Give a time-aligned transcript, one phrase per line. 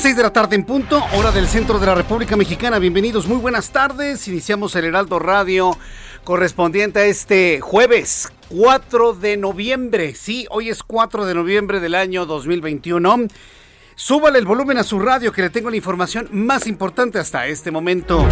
[0.00, 2.78] Las 6 de la tarde en punto, hora del centro de la República Mexicana.
[2.78, 4.26] Bienvenidos, muy buenas tardes.
[4.28, 5.76] Iniciamos el Heraldo Radio
[6.24, 10.14] correspondiente a este jueves 4 de noviembre.
[10.14, 13.26] Sí, hoy es 4 de noviembre del año 2021.
[13.94, 17.70] Súbale el volumen a su radio que le tengo la información más importante hasta este
[17.70, 18.26] momento.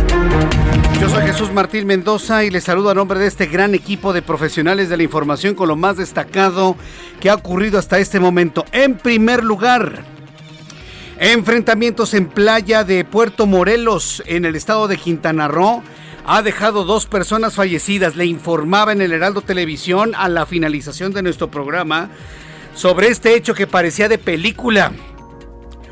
[0.98, 4.22] Yo soy Jesús Martín Mendoza y les saludo a nombre de este gran equipo de
[4.22, 6.76] profesionales de la información con lo más destacado
[7.20, 8.64] que ha ocurrido hasta este momento.
[8.72, 10.16] En primer lugar,
[11.20, 15.82] Enfrentamientos en playa de Puerto Morelos, en el estado de Quintana Roo,
[16.24, 18.14] ha dejado dos personas fallecidas.
[18.14, 22.08] Le informaba en el Heraldo Televisión a la finalización de nuestro programa
[22.76, 24.92] sobre este hecho que parecía de película.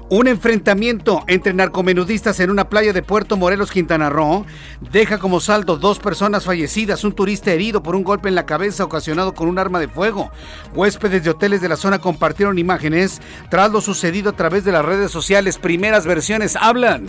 [0.09, 4.47] Un enfrentamiento entre narcomenudistas en una playa de Puerto Morelos, Quintana Roo,
[4.93, 8.85] deja como saldo dos personas fallecidas, un turista herido por un golpe en la cabeza
[8.85, 10.31] ocasionado con un arma de fuego.
[10.77, 14.85] Huéspedes de hoteles de la zona compartieron imágenes tras lo sucedido a través de las
[14.85, 15.59] redes sociales.
[15.59, 17.07] Primeras versiones hablan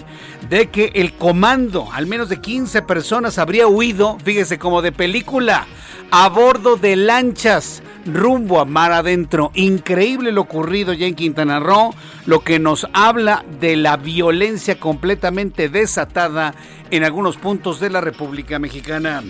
[0.50, 5.68] de que el comando, al menos de 15 personas, habría huido, fíjese, como de película,
[6.09, 9.52] a bordo de lanchas rumbo a mar adentro.
[9.53, 11.94] Increíble lo ocurrido ya en Quintana Roo,
[12.28, 16.54] lo que nos habla de la violencia completamente desatada
[16.92, 19.24] en algunos puntos de la República Mexicana.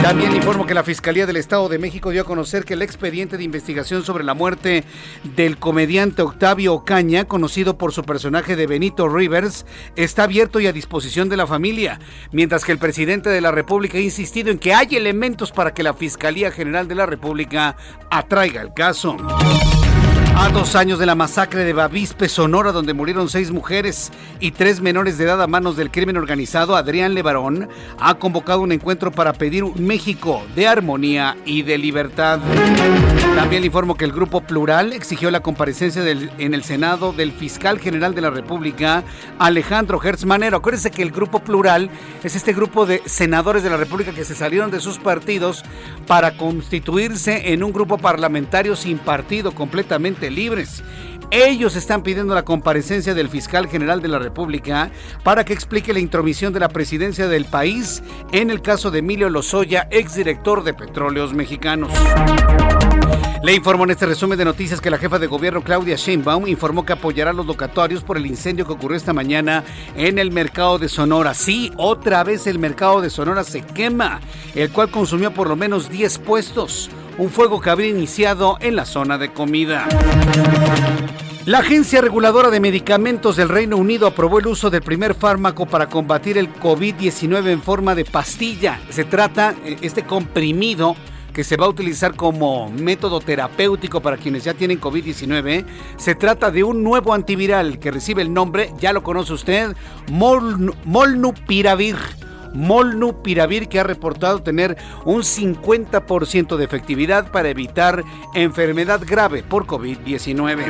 [0.00, 3.36] También informo que la Fiscalía del Estado de México dio a conocer que el expediente
[3.36, 4.84] de investigación sobre la muerte
[5.36, 10.72] del comediante Octavio Ocaña, conocido por su personaje de Benito Rivers, está abierto y a
[10.72, 11.98] disposición de la familia,
[12.30, 15.82] mientras que el presidente de la República ha insistido en que hay elementos para que
[15.82, 17.76] la Fiscalía General de la República
[18.08, 19.16] atraiga el caso.
[20.40, 24.80] A dos años de la masacre de Bavispe, Sonora, donde murieron seis mujeres y tres
[24.80, 27.68] menores de edad a manos del crimen organizado, Adrián Levarón
[27.98, 32.40] ha convocado un encuentro para pedir un México de armonía y de libertad.
[33.36, 37.78] También le informo que el Grupo Plural exigió la comparecencia en el Senado del fiscal
[37.78, 39.04] general de la República,
[39.38, 40.56] Alejandro Hertz Manero.
[40.56, 41.90] Acuérdense que el Grupo Plural
[42.24, 45.64] es este grupo de senadores de la República que se salieron de sus partidos
[46.06, 50.82] para constituirse en un grupo parlamentario sin partido completamente libres.
[51.30, 54.90] Ellos están pidiendo la comparecencia del fiscal general de la República
[55.22, 58.02] para que explique la intromisión de la presidencia del país
[58.32, 61.92] en el caso de Emilio Lozoya, exdirector de Petróleos Mexicanos.
[63.42, 66.84] Le informó en este resumen de noticias que la jefa de gobierno Claudia Sheinbaum informó
[66.84, 69.64] que apoyará los locatorios por el incendio que ocurrió esta mañana
[69.96, 71.32] en el mercado de Sonora.
[71.32, 74.20] Sí, otra vez el mercado de Sonora se quema,
[74.54, 76.90] el cual consumió por lo menos 10 puestos
[77.20, 79.86] un fuego que habría iniciado en la zona de comida.
[81.44, 85.86] La Agencia Reguladora de Medicamentos del Reino Unido aprobó el uso del primer fármaco para
[85.86, 88.80] combatir el COVID-19 en forma de pastilla.
[88.88, 90.96] Se trata, eh, este comprimido,
[91.34, 95.66] que se va a utilizar como método terapéutico para quienes ya tienen COVID-19.
[95.98, 99.76] Se trata de un nuevo antiviral que recibe el nombre, ya lo conoce usted,
[100.10, 101.96] Molnupiravir
[102.54, 108.04] Molnupiravir que ha reportado tener un 50% de efectividad para evitar
[108.34, 110.64] enfermedad grave por COVID-19.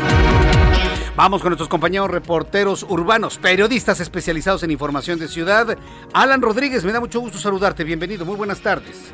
[1.16, 5.76] Vamos con nuestros compañeros reporteros urbanos, periodistas especializados en información de ciudad.
[6.12, 7.84] Alan Rodríguez, me da mucho gusto saludarte.
[7.84, 9.12] Bienvenido, muy buenas tardes.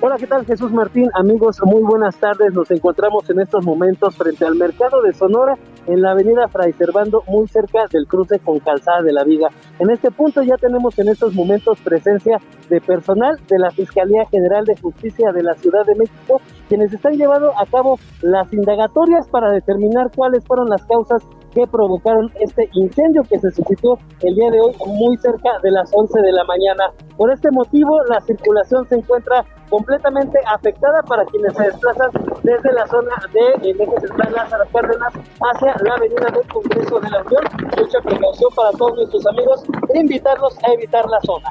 [0.00, 1.10] Hola, ¿qué tal Jesús Martín?
[1.12, 2.54] Amigos, muy buenas tardes.
[2.54, 5.56] Nos encontramos en estos momentos frente al mercado de Sonora
[5.88, 9.48] en la avenida Fray Servando, muy cerca del cruce con Calzada de la Viga.
[9.80, 12.38] En este punto ya tenemos en estos momentos presencia
[12.70, 17.14] de personal de la Fiscalía General de Justicia de la Ciudad de México, quienes están
[17.14, 23.22] llevando a cabo las indagatorias para determinar cuáles fueron las causas que provocaron este incendio
[23.22, 26.84] que se suscitó el día de hoy muy cerca de las 11 de la mañana.
[27.16, 32.10] Por este motivo, la circulación se encuentra completamente afectada para quienes se desplazan
[32.42, 37.10] desde la zona de el eje central Lázaro Cárdenas hacia la avenida del Congreso de
[37.10, 37.42] la Unión.
[37.76, 39.64] Mucha precaución para todos nuestros amigos
[39.94, 41.50] e invitarlos a evitar la zona.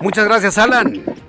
[0.00, 1.25] Muchas gracias, Alan.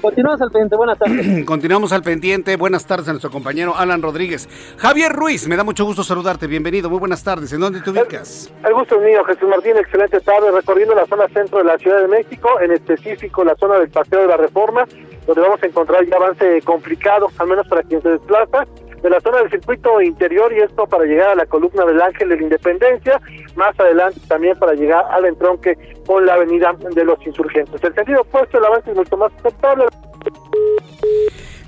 [0.00, 1.44] Continuamos al pendiente, buenas tardes.
[1.46, 4.48] Continuamos al pendiente, buenas tardes a nuestro compañero Alan Rodríguez.
[4.76, 7.52] Javier Ruiz, me da mucho gusto saludarte, bienvenido, muy buenas tardes.
[7.52, 8.52] ¿En dónde te ubicas?
[8.64, 12.00] El, gusto es mío, Jesús Martín, excelente tarde, recorriendo la zona centro de la Ciudad
[12.00, 14.84] de México, en específico la zona del Paseo de la Reforma,
[15.26, 18.66] donde vamos a encontrar ya avance complicado, al menos para quien se desplaza
[19.02, 22.28] de la zona del circuito interior y esto para llegar a la columna del Ángel
[22.28, 23.20] de la Independencia,
[23.56, 27.82] más adelante también para llegar al entronque con la avenida de los insurgentes.
[27.82, 29.84] El sentido opuesto, el avance es mucho más aceptable.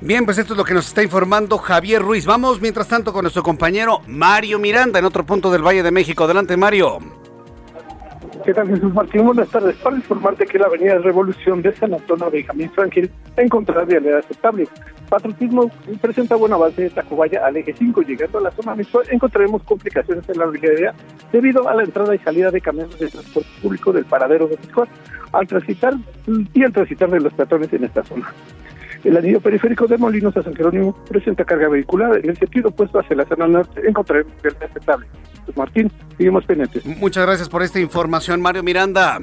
[0.03, 2.25] Bien, pues esto es lo que nos está informando Javier Ruiz.
[2.25, 6.25] Vamos mientras tanto con nuestro compañero Mario Miranda en otro punto del Valle de México.
[6.25, 6.99] Adelante, Mario.
[8.50, 9.25] ¿Qué tal, Jesús Martín?
[9.26, 9.76] Buenas tardes.
[9.76, 14.67] Para informarte que la avenida Revolución de San Antonio Benjamín Franklin encontrará vialidad aceptable.
[15.08, 15.70] Patriotismo
[16.00, 18.02] presenta buen avance de Tacubaya al eje 5.
[18.02, 20.97] Llegando a la zona mensual encontraremos complicaciones en la vialidad
[21.31, 24.88] debido a la entrada y salida de camiones de transporte público del paradero de Piscuar
[25.31, 25.94] al transitar
[26.53, 28.35] y al transitar de los peatones en esta zona.
[29.02, 32.19] El anillo periférico de Molinos a San Jerónimo presenta carga vehicular.
[32.19, 35.06] En el sentido opuesto hacia la zona norte encontraremos vialidad aceptable.
[35.47, 36.85] Pues Martín, seguimos pendientes.
[36.85, 39.19] Muchas gracias por esta información, Mario Miranda.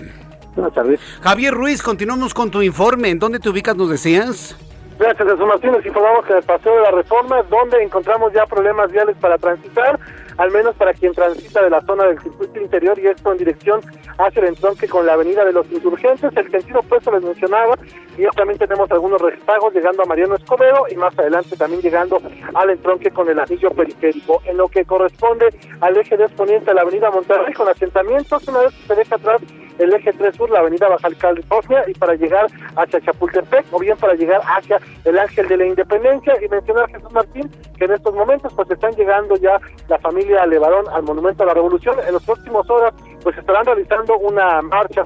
[0.55, 0.99] Buenas tardes.
[1.21, 3.09] Javier Ruiz, continuamos con tu informe.
[3.09, 4.57] ¿En dónde te ubicas, nos decías?
[4.97, 5.71] Gracias, Jesús Martín.
[5.73, 9.37] Les informamos que en el Paseo de la Reforma, donde encontramos ya problemas viales para
[9.37, 9.99] transitar,
[10.37, 13.81] al menos para quien transita de la zona del circuito interior y esto en dirección
[14.17, 16.31] hacia el entronque con la avenida de los insurgentes.
[16.35, 17.75] El sentido opuesto les mencionaba
[18.17, 22.21] y también tenemos algunos rezagos llegando a Mariano Escobedo y más adelante también llegando
[22.53, 24.41] al entronque con el anillo periférico.
[24.45, 25.47] En lo que corresponde
[25.81, 29.15] al eje de exponente de la avenida Monterrey con asentamientos, una vez que se deja
[29.15, 29.41] atrás
[29.79, 33.97] el eje 3 sur, la avenida Baja California y para llegar hacia Chapultepec o bien
[33.97, 38.13] para llegar hacia el Ángel de la Independencia y mencionar Jesús Martín que en estos
[38.13, 41.97] momentos pues están llegando ya la familia Levarón al Monumento a la Revolución.
[42.05, 42.93] En las próximas horas
[43.23, 45.05] pues estarán realizando una marcha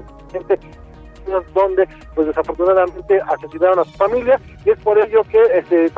[1.53, 5.89] donde pues desafortunadamente asesinaron a su familia y es por ello que este,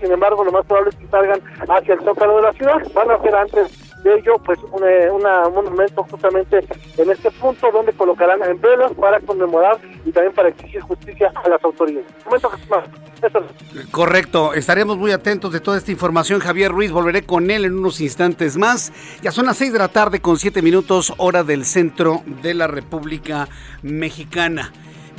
[0.00, 3.10] sin embargo lo más probable es que salgan hacia el zócalo de la ciudad van
[3.10, 6.64] a hacer antes de ello pues un, eh, una, un monumento justamente
[6.96, 11.48] en este punto donde colocarán en velas para conmemorar y también para exigir justicia a
[11.48, 12.06] las autoridades.
[12.24, 12.50] Momento.
[13.90, 16.40] Correcto, estaremos muy atentos de toda esta información.
[16.40, 18.92] Javier Ruiz, volveré con él en unos instantes más.
[19.22, 22.66] Ya son las 6 de la tarde con 7 minutos, hora del centro de la
[22.66, 23.48] República
[23.82, 24.72] Mexicana.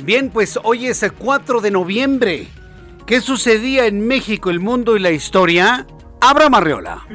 [0.04, 2.48] Bien, pues hoy es el 4 de noviembre.
[3.06, 5.86] ¿Qué sucedía en México, el mundo y la historia?
[6.20, 7.06] Abra Marreola.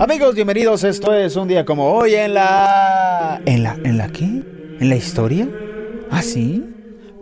[0.00, 0.84] Amigos, bienvenidos.
[0.84, 3.42] Esto es un día como hoy en la.
[3.44, 3.76] ¿En la.
[3.82, 4.24] ¿En la qué?
[4.24, 5.48] ¿En la historia?
[6.08, 6.64] ¿Ah, sí?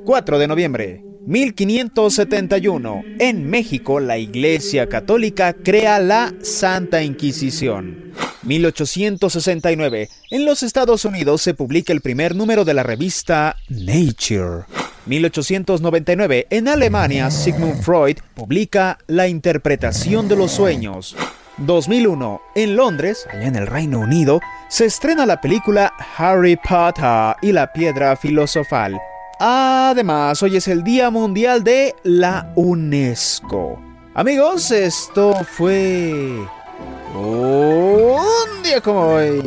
[0.04, 1.02] 4 de noviembre.
[1.24, 3.02] 1571.
[3.18, 8.12] En México, la Iglesia Católica crea la Santa Inquisición.
[8.42, 10.10] 1869.
[10.30, 14.64] En los Estados Unidos se publica el primer número de la revista Nature.
[15.06, 16.46] 1899.
[16.50, 21.16] En Alemania, Sigmund Freud publica La interpretación de los sueños.
[21.58, 22.40] 2001.
[22.54, 27.72] En Londres, allá en el Reino Unido, se estrena la película Harry Potter y la
[27.72, 29.00] piedra filosofal.
[29.38, 33.78] Además, hoy es el Día Mundial de la UNESCO.
[34.14, 36.46] Amigos, esto fue
[37.14, 39.40] un día como hoy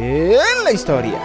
[0.00, 1.18] en la historia.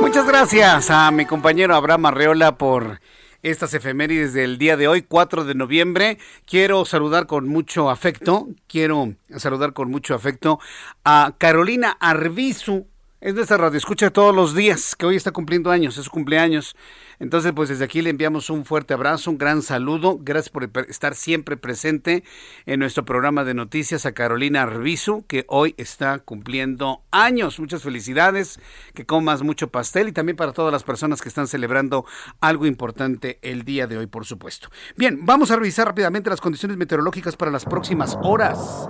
[0.00, 3.00] Muchas gracias a mi compañero Abraham Arreola por
[3.44, 6.18] estas efemérides del día de hoy, 4 de noviembre.
[6.46, 10.58] Quiero saludar con mucho afecto, quiero saludar con mucho afecto
[11.04, 12.86] a Carolina Arbizu,
[13.24, 16.76] es nuestra radio escucha todos los días, que hoy está cumpliendo años, es su cumpleaños.
[17.18, 20.18] Entonces, pues desde aquí le enviamos un fuerte abrazo, un gran saludo.
[20.20, 22.24] Gracias por estar siempre presente
[22.66, 27.58] en nuestro programa de noticias a Carolina Arbizu, que hoy está cumpliendo años.
[27.60, 28.60] Muchas felicidades,
[28.94, 32.04] que comas mucho pastel y también para todas las personas que están celebrando
[32.40, 34.68] algo importante el día de hoy, por supuesto.
[34.96, 38.88] Bien, vamos a revisar rápidamente las condiciones meteorológicas para las próximas horas.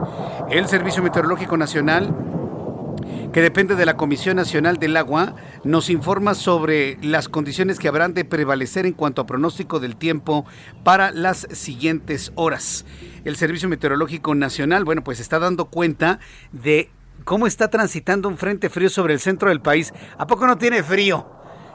[0.51, 2.15] El Servicio Meteorológico Nacional
[3.33, 5.35] que depende de la Comisión Nacional del Agua,
[5.65, 10.45] nos informa sobre las condiciones que habrán de prevalecer en cuanto a pronóstico del tiempo
[10.85, 12.85] para las siguientes horas.
[13.25, 16.21] El Servicio Meteorológico Nacional, bueno, pues está dando cuenta
[16.53, 16.91] de
[17.25, 19.93] cómo está transitando un frente frío sobre el centro del país.
[20.19, 21.27] ¿A poco no tiene frío?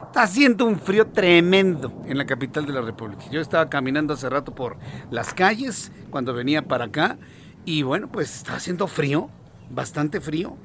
[0.06, 3.24] Está haciendo un frío tremendo en la capital de la República.
[3.30, 4.76] Yo estaba caminando hace rato por
[5.10, 7.18] las calles cuando venía para acá
[7.64, 9.30] y bueno, pues está haciendo frío,
[9.70, 10.56] bastante frío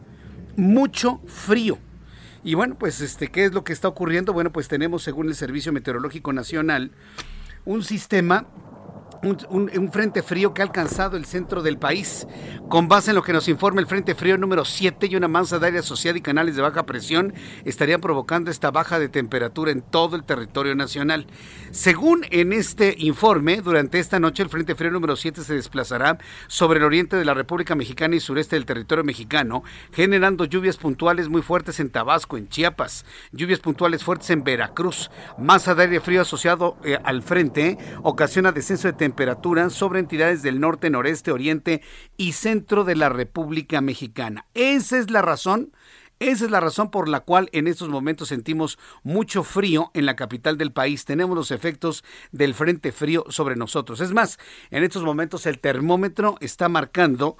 [0.57, 1.77] mucho frío.
[2.43, 4.31] Y bueno, pues este, ¿qué es lo que está ocurriendo?
[4.31, 6.91] Bueno, pues tenemos, según el Servicio Meteorológico Nacional,
[7.65, 8.45] un sistema
[9.25, 12.27] un, frente frío que ha alcanzado el centro del país.
[12.69, 15.59] Con base en lo que nos informa el frente frío número 7 y una masa
[15.59, 19.81] de aire asociada y canales de baja presión estarían provocando esta baja de temperatura en
[19.81, 21.27] todo el territorio nacional.
[21.71, 26.17] Según en este informe, durante esta noche el frente frío número 7 se desplazará
[26.47, 31.29] sobre el oriente de la República Mexicana y sureste del territorio mexicano, generando lluvias puntuales
[31.29, 35.09] muy fuertes en Tabasco, en Chiapas, lluvias puntuales fuertes en Veracruz.
[35.37, 39.14] Masa de aire frío asociado eh, al frente ocasiona descenso de temperatura
[39.69, 41.81] sobre entidades del norte, noreste, oriente
[42.17, 44.45] y centro de la República Mexicana.
[44.53, 45.71] Esa es la razón.
[46.19, 50.15] Esa es la razón por la cual en estos momentos sentimos mucho frío en la
[50.15, 51.03] capital del país.
[51.03, 53.99] Tenemos los efectos del frente frío sobre nosotros.
[53.99, 54.39] Es más,
[54.71, 57.35] en estos momentos el termómetro está marcando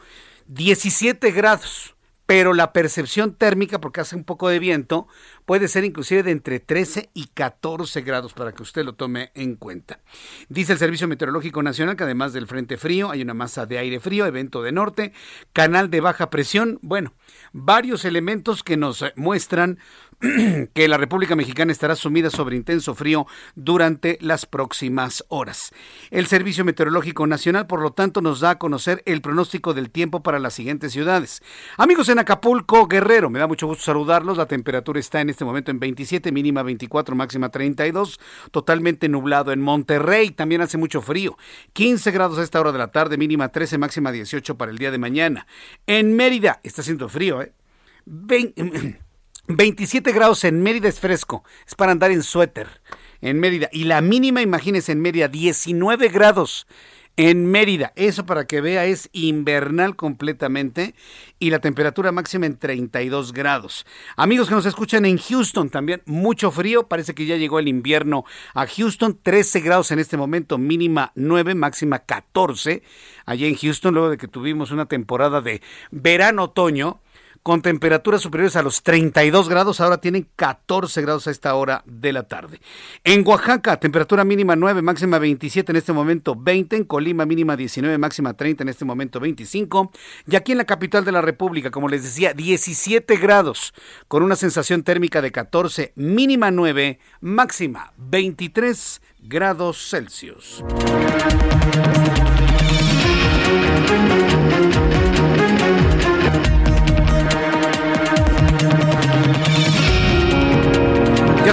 [0.48, 1.95] 17 grados
[2.26, 5.08] pero la percepción térmica, porque hace un poco de viento,
[5.46, 9.56] puede ser inclusive de entre 13 y 14 grados para que usted lo tome en
[9.56, 10.00] cuenta.
[10.50, 14.00] Dice el Servicio Meteorológico Nacional que además del frente frío hay una masa de aire
[14.00, 15.14] frío, evento de norte,
[15.54, 17.14] canal de baja presión, bueno,
[17.54, 19.78] varios elementos que nos muestran
[20.74, 25.72] que la República Mexicana estará sumida sobre intenso frío durante las próximas horas.
[26.12, 30.24] El Servicio Meteorológico Nacional, por lo tanto, nos da a conocer el pronóstico del tiempo
[30.24, 31.42] para las siguientes ciudades.
[31.78, 34.38] Amigos en Acapulco, Guerrero, me da mucho gusto saludarlos.
[34.38, 38.20] La temperatura está en este momento en 27, mínima 24, máxima 32,
[38.52, 39.52] totalmente nublado.
[39.52, 41.38] En Monterrey también hace mucho frío,
[41.74, 44.92] 15 grados a esta hora de la tarde, mínima 13, máxima 18 para el día
[44.92, 45.48] de mañana.
[45.88, 47.54] En Mérida está haciendo frío, ¿eh?
[49.48, 52.68] 27 grados en Mérida es fresco, es para andar en suéter
[53.22, 53.70] en Mérida.
[53.72, 56.68] Y la mínima, imagínense, en Mérida, 19 grados
[57.18, 57.94] en Mérida.
[57.96, 60.96] Eso para que vea es invernal completamente
[61.40, 63.86] y la temperatura máxima en 32 grados.
[64.16, 68.26] Amigos que nos escuchan en Houston también, mucho frío, parece que ya llegó el invierno
[68.54, 72.84] a Houston, 13 grados en este momento, mínima 9, máxima 14.
[73.26, 75.62] Allí en Houston, luego de que tuvimos una temporada de
[75.92, 77.00] verano-otoño,
[77.46, 82.12] con temperaturas superiores a los 32 grados, ahora tienen 14 grados a esta hora de
[82.12, 82.60] la tarde.
[83.04, 88.00] En Oaxaca, temperatura mínima 9, máxima 27, en este momento 20, en Colima mínima 19,
[88.00, 89.92] máxima 30, en este momento 25,
[90.28, 93.76] y aquí en la capital de la República, como les decía, 17 grados,
[94.08, 100.64] con una sensación térmica de 14, mínima 9, máxima 23 grados Celsius.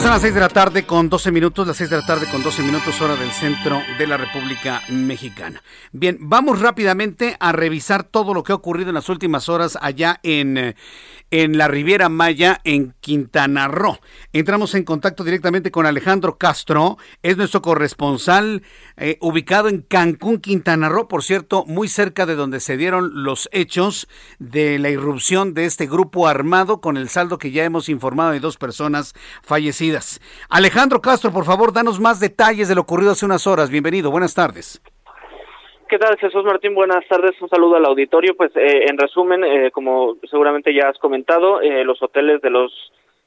[0.03, 2.43] Son las 6 de la tarde con 12 minutos, las 6 de la tarde con
[2.43, 5.63] 12 minutos hora del centro de la República Mexicana.
[5.93, 10.19] Bien, vamos rápidamente a revisar todo lo que ha ocurrido en las últimas horas allá
[10.25, 10.75] en,
[11.33, 13.99] en la Riviera Maya, en Quintana Roo.
[14.35, 18.63] Entramos en contacto directamente con Alejandro Castro, es nuestro corresponsal
[18.99, 23.49] eh, ubicado en Cancún, Quintana Roo, por cierto, muy cerca de donde se dieron los
[23.51, 24.09] hechos
[24.39, 28.41] de la irrupción de este grupo armado, con el saldo que ya hemos informado de
[28.41, 30.21] dos personas fallecidas.
[30.51, 33.71] Alejandro Castro, por favor, danos más detalles de lo ocurrido hace unas horas.
[33.71, 34.83] Bienvenido, buenas tardes.
[35.93, 36.75] ¿Qué tal, Jesús Martín?
[36.75, 38.35] Buenas tardes, un saludo al auditorio.
[38.35, 42.73] Pues eh, en resumen, eh, como seguramente ya has comentado, eh, los hoteles de los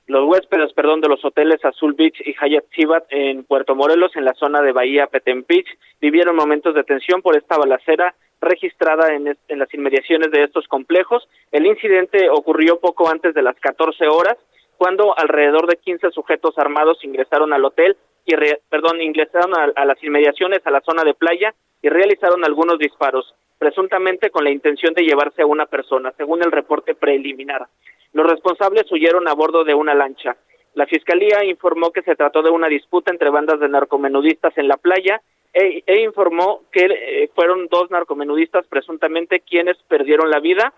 [0.08, 4.26] los huéspedes, perdón, de los hoteles Azul Beach y Hyatt Zibat en Puerto Morelos, en
[4.26, 5.68] la zona de Bahía Petempich,
[6.02, 11.30] vivieron momentos de tensión por esta balacera registrada en, en las inmediaciones de estos complejos.
[11.52, 14.38] El incidente ocurrió poco antes de las 14 horas,
[14.78, 17.96] cuando alrededor de 15 sujetos armados ingresaron al hotel
[18.26, 18.34] y,
[18.72, 21.54] perdón, ingresaron a las inmediaciones a la zona de playa
[21.86, 26.52] y realizaron algunos disparos, presuntamente con la intención de llevarse a una persona, según el
[26.52, 27.68] reporte preliminar.
[28.12, 30.36] Los responsables huyeron a bordo de una lancha.
[30.74, 34.78] La fiscalía informó que se trató de una disputa entre bandas de narcomenudistas en la
[34.78, 35.22] playa
[35.54, 40.74] e, e informó que eh, fueron dos narcomenudistas presuntamente quienes perdieron la vida.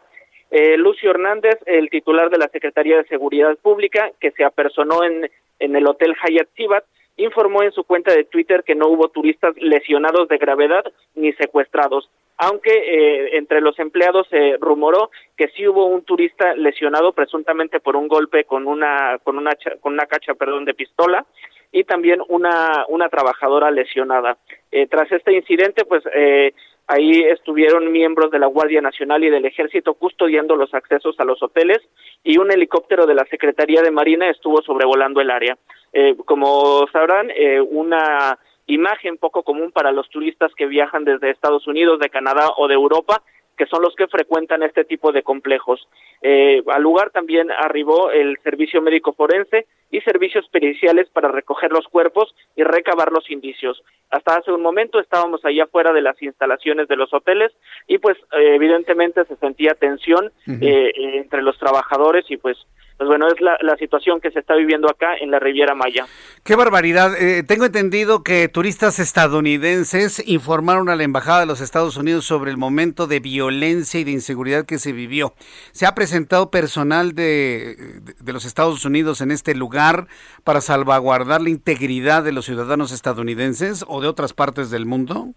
[0.52, 5.32] Eh, Lucio Hernández, el titular de la Secretaría de Seguridad Pública, que se apersonó en,
[5.60, 6.84] en el Hotel Hyatt Zibat,
[7.17, 10.83] informó en su cuenta de Twitter que no hubo turistas lesionados de gravedad
[11.15, 12.09] ni secuestrados.
[12.39, 17.95] aunque eh, entre los empleados se rumoró que sí hubo un turista lesionado presuntamente por
[17.95, 21.25] un golpe con una con una con una cacha perdón de pistola
[21.71, 24.38] y también una una trabajadora lesionada.
[24.71, 26.53] Eh, tras este incidente, pues eh,
[26.89, 31.43] Ahí estuvieron miembros de la Guardia Nacional y del Ejército custodiando los accesos a los
[31.43, 31.79] hoteles
[32.24, 35.57] y un helicóptero de la Secretaría de Marina estuvo sobrevolando el área.
[35.94, 41.67] Eh, como sabrán, eh, una imagen poco común para los turistas que viajan desde Estados
[41.67, 43.22] Unidos, de Canadá o de Europa
[43.58, 45.88] que son los que frecuentan este tipo de complejos.
[46.22, 51.88] Eh, al lugar también arribó el servicio médico forense y servicios periciales para recoger los
[51.88, 53.82] cuerpos y recabar los indicios.
[54.10, 57.51] Hasta hace un momento estábamos allá afuera de las instalaciones de los hoteles
[57.88, 62.58] y pues eh, evidentemente se sentía tensión eh, entre los trabajadores y pues
[62.98, 66.08] pues bueno, es la, la, situación que se está viviendo acá en la Riviera Maya.
[66.44, 67.13] Qué barbaridad.
[67.22, 72.50] Eh, tengo entendido que turistas estadounidenses informaron a la Embajada de los Estados Unidos sobre
[72.50, 75.36] el momento de violencia y de inseguridad que se vivió.
[75.74, 77.75] ¿Se ha presentado personal de,
[78.20, 79.76] de los Estados Unidos en este lugar
[80.43, 85.34] para salvaguardar la integridad de los ciudadanos estadounidenses o de otras partes del mundo?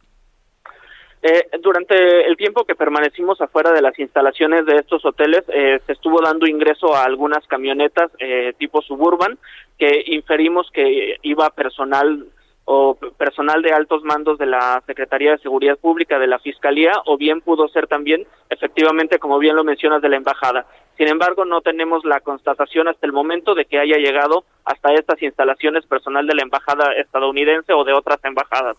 [1.22, 5.92] Eh, durante el tiempo que permanecimos afuera de las instalaciones de estos hoteles, eh, se
[5.92, 9.38] estuvo dando ingreso a algunas camionetas eh, tipo suburban
[9.78, 12.26] que inferimos que iba personal
[12.72, 17.16] o personal de altos mandos de la Secretaría de Seguridad Pública, de la Fiscalía, o
[17.18, 20.66] bien pudo ser también, efectivamente, como bien lo mencionas, de la Embajada.
[20.96, 25.20] Sin embargo, no tenemos la constatación hasta el momento de que haya llegado hasta estas
[25.20, 28.76] instalaciones personal de la Embajada estadounidense o de otras embajadas.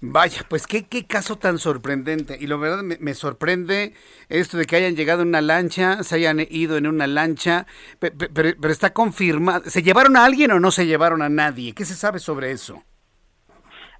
[0.00, 2.36] Vaya, pues qué, qué caso tan sorprendente.
[2.38, 3.94] Y lo verdad me, sorprende
[4.28, 7.66] esto de que hayan llegado en una lancha, se hayan ido en una lancha,
[7.98, 9.64] pero, está confirmado.
[9.64, 11.74] ¿Se llevaron a alguien o no se llevaron a nadie?
[11.74, 12.82] ¿Qué se sabe sobre eso?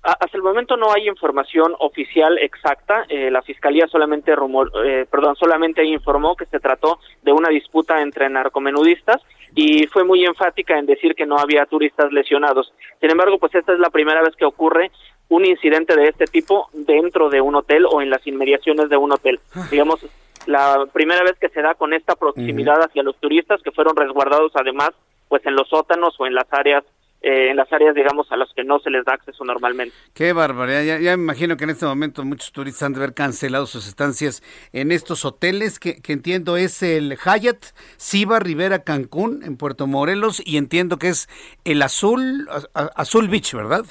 [0.02, 3.06] Hasta el momento no hay información oficial exacta.
[3.08, 8.00] Eh, la fiscalía solamente rumor, eh, perdón, solamente informó que se trató de una disputa
[8.00, 9.20] entre narcomenudistas
[9.56, 12.72] y fue muy enfática en decir que no había turistas lesionados.
[13.00, 14.92] Sin embargo, pues esta es la primera vez que ocurre
[15.28, 19.12] un incidente de este tipo dentro de un hotel o en las inmediaciones de un
[19.12, 19.40] hotel.
[19.54, 19.66] Ah.
[19.70, 20.04] Digamos,
[20.46, 24.52] la primera vez que se da con esta proximidad hacia los turistas que fueron resguardados
[24.54, 24.90] además
[25.28, 26.84] pues en los sótanos o en las áreas
[27.22, 29.96] eh, en las áreas, digamos, a las que no se les da acceso normalmente.
[30.14, 30.84] Qué barbaridad.
[30.84, 33.88] Ya, ya, me imagino que en este momento muchos turistas han de haber cancelado sus
[33.88, 37.64] estancias en estos hoteles, que, que entiendo es el Hyatt
[37.96, 41.28] Siva Rivera Cancún en Puerto Morelos y entiendo que es
[41.64, 43.86] el Azul, Azul Beach, ¿verdad?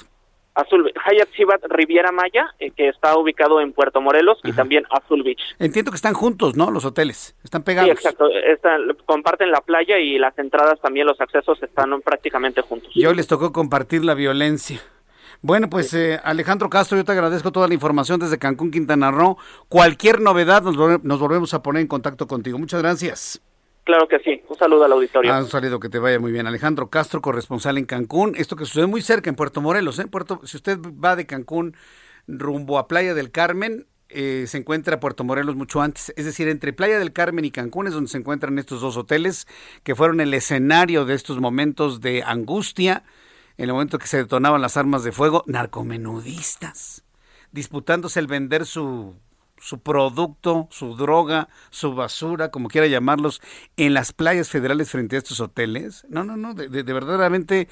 [0.56, 5.22] Azul, Hyatt Cibat Riviera Maya, eh, que está ubicado en Puerto Morelos, y también Azul
[5.22, 5.40] Beach.
[5.58, 6.70] Entiendo que están juntos, ¿no?
[6.70, 7.88] Los hoteles, están pegados.
[7.88, 12.90] Sí, exacto, están, comparten la playa y las entradas también, los accesos están prácticamente juntos.
[12.94, 14.80] Y hoy les tocó compartir la violencia.
[15.42, 19.36] Bueno, pues eh, Alejandro Castro, yo te agradezco toda la información desde Cancún, Quintana Roo.
[19.68, 22.58] Cualquier novedad nos volvemos a poner en contacto contigo.
[22.58, 23.42] Muchas gracias.
[23.86, 24.42] Claro que sí.
[24.48, 25.32] Un saludo al auditorio.
[25.32, 26.48] Ah, un saludo, que te vaya muy bien.
[26.48, 28.34] Alejandro Castro, corresponsal en Cancún.
[28.36, 30.00] Esto que sucede muy cerca, en Puerto Morelos.
[30.00, 30.08] ¿eh?
[30.08, 31.76] Puerto, si usted va de Cancún
[32.26, 36.12] rumbo a Playa del Carmen, eh, se encuentra Puerto Morelos mucho antes.
[36.16, 39.46] Es decir, entre Playa del Carmen y Cancún es donde se encuentran estos dos hoteles
[39.84, 43.04] que fueron el escenario de estos momentos de angustia,
[43.56, 47.04] en el momento que se detonaban las armas de fuego, narcomenudistas,
[47.52, 49.14] disputándose el vender su
[49.58, 53.40] su producto, su droga, su basura, como quiera llamarlos,
[53.76, 56.06] en las playas federales frente a estos hoteles.
[56.08, 57.68] No, no, no, de, de, verdaderamente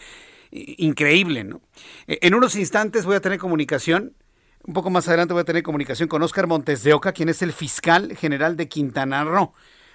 [0.51, 1.61] increíble, ¿no?
[2.07, 4.14] E, en unos instantes voy a tener comunicación,
[4.66, 7.42] un poco más adelante voy a tener comunicación con Oscar Montes de Oca, quien es
[7.42, 9.53] el fiscal general de Quintana Roo,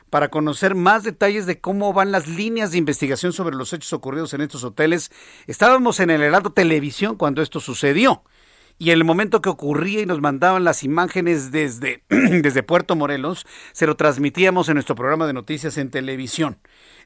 [0.10, 4.34] para conocer más detalles de cómo van las líneas de investigación sobre los hechos ocurridos
[4.34, 5.12] en estos hoteles.
[5.48, 8.24] Estábamos en el Heraldo Televisión cuando esto sucedió
[8.80, 13.46] y en el momento que ocurría y nos mandaban las imágenes desde, desde Puerto Morelos,
[13.74, 16.58] se lo transmitíamos en nuestro programa de noticias en televisión.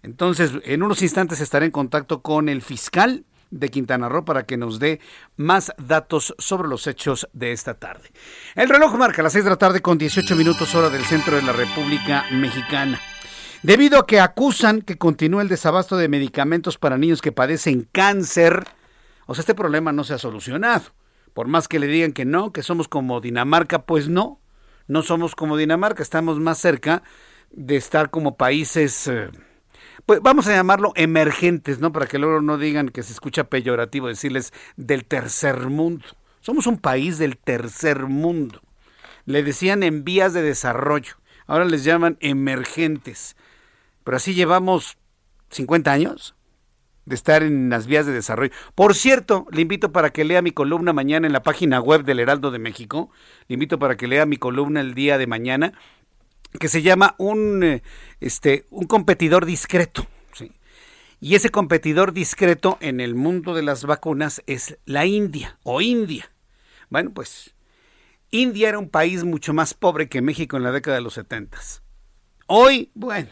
[0.04, 4.56] Entonces, en unos instantes estaré en contacto con el fiscal de Quintana Roo para que
[4.56, 5.00] nos dé
[5.36, 8.12] más datos sobre los hechos de esta tarde.
[8.56, 11.42] El reloj marca las 6 de la tarde con 18 minutos hora del centro de
[11.42, 13.00] la República Mexicana.
[13.64, 18.68] Debido a que acusan que continúa el desabasto de medicamentos para niños que padecen cáncer,
[19.26, 20.84] o sea, este problema no se ha solucionado.
[21.34, 24.40] Por más que le digan que no, que somos como Dinamarca, pues no,
[24.88, 27.04] no somos como Dinamarca, estamos más cerca
[27.52, 29.30] de estar como países, eh,
[30.06, 31.92] pues vamos a llamarlo emergentes, ¿no?
[31.92, 36.06] Para que luego no digan que se escucha peyorativo decirles del tercer mundo.
[36.42, 38.62] Somos un país del tercer mundo.
[39.26, 41.16] Le decían en vías de desarrollo,
[41.48, 43.38] ahora les llaman emergentes.
[44.04, 44.98] Pero así llevamos
[45.52, 46.36] 50 años.
[47.06, 48.52] De estar en las vías de desarrollo.
[48.76, 52.20] Por cierto, le invito para que lea mi columna mañana en la página web del
[52.20, 53.10] Heraldo de México.
[53.48, 55.74] Le invito para que lea mi columna el día de mañana,
[56.60, 57.84] que se llama un, eh,
[58.20, 60.08] este, un competidor discreto.
[61.20, 66.30] Y ese competidor discreto en el mundo de las vacunas es la India o India.
[66.90, 67.56] Bueno, pues
[68.30, 71.58] India era un país mucho más pobre que México en la década de los 70.
[72.48, 73.30] Hoy, bueno,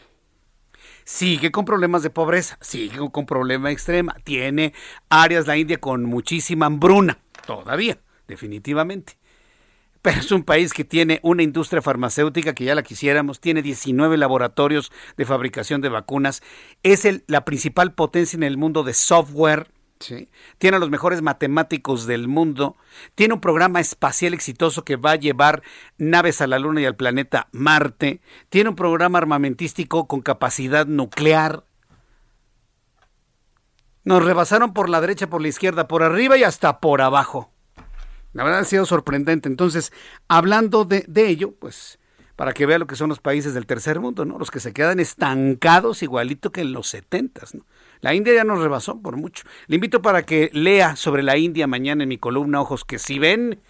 [1.04, 4.72] sigue con problemas de pobreza, sigue con problema extrema, tiene
[5.08, 9.16] áreas la India con muchísima hambruna, todavía, definitivamente.
[10.02, 14.16] Pero es un país que tiene una industria farmacéutica que ya la quisiéramos, tiene 19
[14.16, 16.42] laboratorios de fabricación de vacunas,
[16.82, 19.71] es la principal potencia en el mundo de software,
[20.58, 22.76] tiene a los mejores matemáticos del mundo,
[23.14, 25.62] tiene un programa espacial exitoso que va a llevar
[25.98, 31.64] naves a la Luna y al planeta Marte, tiene un programa armamentístico con capacidad nuclear.
[34.04, 37.52] Nos rebasaron por la derecha, por la izquierda, por arriba y hasta por abajo.
[38.32, 39.48] La verdad ha sido sorprendente.
[39.48, 39.92] Entonces,
[40.26, 41.98] hablando de, de ello, pues
[42.36, 44.38] para que vea lo que son los países del tercer mundo, ¿no?
[44.38, 47.64] Los que se quedan estancados igualito que en los setentas, ¿no?
[48.02, 49.44] La India ya nos rebasó por mucho.
[49.68, 53.20] Le invito para que lea sobre la India mañana en mi columna Ojos, que si
[53.20, 53.60] ven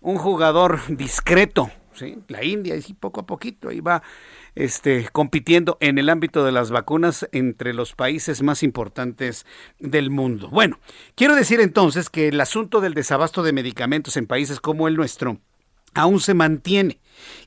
[0.00, 2.18] un jugador discreto, ¿sí?
[2.26, 4.02] La India, y poco a poquito, ahí va
[4.56, 9.46] este, compitiendo en el ámbito de las vacunas entre los países más importantes
[9.78, 10.48] del mundo.
[10.48, 10.80] Bueno,
[11.14, 15.38] quiero decir entonces que el asunto del desabasto de medicamentos en países como el nuestro
[15.94, 16.98] aún se mantiene.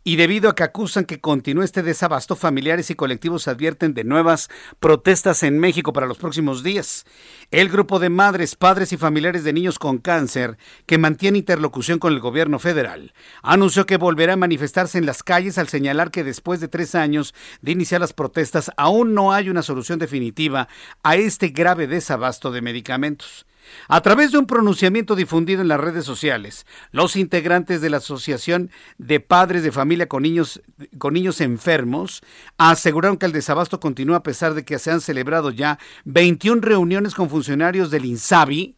[0.03, 4.49] Y debido a que acusan que continúe este desabasto, familiares y colectivos advierten de nuevas
[4.79, 7.05] protestas en México para los próximos días.
[7.51, 12.13] El grupo de madres, padres y familiares de niños con cáncer, que mantiene interlocución con
[12.13, 16.59] el gobierno federal, anunció que volverá a manifestarse en las calles al señalar que después
[16.59, 20.67] de tres años de iniciar las protestas aún no hay una solución definitiva
[21.03, 23.45] a este grave desabasto de medicamentos.
[23.87, 28.71] A través de un pronunciamiento difundido en las redes sociales, los integrantes de la Asociación
[28.97, 30.61] de Padres de Familia con Niños,
[30.97, 32.21] con niños Enfermos
[32.57, 37.15] aseguraron que el desabasto continúa a pesar de que se han celebrado ya 21 reuniones
[37.15, 38.75] con funcionarios del INSABI.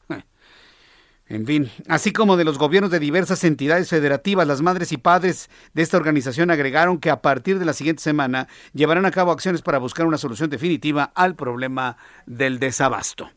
[1.30, 5.50] En fin, así como de los gobiernos de diversas entidades federativas, las madres y padres
[5.73, 9.62] de esta organización agregaron que a partir de la siguiente semana llevarán a cabo acciones
[9.62, 13.30] para buscar una solución definitiva al problema del desabasto.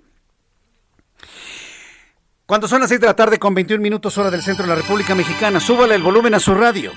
[2.46, 4.74] Cuando son las 6 de la tarde con 21 minutos hora del centro de la
[4.74, 6.90] República Mexicana, súbale el volumen a su radio.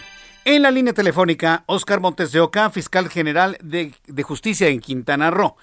[0.46, 5.56] En la línea telefónica, Oscar Montes de Oca, fiscal general de, justicia en Quintana Roo.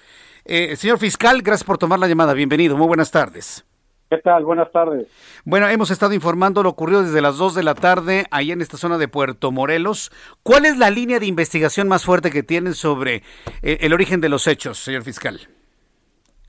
[0.45, 2.33] Eh, señor fiscal, gracias por tomar la llamada.
[2.33, 2.77] Bienvenido.
[2.77, 3.65] Muy buenas tardes.
[4.09, 4.43] ¿Qué tal?
[4.43, 5.07] Buenas tardes.
[5.45, 8.77] Bueno, hemos estado informando lo ocurrido desde las 2 de la tarde ahí en esta
[8.77, 10.11] zona de Puerto Morelos.
[10.41, 13.23] ¿Cuál es la línea de investigación más fuerte que tienen sobre
[13.61, 15.47] eh, el origen de los hechos, señor fiscal?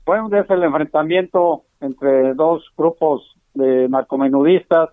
[0.05, 4.89] Bueno, desde el enfrentamiento entre dos grupos de narcomenudistas.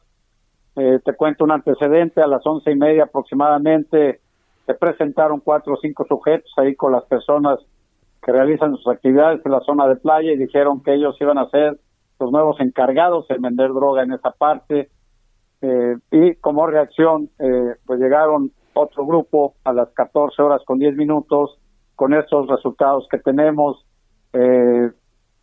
[0.77, 4.21] Eh, te cuento un antecedente, a las once y media aproximadamente
[4.67, 7.59] se presentaron cuatro o cinco sujetos ahí con las personas
[8.23, 11.49] que realizan sus actividades en la zona de playa y dijeron que ellos iban a
[11.51, 11.79] ser
[12.21, 14.91] los nuevos encargados de vender droga en esa parte.
[15.63, 20.97] Eh, y como reacción, eh, pues llegaron otro grupo a las 14 horas con 10
[20.97, 21.59] minutos
[21.97, 23.85] con estos resultados que tenemos.
[24.33, 24.91] Eh,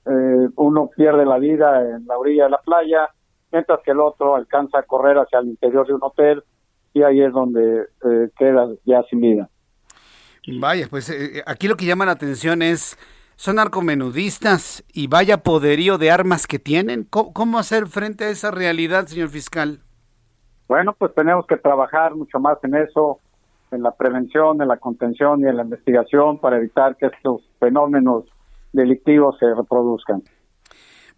[0.10, 3.10] eh, uno pierde la vida en la orilla de la playa,
[3.52, 6.43] mientras que el otro alcanza a correr hacia el interior de un hotel
[6.93, 9.50] y ahí es donde eh, queda ya sin vida.
[10.60, 12.98] Vaya, pues eh, aquí lo que llama la atención es,
[13.36, 17.04] son narcomenudistas y vaya poderío de armas que tienen.
[17.04, 19.82] ¿Cómo, hacer frente a esa realidad, señor fiscal?
[20.70, 23.20] Bueno, pues tenemos que trabajar mucho más en eso,
[23.72, 28.24] en la prevención, en la contención y en la investigación para evitar que estos fenómenos
[28.74, 30.24] delictivos se reproduzcan.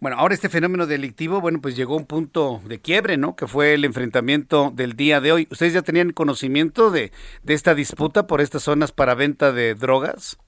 [0.00, 3.36] Bueno, ahora este fenómeno delictivo, bueno, pues llegó a un punto de quiebre, ¿no?
[3.36, 5.46] Que fue el enfrentamiento del día de hoy.
[5.50, 10.38] ¿Ustedes ya tenían conocimiento de, de esta disputa por estas zonas para venta de drogas?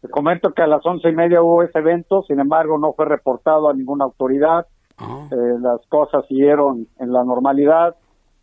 [0.00, 3.04] Te comento que a las once y media hubo ese evento, sin embargo no fue
[3.04, 4.66] reportado a ninguna autoridad.
[4.98, 5.28] Ah.
[5.30, 7.94] Eh, las cosas siguieron en la normalidad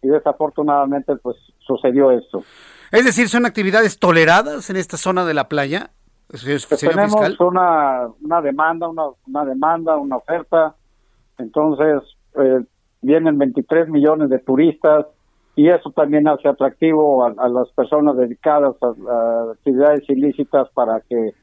[0.02, 2.44] y desafortunadamente pues sucedió esto.
[2.92, 5.92] Es decir, ¿son actividades toleradas en esta zona de la playa?
[6.80, 10.76] Tenemos una, una demanda, una, una demanda, una oferta,
[11.38, 12.02] entonces
[12.36, 12.64] eh,
[13.02, 15.06] vienen 23 millones de turistas
[15.56, 21.34] y eso también hace atractivo a, las personas dedicadas a, actividades ilícitas para que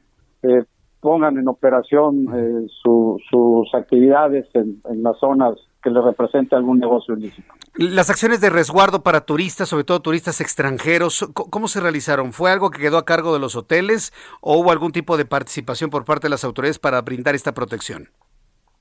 [0.43, 0.63] eh,
[1.01, 7.53] pongan en operación eh, sus actividades en, las zonas que le represente algún negocio ilícito.
[7.75, 12.33] Las acciones de resguardo para turistas, sobre todo turistas extranjeros, ¿cómo se realizaron?
[12.33, 15.91] ¿Fue algo que quedó a cargo de los hoteles o hubo algún tipo de participación
[15.91, 18.07] por parte de las autoridades para brindar esta protección?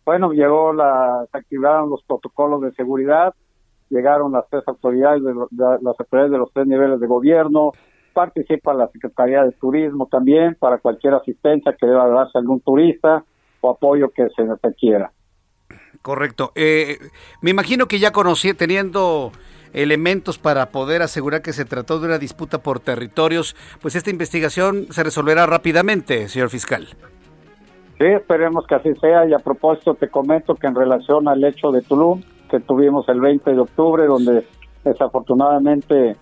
[0.06, 3.34] Bueno, llegó la, se activaron los protocolos de seguridad,
[3.90, 7.72] llegaron las tres autoridades, de, las autoridades de los tres niveles de gobierno,
[8.14, 13.22] participa la Secretaría de Turismo también para cualquier asistencia que deba darse a algún turista
[13.60, 15.12] o apoyo que se requiera.
[16.04, 16.52] Correcto.
[16.54, 16.98] Eh,
[17.40, 19.32] me imagino que ya conocí, teniendo
[19.72, 24.88] elementos para poder asegurar que se trató de una disputa por territorios, pues esta investigación
[24.90, 26.88] se resolverá rápidamente, señor fiscal.
[27.98, 29.26] Sí, esperemos que así sea.
[29.26, 33.22] Y a propósito, te comento que en relación al hecho de Tulum, que tuvimos el
[33.22, 34.46] 20 de octubre, donde
[34.84, 36.16] desafortunadamente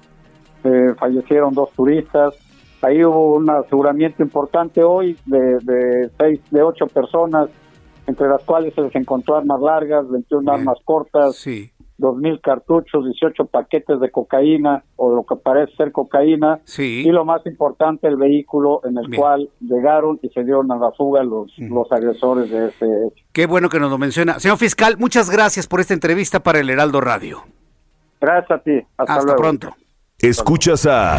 [0.62, 2.34] eh, fallecieron dos turistas,
[2.82, 7.48] ahí hubo un aseguramiento importante hoy de, de seis, de ocho personas,
[8.06, 11.70] entre las cuales se les encontró armas largas, 21 armas cortas, sí.
[11.98, 16.60] 2.000 cartuchos, 18 paquetes de cocaína o lo que parece ser cocaína.
[16.64, 17.04] Sí.
[17.06, 20.90] Y lo más importante, el vehículo en el cual llegaron y se dieron a la
[20.92, 23.24] fuga los, los agresores de ese hecho.
[23.32, 24.40] Qué bueno que nos lo menciona.
[24.40, 27.44] Señor fiscal, muchas gracias por esta entrevista para el Heraldo Radio.
[28.20, 28.80] Gracias a ti.
[28.96, 29.40] Hasta, Hasta luego.
[29.40, 29.76] pronto.
[30.18, 31.18] Escuchas a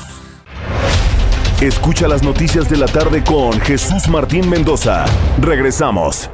[1.61, 5.05] Escucha las noticias de la tarde con Jesús Martín Mendoza.
[5.39, 6.27] Regresamos.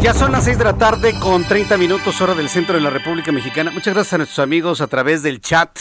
[0.00, 2.90] Ya son las 6 de la tarde con 30 minutos hora del centro de la
[2.90, 3.72] República Mexicana.
[3.72, 5.80] Muchas gracias a nuestros amigos a través del chat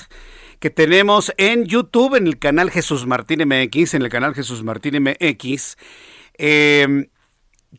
[0.59, 4.95] que tenemos en YouTube, en el canal Jesús Martín MX, en el canal Jesús Martín
[4.99, 5.77] MX.
[6.39, 7.07] Eh,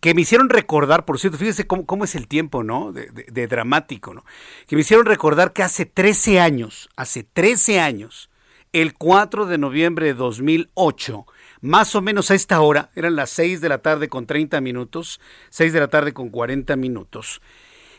[0.01, 2.93] que me hicieron recordar, por cierto, fíjese cómo, cómo es el tiempo, ¿no?
[2.93, 4.25] De, de, dramático, ¿no?
[4.67, 8.31] Que me hicieron recordar que hace 13 años, hace 13 años,
[8.73, 11.27] el 4 de noviembre de 2008,
[11.61, 15.21] más o menos a esta hora, eran las 6 de la tarde con 30 minutos,
[15.51, 17.41] 6 de la tarde con 40 minutos,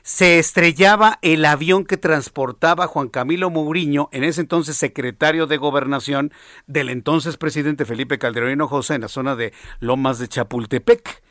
[0.08, 5.58] se estrellaba el avión que transportaba a Juan Camilo Mourinho, en ese entonces secretario de
[5.58, 6.32] gobernación
[6.66, 11.27] del entonces presidente Felipe Calderón Hinojosa en la zona de Lomas de Chapultepec.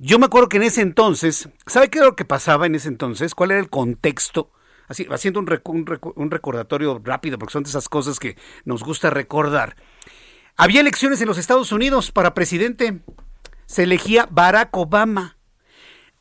[0.00, 2.86] Yo me acuerdo que en ese entonces, ¿sabe qué era lo que pasaba en ese
[2.86, 3.34] entonces?
[3.34, 4.52] ¿Cuál era el contexto?
[4.86, 9.10] Así, haciendo un, un, un, recordatorio rápido, porque son de esas cosas que nos gusta
[9.10, 9.74] recordar.
[10.56, 13.00] Había elecciones en los Estados Unidos para presidente.
[13.66, 15.36] Se elegía Barack Obama.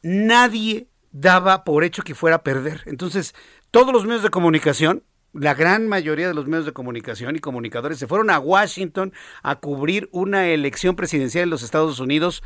[0.02, 2.82] Nadie daba por hecho que fuera a perder.
[2.88, 3.36] Entonces,
[3.70, 8.00] todos los medios de comunicación, la gran mayoría de los medios de comunicación y comunicadores
[8.00, 9.14] se fueron a Washington
[9.44, 12.42] a cubrir una elección presidencial en los Estados Unidos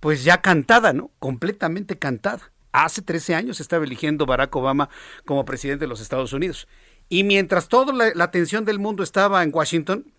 [0.00, 1.10] pues ya cantada, ¿no?
[1.18, 2.52] Completamente cantada.
[2.72, 4.88] Hace 13 años estaba eligiendo Barack Obama
[5.24, 6.66] como presidente de los Estados Unidos.
[7.08, 10.12] Y mientras toda la, la, atención del mundo estaba en Washington,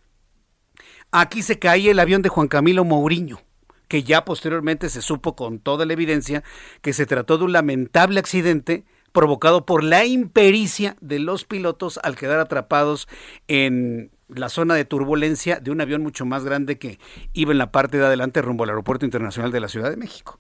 [1.12, 3.42] aquí se caía el avión de Juan Camilo Mourinho,
[3.88, 6.44] que ya posteriormente se supo con toda la evidencia
[6.82, 8.86] que se trató de un lamentable accidente
[9.16, 13.08] provocado por la impericia de los pilotos al quedar atrapados
[13.48, 17.00] en la zona de turbulencia de un avión mucho más grande que
[17.34, 20.40] iba en la parte de adelante rumbo al Aeropuerto Internacional de la Ciudad de México.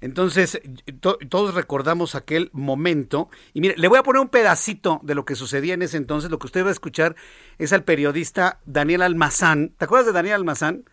[0.00, 0.60] Entonces,
[1.00, 3.30] to todos recordamos aquel momento.
[3.54, 6.30] Y mire, le voy a poner un pedacito de lo que sucedía en ese entonces.
[6.30, 7.16] Lo que usted va a escuchar
[7.58, 9.72] es al periodista Daniel Almazán.
[9.78, 10.84] ¿Te acuerdas de Daniel Almazán?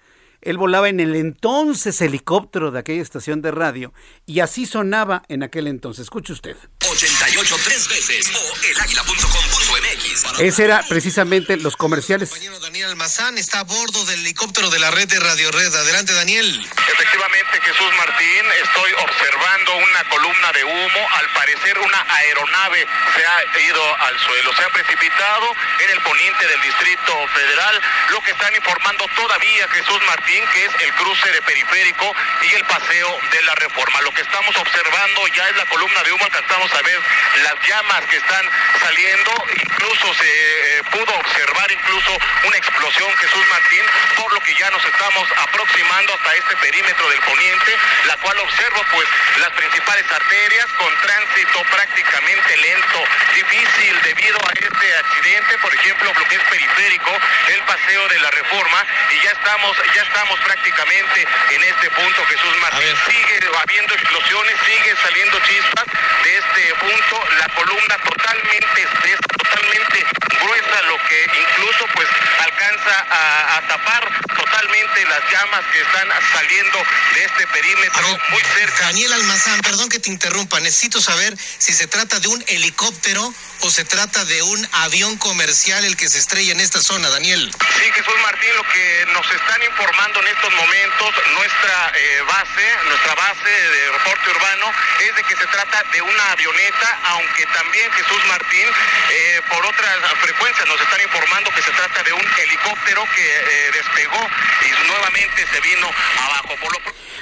[0.42, 3.94] Él volaba en el entonces helicóptero de aquella estación de radio
[4.26, 6.04] y así sonaba en aquel entonces.
[6.04, 6.58] Escuche usted.
[6.82, 10.40] 88 tres veces o elaguila.com.mx.
[10.40, 12.30] Ese era precisamente los comerciales.
[12.30, 15.76] El compañero Daniel Almazán está a bordo del helicóptero de la red de Radio Red.
[15.76, 16.48] Adelante, Daniel.
[16.88, 21.08] Efectivamente, Jesús Martín, estoy observando una columna de humo.
[21.20, 24.56] Al parecer, una aeronave se ha ido al suelo.
[24.56, 25.52] Se ha precipitado
[25.84, 27.82] en el poniente del Distrito Federal.
[28.10, 32.64] Lo que están informando todavía Jesús Martín, que es el cruce de periférico y el
[32.66, 34.02] paseo de la reforma.
[34.02, 36.24] Lo que estamos observando ya es la columna de humo.
[36.24, 37.00] Alcanzamos a ver
[37.42, 39.32] las llamas que están saliendo.
[39.62, 43.84] Incluso se eh, pudo observar incluso una explosión, Jesús Martín,
[44.16, 48.82] por lo que ya nos estamos aproximando hasta este perímetro del poniente, la cual observo
[48.92, 53.04] pues las principales arterias con tránsito prácticamente lento,
[53.36, 57.18] difícil debido a este accidente, por ejemplo, lo que es periférico,
[57.48, 62.58] el paseo de la reforma, y ya estamos, ya estamos prácticamente en este punto, Jesús
[62.62, 62.96] Martín.
[63.08, 65.86] Sigue habiendo explosiones, sigue saliendo chispas
[66.24, 70.06] de este punto, la columna totalmente espesa, totalmente
[70.42, 72.08] gruesa, lo que incluso pues
[72.40, 74.04] alcanza a, a tapar
[74.36, 78.86] totalmente las llamas que están saliendo de este perímetro muy cerca.
[78.86, 83.70] Daniel Almazán, perdón que te interrumpa, necesito saber si se trata de un helicóptero o
[83.70, 87.52] se trata de un avión comercial el que se estrella en esta zona, Daniel.
[87.52, 93.16] Sí, Jesús Martín, lo que nos están informando en estos momentos, nuestra eh, base, nuestra
[93.16, 98.22] base de reporte urbano, es de que se trata de una avioneta, aunque también Jesús
[98.28, 98.68] Martín,
[99.12, 103.72] eh, por otras frecuencias nos están informando que se trata de un helicóptero que eh,
[103.74, 104.22] despegó
[104.62, 105.88] y nuevamente se vino
[106.18, 106.56] abajo.
[106.62, 106.80] Por lo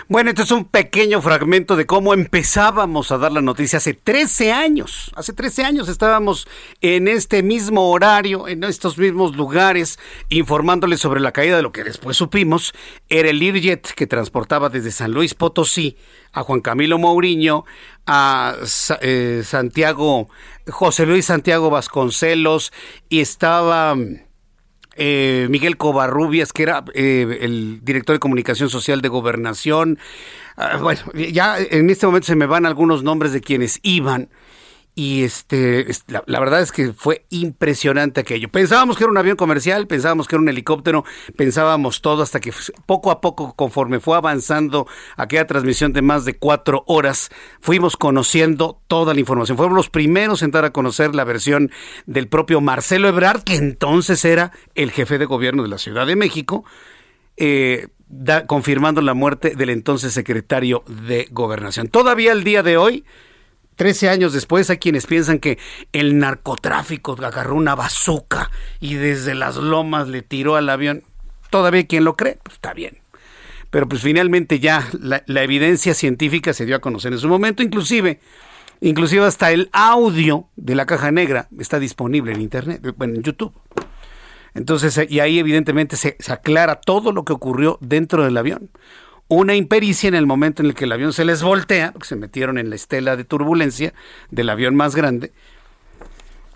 [0.07, 4.51] Bueno, este es un pequeño fragmento de cómo empezábamos a dar la noticia hace 13
[4.51, 5.11] años.
[5.15, 6.20] Hace 13 años estábamos
[6.81, 11.83] en este mismo horario, en estos mismos lugares, informándoles sobre la caída de lo que
[11.83, 12.73] después supimos
[13.09, 15.97] era el Learjet que transportaba desde San Luis Potosí
[16.33, 17.65] a Juan Camilo Mourinho,
[18.05, 18.55] a
[19.01, 20.29] eh, Santiago,
[20.67, 22.71] José Luis Santiago Vasconcelos,
[23.09, 23.95] y estaba
[24.95, 29.99] eh, Miguel Covarrubias, que era eh, el director de comunicación social de gobernación.
[30.57, 34.29] Ah, bueno, ya en este momento se me van algunos nombres de quienes iban.
[34.93, 38.49] Y este, es- la, verdad es que fue impresionante aquello.
[38.49, 41.05] Pensábamos que era un avión comercial, pensábamos que era un helicóptero,
[41.37, 42.51] pensábamos todo hasta que
[42.85, 47.29] poco a poco, conforme fue avanzando aquella transmisión de más de cuatro horas,
[47.61, 49.57] fuimos conociendo toda la información.
[49.57, 51.71] Fuimos los primeros en dar a conocer la versión
[52.05, 56.17] del propio Marcelo Ebrard, que entonces era el jefe de gobierno de la Ciudad de
[56.17, 56.65] México,
[57.37, 57.87] eh,
[58.45, 61.87] confirmando la muerte del entonces secretario de Gobernación.
[61.87, 63.05] Todavía el día de hoy,
[63.81, 65.57] 13 años después, hay quienes piensan que
[65.91, 71.01] el narcotráfico agarró una bazuca y desde las lomas le tiró al avión.
[71.49, 72.99] Todavía quien lo cree, pues está bien.
[73.71, 78.19] Pero pues finalmente ya la, evidencia científica se dio a conocer en su momento, inclusive,
[78.81, 83.51] inclusive hasta el audio de la caja negra está disponible en internet, bueno, en YouTube.
[84.53, 88.69] Entonces, y ahí evidentemente se aclara todo lo que ocurrió dentro del avión.
[89.33, 92.17] Una impericia en el momento en el que el avión se les voltea, porque se
[92.17, 93.93] metieron en la estela de turbulencia
[94.29, 95.31] del avión más grande.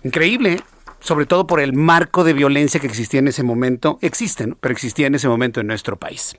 [0.02, 0.60] Increíble, ¿eh?
[1.00, 4.58] sobre todo por el marco de violencia que existía en ese momento, existe, ¿no?
[4.60, 6.36] pero existía en ese momento en nuestro país.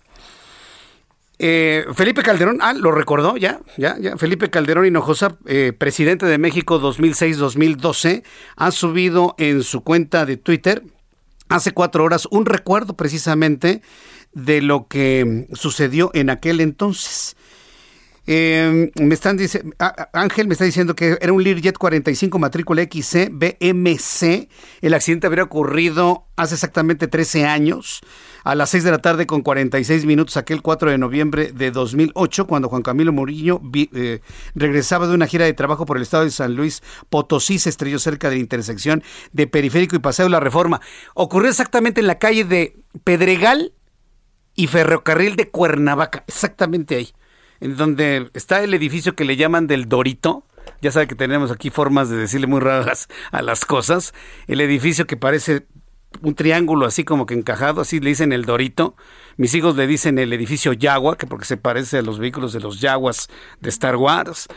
[1.40, 4.16] Eh, Felipe Calderón, ah, lo recordó ya, ya, ya.
[4.16, 8.22] Felipe Calderón Hinojosa, eh, presidente de México 2006-2012,
[8.58, 10.84] ha subido en su cuenta de Twitter
[11.50, 13.82] hace cuatro horas un recuerdo precisamente
[14.34, 17.36] de lo que mm, sucedió en aquel entonces.
[18.30, 19.64] Eh, me están dice,
[20.12, 24.50] Ángel me está diciendo que era un Learjet 45 matrícula XC BMC.
[24.82, 28.02] El accidente habría ocurrido hace exactamente 13 años,
[28.44, 32.48] a las 6 de la tarde con 46 minutos, aquel 4 de noviembre de 2008,
[32.48, 34.20] cuando Juan Camilo Murillo eh,
[34.56, 37.98] regresaba de una gira de trabajo por el estado de San Luis Potosí, se estrelló
[37.98, 40.82] cerca de la intersección de Periférico y Paseo de la Reforma.
[41.16, 43.72] Ocurrió exactamente en la calle de Pedregal
[44.58, 47.14] y Ferrocarril de Cuernavaca, exactamente ahí,
[47.62, 50.44] en donde está el edificio que le llaman del Dorito.
[50.82, 54.14] Ya sabe que tenemos aquí formas de decirle muy raras a las cosas.
[54.48, 55.68] El edificio que parece
[56.22, 58.96] un triángulo así como que encajado, así le dicen el Dorito.
[59.38, 62.60] Mis hijos le dicen el edificio Yagua, que porque se parece a los vehículos de
[62.60, 63.30] los Yaguas
[63.62, 64.48] de Star Wars.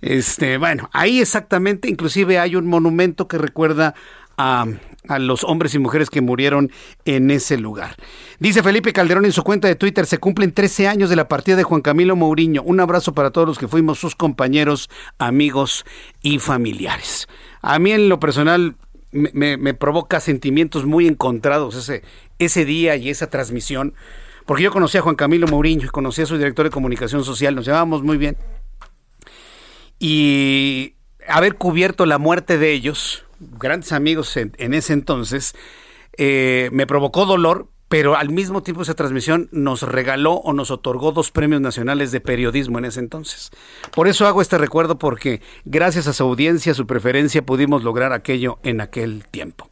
[0.00, 3.94] Este, bueno, ahí exactamente, inclusive hay un monumento que recuerda
[4.36, 4.66] a,
[5.06, 6.70] a los hombres y mujeres que murieron
[7.04, 7.96] en ese lugar.
[8.40, 11.56] Dice Felipe Calderón en su cuenta de Twitter, se cumplen 13 años de la partida
[11.56, 12.62] de Juan Camilo Mourinho.
[12.62, 15.84] Un abrazo para todos los que fuimos sus compañeros, amigos
[16.22, 17.28] y familiares.
[17.62, 18.76] A mí en lo personal
[19.12, 22.02] me, provoca sentimientos muy encontrados ese,
[22.38, 23.94] ese día y esa transmisión,
[24.46, 27.54] porque yo conocí a Juan Camilo Mourinho y conocí a su director de comunicación social,
[27.54, 28.36] nos llevábamos muy bien.
[29.98, 30.94] Y
[31.26, 35.54] haber cubierto la muerte de ellos, grandes amigos en, en ese entonces,
[36.16, 41.12] eh, me provocó dolor, pero al mismo tiempo esa transmisión nos regaló o nos otorgó
[41.12, 43.50] dos premios nacionales de periodismo en ese entonces.
[43.94, 48.58] Por eso hago este recuerdo porque gracias a su audiencia, su preferencia, pudimos lograr aquello
[48.62, 49.68] en aquel tiempo.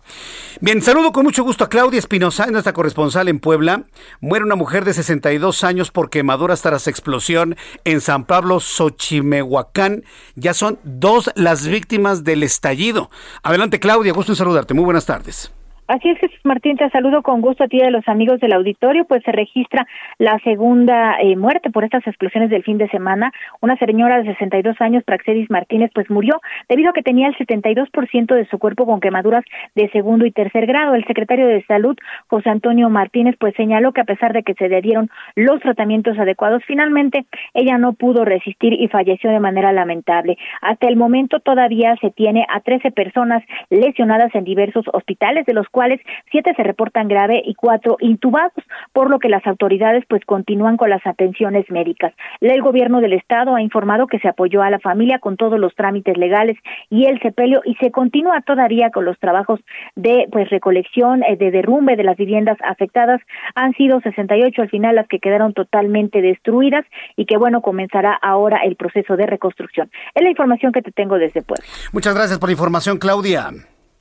[0.61, 3.85] Bien, saludo con mucho gusto a Claudia Espinosa, nuestra corresponsal en Puebla.
[4.21, 10.05] Muere una mujer de 62 años por quemaduras tras explosión en San Pablo, Xochimehuacán.
[10.35, 13.11] Ya son dos las víctimas del estallido.
[13.43, 14.73] Adelante, Claudia, gusto en saludarte.
[14.73, 15.53] Muy buenas tardes.
[15.89, 18.55] Así es, Jesús Martín, te saludo con gusto a ti y a los amigos del
[18.55, 19.87] auditorio, pues se registra
[20.19, 23.31] la segunda eh, muerte por estas explosiones del fin de semana.
[23.61, 28.35] Una señora de 62 años, Praxedis Martínez, pues murió debido a que tenía el 72%
[28.35, 29.45] de su cuerpo con quemaduras
[29.77, 30.97] de segundo y tercer grado.
[30.97, 31.97] El secretario de Salud,
[32.27, 36.19] José Antonio Martínez, pues señaló que a pesar de que se le dieron los tratamientos
[36.19, 40.37] adecuados, finalmente ella no pudo resistir y falleció de manera lamentable.
[40.63, 45.69] Hasta el momento todavía se tiene a 13 personas lesionadas en diversos hospitales, de los
[45.77, 46.01] cuales
[46.31, 48.65] siete se reportan grave y cuatro intubados,
[48.95, 52.15] por lo que las autoridades pues continúan con las atenciones médicas.
[52.41, 55.75] El gobierno del estado ha informado que se apoyó a la familia con todos los
[55.75, 56.57] trámites legales
[56.89, 59.61] y el sepelio y se continúa todavía con los trabajos
[59.97, 63.21] de pues recolección eh, de derrumbe de las viviendas afectadas.
[63.55, 68.61] Han sido 68 al final las que quedaron totalmente destruidas y que bueno comenzará ahora
[68.65, 69.91] el proceso de reconstrucción.
[70.15, 71.67] Es la información que te tengo desde Puebla.
[71.93, 73.51] Muchas gracias por la información, Claudia.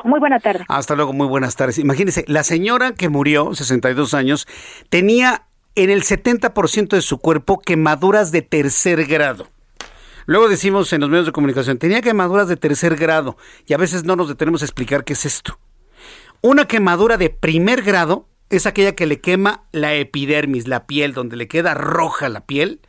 [0.06, 0.66] Muy buena tarde.
[0.68, 1.80] Hasta luego, muy buenas tardes.
[1.80, 4.47] Imagínense, la señora que murió, 62 años,
[4.89, 9.47] tenía en el 70% de su cuerpo quemaduras de tercer grado.
[10.28, 13.36] Luego decimos en los medios de comunicación, tenía quemaduras de tercer grado
[13.66, 15.58] y a veces no nos detenemos a explicar qué es esto.
[16.41, 21.36] Una quemadura de primer grado es aquella que le quema la epidermis, la piel, donde
[21.36, 22.80] le queda roja la piel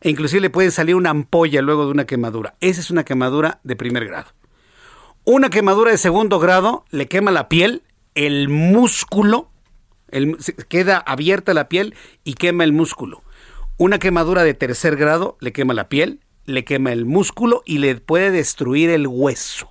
[0.00, 2.56] e inclusive le puede salir una ampolla luego de una quemadura.
[2.60, 4.32] Esa es una quemadura de primer grado.
[5.24, 7.82] Una quemadura de segundo grado le quema la piel,
[8.14, 9.50] el músculo,
[10.68, 11.94] queda abierta la piel
[12.24, 13.22] y quema el músculo.
[13.76, 17.96] Una quemadura de tercer grado le quema la piel, le quema el músculo y le
[17.96, 19.68] puede destruir el hueso.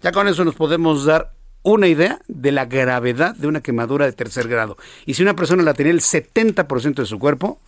[0.00, 4.12] Ya con eso nos podemos dar una idea de la gravedad de una quemadura de
[4.12, 4.78] tercer grado.
[5.04, 7.60] Y si una persona la tenía el 70% de su cuerpo,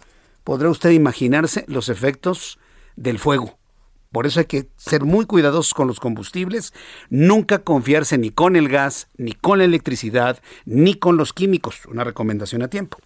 [0.42, 2.58] podrá usted imaginarse los efectos
[2.96, 3.58] del fuego.
[4.14, 6.72] Por eso hay que ser muy cuidadosos con los combustibles,
[7.10, 11.84] nunca confiarse ni con el gas, ni con la electricidad, ni con los químicos.
[11.86, 12.98] Una recomendación a tiempo.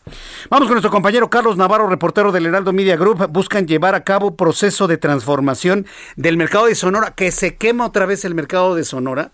[0.51, 3.27] Vamos con nuestro compañero Carlos Navarro, reportero del Heraldo Media Group.
[3.31, 5.87] Buscan llevar a cabo proceso de transformación
[6.17, 9.33] del mercado de Sonora, que se quema otra vez el mercado de Sonora.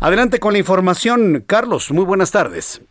[0.00, 1.90] Adelante con la información, Carlos.
[1.90, 2.82] Muy buenas tardes.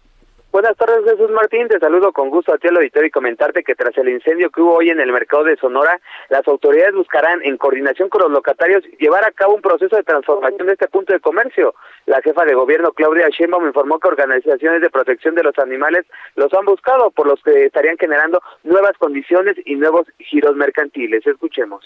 [0.51, 1.67] Buenas tardes, Jesús Martín.
[1.67, 4.61] Te saludo con gusto a ti al auditorio y comentarte que tras el incendio que
[4.61, 8.83] hubo hoy en el mercado de Sonora, las autoridades buscarán, en coordinación con los locatarios,
[8.97, 11.75] llevar a cabo un proceso de transformación de este punto de comercio.
[12.05, 16.51] La jefa de gobierno, Claudia Sheinbaum, informó que organizaciones de protección de los animales los
[16.53, 21.27] han buscado, por los que estarían generando nuevas condiciones y nuevos giros mercantiles.
[21.27, 21.85] Escuchemos.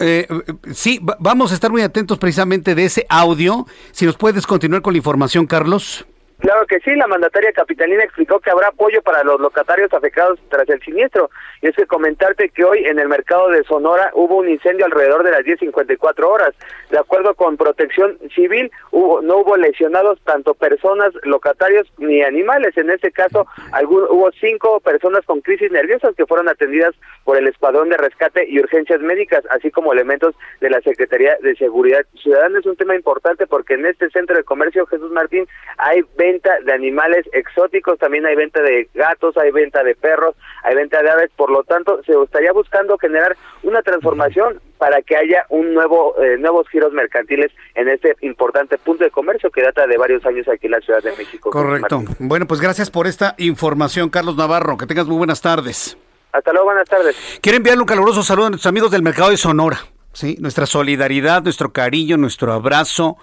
[0.00, 0.26] Eh,
[0.72, 3.66] sí, vamos a estar muy atentos precisamente de ese audio.
[3.92, 6.06] Si nos puedes continuar con la información, Carlos.
[6.40, 10.66] Claro que sí, la mandataria capitalina explicó que habrá apoyo para los locatarios afectados tras
[10.70, 11.28] el siniestro.
[11.60, 15.22] Y es que comentarte que hoy en el mercado de Sonora hubo un incendio alrededor
[15.22, 16.54] de las 10.54 horas.
[16.90, 22.74] De acuerdo con Protección Civil, hubo, no hubo lesionados tanto personas, locatarios ni animales.
[22.78, 23.46] En este caso,
[23.82, 28.60] hubo cinco personas con crisis nerviosas que fueron atendidas por el Escuadrón de Rescate y
[28.60, 32.60] Urgencias Médicas, así como elementos de la Secretaría de Seguridad Ciudadana.
[32.60, 36.72] Es un tema importante porque en este centro de comercio, Jesús Martín, hay venta de
[36.72, 41.30] animales exóticos, también hay venta de gatos, hay venta de perros, hay venta de aves,
[41.36, 46.36] por lo tanto se estaría buscando generar una transformación para que haya un nuevo eh,
[46.38, 50.66] nuevos giros mercantiles en este importante punto de comercio que data de varios años aquí
[50.66, 51.50] en la Ciudad de México.
[51.50, 52.02] Correcto.
[52.18, 54.76] Bueno, pues gracias por esta información, Carlos Navarro.
[54.76, 55.98] Que tengas muy buenas tardes.
[56.32, 57.16] Hasta luego, buenas tardes.
[57.42, 59.78] Quiero enviarle un caluroso saludo a nuestros amigos del mercado de Sonora.
[60.12, 63.16] Sí, nuestra solidaridad, nuestro cariño, nuestro abrazo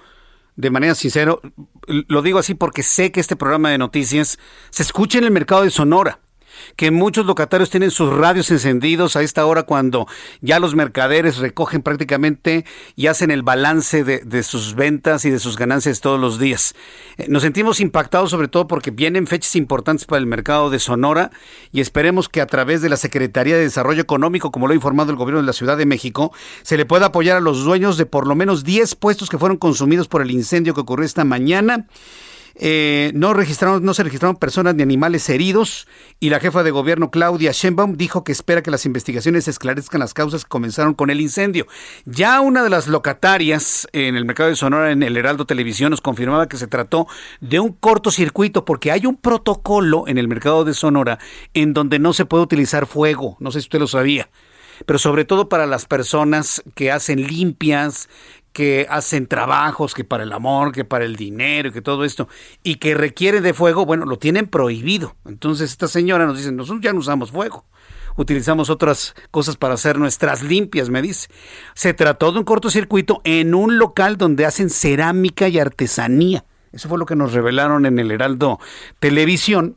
[0.57, 1.35] de manera sincera,
[1.87, 4.37] lo digo así porque sé que este programa de noticias
[4.71, 6.19] se escucha en el mercado de Sonora
[6.75, 10.07] que muchos locatarios tienen sus radios encendidos a esta hora cuando
[10.41, 12.65] ya los mercaderes recogen prácticamente
[12.95, 16.75] y hacen el balance de, sus ventas y de sus ganancias todos los días.
[17.17, 21.31] Eh, nos sentimos impactados sobre todo porque vienen fechas importantes para el mercado de Sonora
[21.71, 25.11] y esperemos que a través de la Secretaría de Desarrollo Económico, como lo ha informado
[25.11, 26.31] el gobierno de la Ciudad de México,
[26.63, 29.57] se le pueda apoyar a los dueños de por lo menos 10 puestos que fueron
[29.57, 31.87] consumidos por el incendio que ocurrió esta mañana
[32.59, 35.87] eh, no, registraron, no se registraron personas ni animales heridos
[36.19, 40.15] y la jefa de gobierno Claudia Sheinbaum dijo que espera que las investigaciones esclarezcan las
[40.15, 41.67] causas que comenzaron con el incendio.
[42.05, 46.01] Ya una de las locatarias en el mercado de Sonora, en el Heraldo Televisión, nos
[46.01, 47.07] confirmaba que se trató
[47.41, 51.19] de un cortocircuito porque hay un protocolo en el mercado de Sonora
[51.53, 53.37] en donde no se puede utilizar fuego.
[53.39, 54.29] No sé si usted lo sabía
[54.85, 58.09] pero sobre todo para las personas que hacen limpias,
[58.57, 62.27] que hacen trabajos, que para el amor, que para el dinero, que todo esto,
[62.63, 65.15] y que requiere de fuego, bueno, lo tienen prohibido.
[65.27, 67.65] Entonces esta señora nos dice, nosotros ya no usamos fuego.
[68.15, 71.29] utilizamos otras cosas para hacer nuestras limpias, me dice.
[71.75, 76.43] Se trató de un cortocircuito en un local donde hacen cerámica y artesanía.
[76.71, 78.59] Eso fue lo que nos revelaron en el Heraldo
[78.97, 79.75] Televisión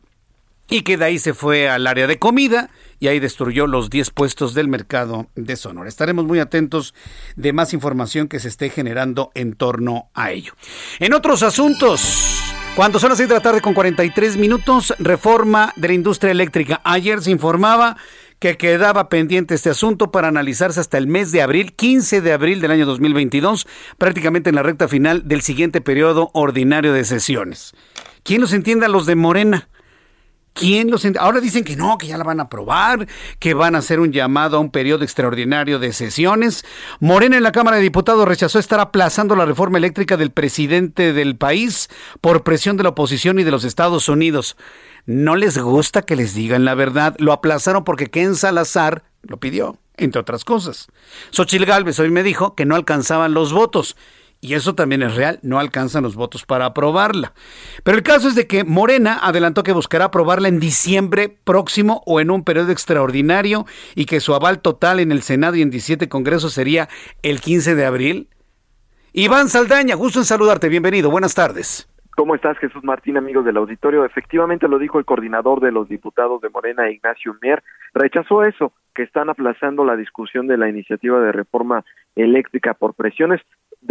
[0.71, 2.71] y que de ahí se fue al área de comida
[3.01, 5.89] y ahí destruyó los 10 puestos del mercado de Sonora.
[5.89, 6.95] Estaremos muy atentos
[7.35, 10.53] de más información que se esté generando en torno a ello.
[11.01, 15.89] En otros asuntos, cuando son las 6 de la tarde con 43 minutos, reforma de
[15.89, 16.81] la industria eléctrica.
[16.85, 17.97] Ayer se informaba
[18.39, 22.61] que quedaba pendiente este asunto para analizarse hasta el mes de abril, 15 de abril
[22.61, 23.67] del año 2022,
[23.99, 27.75] prácticamente en la recta final del siguiente periodo ordinario de sesiones.
[28.23, 29.69] ¿Quién los entiende a los de Morena?
[30.53, 33.07] ¿Quién los Ahora dicen que no, que ya la van a aprobar,
[33.39, 36.65] que van a hacer un llamado a un periodo extraordinario de sesiones.
[36.99, 41.37] Morena en la Cámara de Diputados rechazó estar aplazando la reforma eléctrica del presidente del
[41.37, 41.89] país
[42.21, 44.57] por presión de la oposición y de los Estados Unidos.
[45.07, 47.15] No les gusta que les digan la verdad.
[47.19, 50.89] Lo aplazaron porque Ken Salazar lo pidió, entre otras cosas.
[51.31, 53.97] Xochil Gálvez hoy me dijo que no alcanzaban los votos
[54.41, 57.33] y eso también es real, no alcanzan los votos para aprobarla.
[57.85, 62.21] Pero el caso es de que Morena adelantó que buscará aprobarla en diciembre próximo o
[62.21, 66.09] en un periodo extraordinario y que su aval total en el Senado y en 17
[66.09, 66.89] congresos sería
[67.23, 68.29] el 15 de abril.
[69.13, 71.87] Iván Saldaña, gusto en saludarte, bienvenido, buenas tardes.
[72.17, 74.05] ¿Cómo estás, Jesús Martín, amigos del auditorio?
[74.05, 77.63] Efectivamente lo dijo el coordinador de los diputados de Morena, Ignacio Mier,
[77.95, 81.85] rechazó eso, que están aplazando la discusión de la iniciativa de reforma
[82.17, 83.41] eléctrica por presiones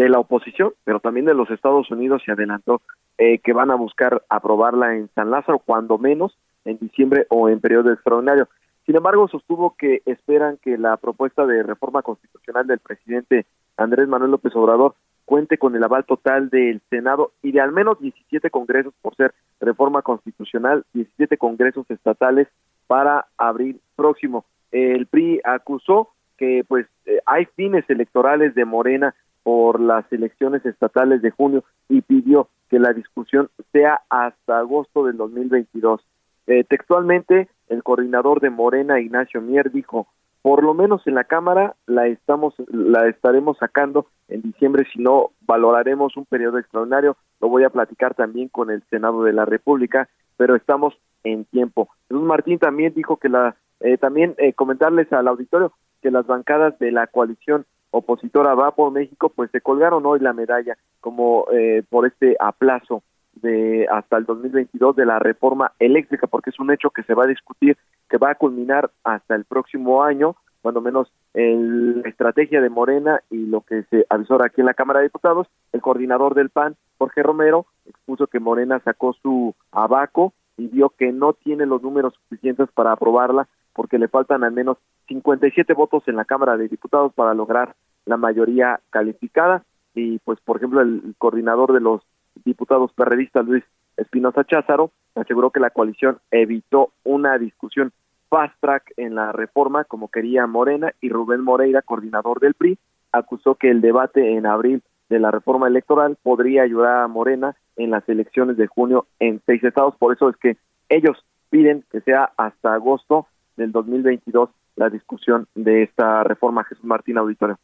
[0.04, 2.82] de la oposición, pero también de los Estados Unidos se adelantó
[3.18, 7.60] eh, que van a buscar aprobarla en San Lázaro, cuando menos en diciembre o en
[7.60, 8.48] periodo extraordinario.
[8.86, 13.46] Sin embargo, sostuvo que esperan que la propuesta de reforma constitucional del presidente
[13.76, 14.96] Andrés Manuel López Obrador
[15.26, 19.34] cuente con el aval total del Senado y de al menos 17 congresos por ser
[19.60, 22.48] reforma constitucional, 17 congresos estatales
[22.88, 24.46] para abril próximo.
[24.72, 29.14] El PRI acusó que pues eh, hay fines electorales de Morena
[29.50, 35.18] por las elecciones estatales de junio y pidió que la discusión sea hasta agosto del
[35.18, 36.06] 2022.
[36.46, 40.06] Eh, textualmente, el coordinador de Morena, Ignacio Mier, dijo,
[40.44, 45.32] por lo menos en la Cámara la estamos la estaremos sacando en diciembre, si no
[45.48, 47.18] valoraremos un periodo extraordinario.
[47.42, 50.94] Lo voy a platicar también con el Senado de la República, pero estamos
[51.24, 51.90] en tiempo.
[52.08, 55.74] Jesús Martín también dijo que la eh, también eh, comentarles al auditorio
[56.04, 60.34] que las bancadas de la coalición opositora Va por México, pues se colgaron hoy la
[60.34, 63.04] medalla como eh, por este aplazo
[63.42, 67.24] de hasta el 2022 de la reforma eléctrica, porque es un hecho que se va
[67.24, 67.78] a discutir,
[68.10, 73.46] que va a culminar hasta el próximo año, cuando menos la estrategia de Morena y
[73.46, 77.24] lo que se avisó aquí en la Cámara de Diputados, el coordinador del PAN, Jorge
[77.24, 82.68] Romero, expuso que Morena sacó su abaco y vio que no tiene los números suficientes
[82.74, 83.48] para aprobarla
[83.80, 84.78] porque le faltan al menos
[85.08, 89.64] 57 votos en la Cámara de Diputados para lograr la mayoría calificada.
[89.96, 92.02] Y pues por ejemplo el coordinador de los
[92.44, 93.64] diputados perredistas Luis
[93.96, 97.94] Espinosa Cházaro aseguró que la coalición evitó una discusión
[98.28, 102.78] fast track en la reforma como quería Morena y Rubén Moreira, coordinador del PRI,
[103.14, 107.92] acusó que el debate en abril de la reforma electoral podría ayudar a Morena en
[107.92, 110.58] las elecciones de junio en seis estados, por eso es que
[110.90, 113.26] ellos piden que sea hasta agosto
[113.60, 116.64] del 2022 la discusión de esta reforma.
[116.64, 117.60] Jesús Martín Auditorio.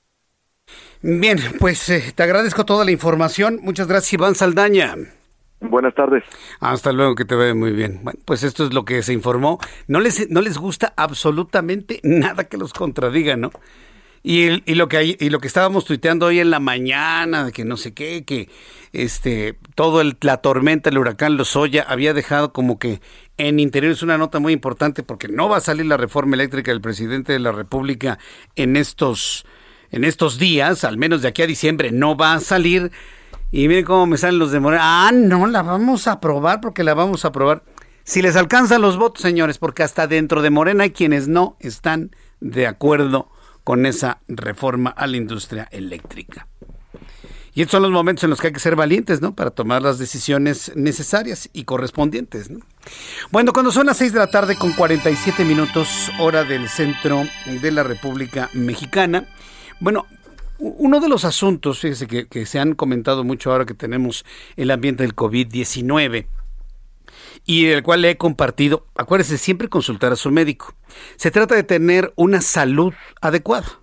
[1.01, 3.59] Bien, pues eh, te agradezco toda la información.
[3.61, 4.95] Muchas gracias, Iván Saldaña.
[5.61, 6.23] Buenas tardes.
[6.59, 8.01] Hasta luego, que te vaya muy bien.
[8.03, 9.57] Bueno, pues esto es lo que se informó.
[9.87, 13.51] No les, no les gusta absolutamente nada que los contradiga, ¿no?
[14.21, 17.63] Y, y, lo que hay, y lo que estábamos tuiteando hoy en la mañana, que
[17.63, 18.49] no sé qué, que
[18.91, 23.01] este todo el, la tormenta, el huracán Lozoya había dejado como que
[23.37, 26.71] en interior es una nota muy importante porque no va a salir la reforma eléctrica
[26.71, 28.17] del presidente de la República
[28.55, 29.45] en estos
[29.91, 32.91] en estos días, al menos de aquí a diciembre no va a salir.
[33.51, 35.07] Y miren cómo me salen los de Morena.
[35.07, 37.63] Ah, no, la vamos a aprobar porque la vamos a aprobar.
[38.03, 42.11] Si les alcanzan los votos, señores, porque hasta dentro de Morena hay quienes no están
[42.41, 43.31] de acuerdo
[43.63, 46.47] con esa reforma a la industria eléctrica.
[47.55, 49.33] Y estos son los momentos en los que hay que ser valientes, ¿no?
[49.33, 52.59] Para tomar las decisiones necesarias y correspondientes, ¿no?
[53.31, 57.71] Bueno, cuando son las 6 de la tarde con 47 minutos, hora del centro de
[57.71, 59.29] la República Mexicana.
[59.79, 60.05] Bueno,
[60.59, 64.25] uno de los asuntos, fíjese que, que se han comentado mucho ahora que tenemos
[64.57, 66.27] el ambiente del COVID-19
[67.45, 70.75] y el cual le he compartido, acuérdese siempre consultar a su médico.
[71.15, 73.79] Se trata de tener una salud adecuada.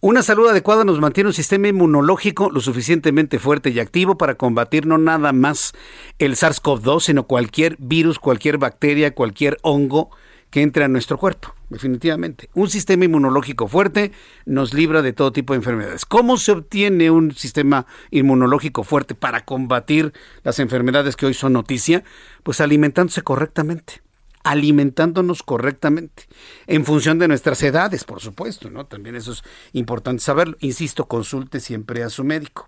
[0.00, 4.86] Una salud adecuada nos mantiene un sistema inmunológico lo suficientemente fuerte y activo para combatir
[4.86, 5.72] no nada más
[6.20, 10.10] el SARS-CoV-2, sino cualquier virus, cualquier bacteria, cualquier hongo
[10.50, 11.52] que entre a nuestro cuerpo.
[11.68, 12.48] definitivamente.
[12.54, 14.12] Un sistema inmunológico fuerte
[14.46, 16.06] nos libra de todo tipo de enfermedades.
[16.06, 20.12] ¿Cómo se obtiene un sistema inmunológico fuerte para combatir
[20.44, 22.04] las enfermedades que hoy son noticia?
[22.44, 24.00] Pues alimentándose correctamente
[24.48, 26.24] alimentándonos correctamente,
[26.66, 28.86] en función de nuestras edades, por supuesto, ¿no?
[28.86, 29.42] También eso es
[29.74, 30.56] importante saberlo.
[30.60, 32.66] Insisto, consulte siempre a su médico.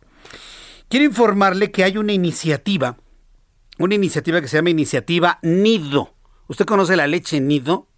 [0.88, 2.98] Quiero informarle que hay una iniciativa,
[3.78, 6.14] una iniciativa que se llama Iniciativa Nido.
[6.48, 7.88] ¿Usted conoce la leche Nido?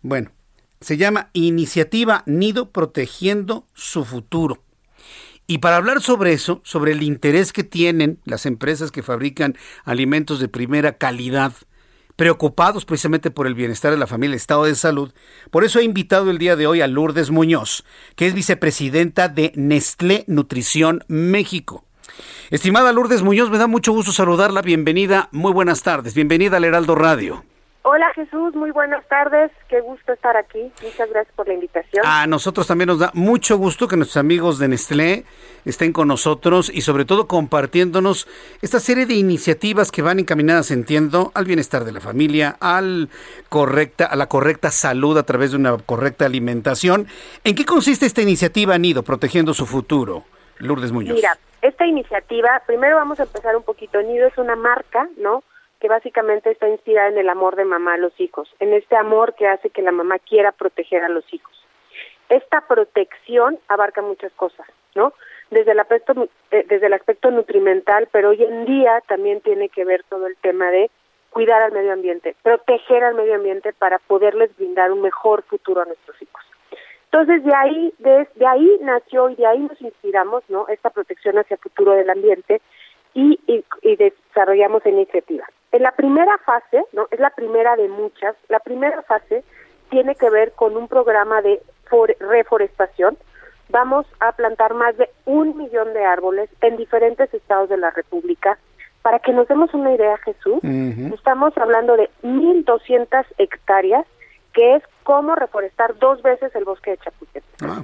[0.00, 0.32] Bueno,
[0.80, 4.64] se llama Iniciativa Nido Protegiendo su Futuro.
[5.46, 10.40] Y para hablar sobre eso, sobre el interés que tienen las empresas que fabrican alimentos
[10.40, 11.52] de primera calidad
[12.20, 15.10] preocupados precisamente por el bienestar de la familia, el estado de salud.
[15.50, 17.82] Por eso he invitado el día de hoy a Lourdes Muñoz,
[18.14, 21.86] que es vicepresidenta de Nestlé Nutrición México.
[22.50, 24.60] Estimada Lourdes Muñoz, me da mucho gusto saludarla.
[24.60, 26.12] Bienvenida, muy buenas tardes.
[26.12, 27.42] Bienvenida al Heraldo Radio.
[27.82, 29.50] Hola Jesús, muy buenas tardes.
[29.68, 30.70] Qué gusto estar aquí.
[30.82, 32.04] Muchas gracias por la invitación.
[32.06, 35.24] A nosotros también nos da mucho gusto que nuestros amigos de Nestlé
[35.64, 38.28] estén con nosotros y sobre todo compartiéndonos
[38.60, 43.08] esta serie de iniciativas que van encaminadas, entiendo, al bienestar de la familia, al
[43.48, 47.06] correcta, a la correcta salud a través de una correcta alimentación.
[47.44, 50.24] ¿En qué consiste esta iniciativa Nido, protegiendo su futuro?
[50.58, 51.14] Lourdes Muñoz.
[51.14, 54.02] Mira, esta iniciativa, primero vamos a empezar un poquito.
[54.02, 55.42] Nido es una marca, ¿no?
[55.80, 59.34] Que básicamente está inspirada en el amor de mamá a los hijos, en este amor
[59.34, 61.56] que hace que la mamá quiera proteger a los hijos.
[62.28, 65.14] Esta protección abarca muchas cosas, ¿no?
[65.50, 69.84] Desde el aspecto eh, desde el aspecto nutrimental, pero hoy en día también tiene que
[69.84, 70.90] ver todo el tema de
[71.30, 75.86] cuidar al medio ambiente, proteger al medio ambiente para poderles brindar un mejor futuro a
[75.86, 76.42] nuestros hijos.
[77.06, 80.68] Entonces de ahí de, ahí nació y de ahí nos inspiramos, ¿no?
[80.68, 82.60] Esta protección hacia el futuro del ambiente
[83.14, 85.48] y, y, y desarrollamos iniciativas.
[85.72, 89.44] En la primera fase, no, es la primera de muchas, la primera fase
[89.88, 91.60] tiene que ver con un programa de
[92.18, 93.16] reforestación.
[93.68, 98.58] Vamos a plantar más de un millón de árboles en diferentes estados de la República.
[99.02, 104.06] Para que nos demos una idea, Jesús, estamos hablando de 1.200 hectáreas,
[104.52, 107.62] que es como reforestar dos veces el bosque de Chapultepec.
[107.62, 107.82] Ah.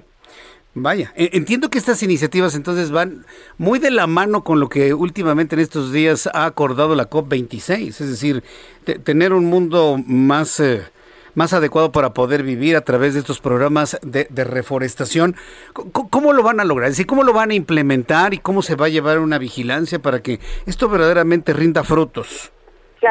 [0.78, 3.24] Vaya, entiendo que estas iniciativas entonces van
[3.56, 7.88] muy de la mano con lo que últimamente en estos días ha acordado la COP26,
[7.88, 8.44] es decir,
[9.02, 10.82] tener un mundo más, eh,
[11.34, 15.34] más adecuado para poder vivir a través de estos programas de, reforestación.
[15.72, 16.92] ¿Cómo, lo van a lograr?
[17.06, 20.40] ¿cómo lo van a implementar y cómo se va a llevar una vigilancia para que
[20.66, 22.52] esto verdaderamente rinda frutos?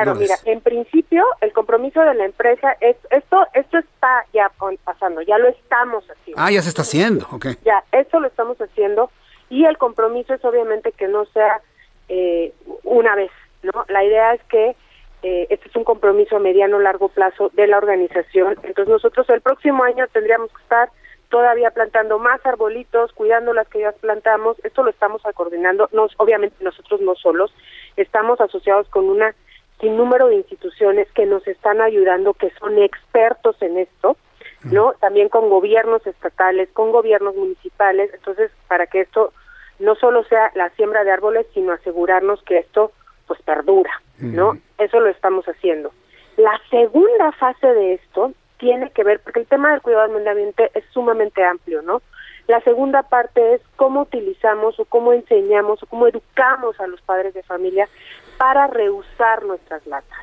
[0.04, 4.52] Claro, mira, en principio el compromiso de la empresa es esto esto está ya
[4.84, 6.42] pasando, ya lo estamos haciendo.
[6.42, 7.48] Ah, ya se está haciendo, ok.
[7.64, 9.10] Ya, esto lo estamos haciendo
[9.50, 11.62] y el compromiso es obviamente que no sea
[12.10, 13.32] eh, una vez,
[13.64, 13.86] ¿no?
[13.88, 14.76] La idea es que
[15.24, 18.58] eh, este es un compromiso a mediano largo plazo de la organización.
[18.64, 20.90] Entonces nosotros el próximo año tendríamos que estar
[21.30, 24.58] todavía plantando más arbolitos, cuidando las que ya plantamos.
[24.64, 27.54] Esto lo estamos coordinando, nos, obviamente nosotros no solos,
[27.98, 29.34] estamos asociados con una
[29.80, 34.18] sin número de instituciones que nos están ayudando, que son expertos en esto,
[34.64, 34.94] ¿no?
[35.00, 39.34] También con gobiernos estatales, con gobiernos municipales, entonces para que esto
[39.80, 42.92] no solo sea la siembra de árboles, sino asegurarnos que esto
[43.28, 44.58] pues perdura, ¿no?
[44.78, 45.92] Eso lo estamos haciendo.
[46.38, 50.32] La segunda fase de esto tiene que ver, porque el tema del cuidado del medio
[50.32, 52.02] ambiente es sumamente amplio, ¿no?
[52.48, 57.34] La segunda parte es cómo utilizamos o cómo enseñamos o cómo educamos a los padres
[57.34, 57.90] de familia
[58.38, 60.20] para reusar nuestras latas.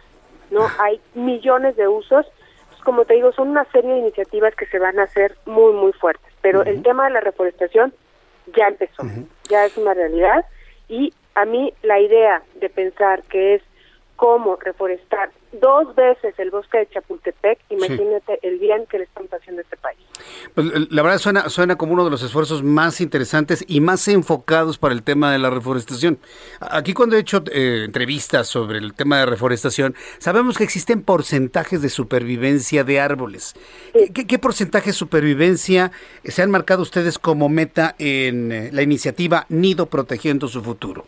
[0.51, 2.27] No hay millones de usos,
[2.69, 5.73] pues, como te digo, son una serie de iniciativas que se van a hacer muy
[5.73, 7.95] muy fuertes, pero el tema de la reforestación
[8.57, 9.05] ya empezó,
[9.49, 10.45] ya es una realidad.
[10.89, 13.63] Y a mí la idea de pensar que es
[14.17, 19.61] cómo reforestar dos veces el bosque de Chapultepec, imagínate el bien que le están haciendo
[19.61, 19.99] a este país.
[20.55, 24.79] Pues, la verdad suena, suena como uno de los esfuerzos más interesantes y más enfocados
[24.79, 26.19] para el tema de la reforestación.
[26.61, 31.83] Aquí cuando he hecho eh, entrevistas sobre el tema de reforestación, sabemos que existen porcentajes
[31.83, 33.55] de supervivencia de árboles.
[33.93, 35.93] ¿Qué, ¿Qué, porcentaje de supervivencia
[36.25, 41.07] se han marcado ustedes como meta en eh, la iniciativa Nido Protegiendo su Futuro?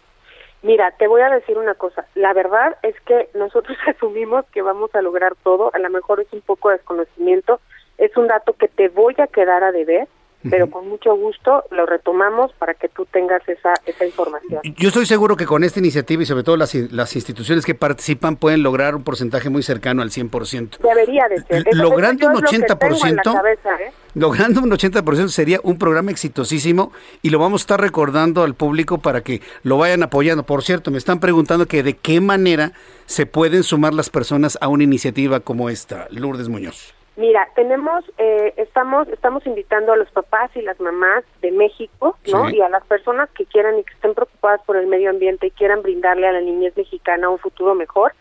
[0.64, 2.06] Mira, te voy a decir una cosa.
[2.14, 5.70] La verdad es que nosotros asumimos que vamos a lograr todo.
[5.74, 7.60] A lo mejor es un poco de desconocimiento.
[7.98, 10.08] Es un dato que te voy a quedar a deber
[10.50, 14.60] pero con mucho gusto lo retomamos para que tú tengas esa, esa información.
[14.76, 18.36] Yo estoy seguro que con esta iniciativa y sobre todo las, las instituciones que participan
[18.36, 20.78] pueden lograr un porcentaje muy cercano al 100%.
[20.78, 21.64] Debería de ser.
[21.72, 23.42] logrando un 80%,
[23.80, 23.92] ¿eh?
[24.14, 26.92] logrando un 80% sería un programa exitosísimo
[27.22, 30.44] y lo vamos a estar recordando al público para que lo vayan apoyando.
[30.44, 32.72] Por cierto, me están preguntando que de qué manera
[33.06, 36.94] se pueden sumar las personas a una iniciativa como esta, Lourdes Muñoz.
[37.16, 42.48] Mira, tenemos, eh, estamos, estamos invitando a los papás y las mamás de México, ¿no?
[42.48, 42.56] Sí.
[42.56, 45.52] Y a las personas que quieran y que estén preocupadas por el medio ambiente y
[45.52, 48.14] quieran brindarle a la niñez mexicana un futuro mejor,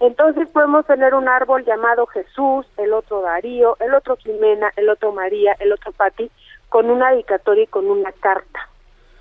[0.00, 5.12] Entonces podemos tener un árbol llamado Jesús, el otro Darío, el otro Jimena, el otro
[5.12, 6.30] María, el otro Pati,
[6.68, 8.68] con una dedicatoria y con una carta,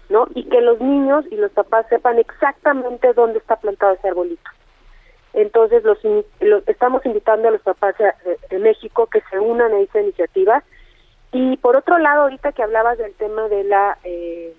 [0.10, 0.28] ¿no?
[0.36, 4.50] Y que los niños y los papás sepan exactamente dónde está plantado ese arbolito.
[5.34, 7.96] Entonces los, in- lo- estamos invitando a los papás
[8.50, 10.64] de México que se unan a esta iniciativa.
[11.32, 14.56] Y por otro lado, ahorita que hablabas del tema de la eh,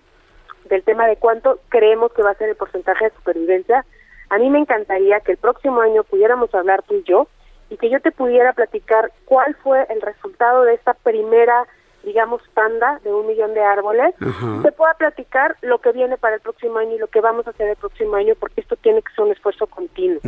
[0.67, 3.85] del tema de cuánto creemos que va a ser el porcentaje de supervivencia,
[4.31, 7.27] a mí me encantaría que el próximo año pudiéramos hablar tú y yo
[7.69, 11.67] y que yo te pudiera platicar cuál fue el resultado de esta primera,
[12.05, 14.15] digamos, tanda de un millón de árboles.
[14.21, 14.61] Ajá.
[14.63, 17.51] Te pueda platicar lo que viene para el próximo año y lo que vamos a
[17.51, 20.21] hacer el próximo año, porque esto tiene que ser un esfuerzo continuo.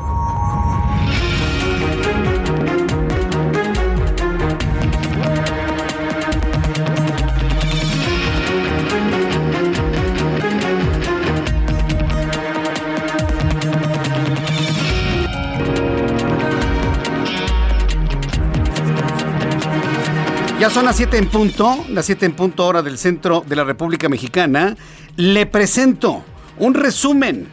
[20.61, 23.63] Ya son las 7 en punto, las 7 en punto hora del centro de la
[23.63, 24.77] República Mexicana.
[25.15, 26.23] Le presento
[26.59, 27.47] un resumen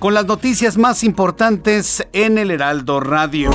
[0.00, 3.52] con las noticias más importantes en el Heraldo Radio.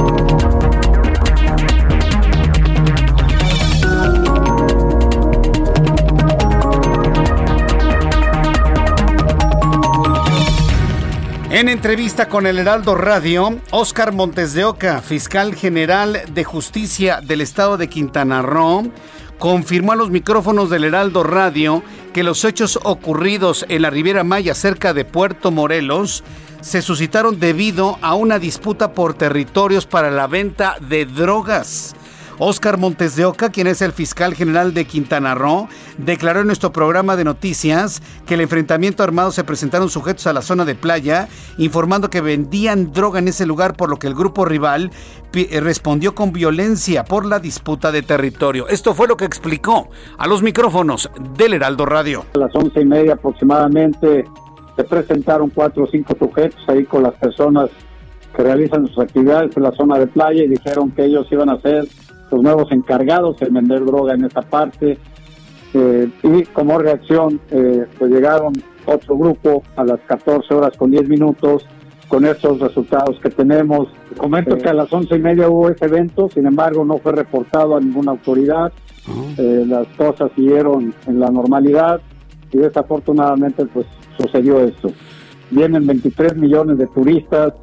[11.55, 17.39] En entrevista con el Heraldo Radio, Óscar Montes de Oca, fiscal general de justicia del
[17.39, 18.91] estado de Quintana Roo,
[19.39, 21.81] confirmó a los micrófonos del Heraldo Radio
[22.13, 26.25] que los hechos ocurridos en la Riviera Maya cerca de Puerto Morelos
[26.59, 31.95] se suscitaron debido a una disputa por territorios para la venta de drogas.
[32.37, 35.67] Óscar Montes de Oca, quien es el fiscal general de Quintana Roo,
[35.97, 40.41] declaró en nuestro programa de noticias que el enfrentamiento armado se presentaron sujetos a la
[40.41, 41.27] zona de playa,
[41.57, 44.91] informando que vendían droga en ese lugar, por lo que el grupo rival
[45.33, 48.67] eh, respondió con violencia por la disputa de territorio.
[48.67, 52.25] Esto fue lo que explicó a los micrófonos del Heraldo Radio.
[52.35, 54.25] A las once y media aproximadamente
[54.75, 57.69] se presentaron cuatro o cinco sujetos ahí con las personas
[58.35, 61.59] que realizan sus actividades en la zona de playa y dijeron que ellos iban a
[61.61, 61.87] ser
[62.31, 64.97] los nuevos encargados en vender droga en esa parte.
[65.73, 68.53] Eh, y como reacción, eh, pues llegaron
[68.85, 71.65] otro grupo a las 14 horas con 10 minutos
[72.07, 73.89] con estos resultados que tenemos.
[74.17, 77.75] Comento que a las once y media hubo ese evento, sin embargo no fue reportado
[77.75, 78.71] a ninguna autoridad.
[79.37, 82.01] Eh, las cosas siguieron en la normalidad
[82.51, 83.85] y desafortunadamente pues
[84.17, 84.89] sucedió esto.
[85.51, 87.53] Vienen 23 millones de turistas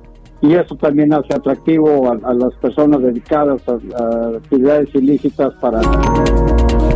[0.43, 5.81] y eso también hace atractivo a, a las personas dedicadas a, a actividades ilícitas para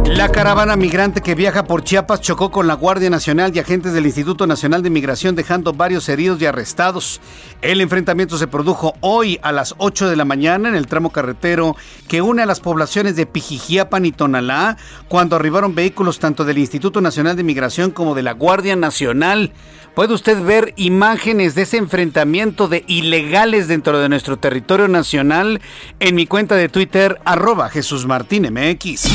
[0.09, 4.07] La caravana migrante que viaja por Chiapas chocó con la Guardia Nacional y agentes del
[4.07, 7.21] Instituto Nacional de Migración dejando varios heridos y arrestados.
[7.61, 11.77] El enfrentamiento se produjo hoy a las 8 de la mañana en el tramo carretero
[12.07, 14.77] que une a las poblaciones de Pijijiapan y Tonalá
[15.09, 19.53] cuando arribaron vehículos tanto del Instituto Nacional de Migración como de la Guardia Nacional.
[19.97, 25.61] Puede usted ver imágenes de ese enfrentamiento de ilegales dentro de nuestro territorio nacional
[26.01, 29.09] en mi cuenta de Twitter, arroba Jesús Martín MX.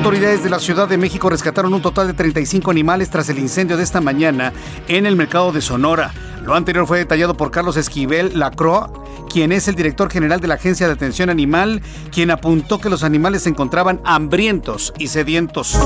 [0.00, 3.76] Autoridades de la Ciudad de México rescataron un total de 35 animales tras el incendio
[3.76, 4.50] de esta mañana
[4.88, 6.14] en el mercado de Sonora.
[6.42, 8.90] Lo anterior fue detallado por Carlos Esquivel Lacroix,
[9.30, 13.04] quien es el director general de la Agencia de Atención Animal, quien apuntó que los
[13.04, 15.78] animales se encontraban hambrientos y sedientos.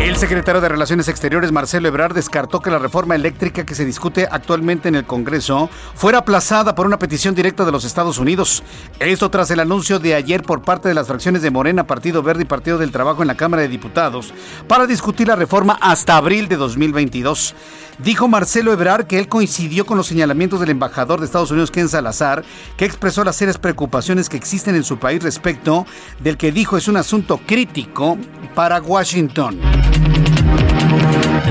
[0.00, 4.28] El secretario de Relaciones Exteriores, Marcelo Ebrard, descartó que la reforma eléctrica que se discute
[4.30, 8.62] actualmente en el Congreso fuera aplazada por una petición directa de los Estados Unidos.
[9.00, 12.42] Esto tras el anuncio de ayer por parte de las fracciones de Morena, Partido Verde
[12.42, 14.32] y Partido del Trabajo en la Cámara de Diputados
[14.68, 17.54] para discutir la reforma hasta abril de 2022.
[17.98, 21.88] Dijo Marcelo Ebrard que él coincidió con los señalamientos del embajador de Estados Unidos, Ken
[21.88, 22.44] Salazar,
[22.76, 25.86] que expresó las serias preocupaciones que existen en su país respecto
[26.20, 28.18] del que dijo es un asunto crítico
[28.54, 29.58] para Washington.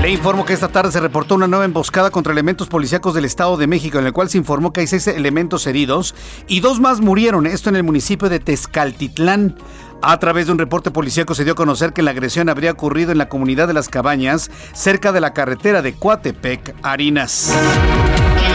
[0.00, 3.56] Le informo que esta tarde se reportó una nueva emboscada contra elementos policíacos del Estado
[3.56, 6.14] de México, en el cual se informó que hay seis elementos heridos
[6.46, 9.56] y dos más murieron, esto en el municipio de Tezcaltitlán.
[10.02, 13.12] A través de un reporte policíaco se dio a conocer que la agresión habría ocurrido
[13.12, 17.52] en la comunidad de Las Cabañas, cerca de la carretera de Coatepec, Harinas.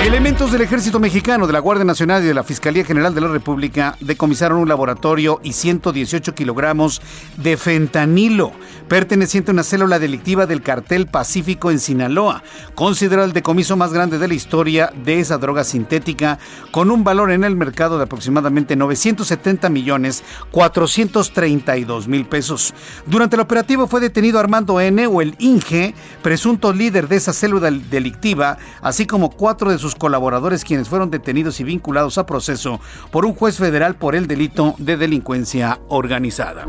[0.02, 3.28] Elementos del Ejército Mexicano, de la Guardia Nacional y de la Fiscalía General de la
[3.28, 7.04] República decomisaron un laboratorio y 118 kilogramos
[7.38, 8.52] de fentanilo,
[8.88, 12.41] perteneciente a una célula delictiva del cartel Pacífico en Sinaloa,
[12.74, 16.39] considerado el decomiso más grande de la historia de esa droga sintética,
[16.72, 22.74] con un valor en el mercado de aproximadamente 970 millones 432 mil pesos.
[23.06, 25.06] Durante el operativo fue detenido Armando N.
[25.06, 25.93] o el Inge,
[26.24, 31.59] presunto líder de esa célula delictiva, así como cuatro de sus colaboradores quienes fueron detenidos
[31.59, 32.79] y vinculados a proceso
[33.11, 36.65] por un juez federal por el delito de delincuencia organizada.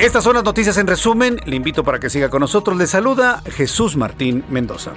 [0.00, 1.38] Estas son las noticias en resumen.
[1.46, 2.76] Le invito para que siga con nosotros.
[2.76, 4.92] Le saluda Jesús Martín Mendoza.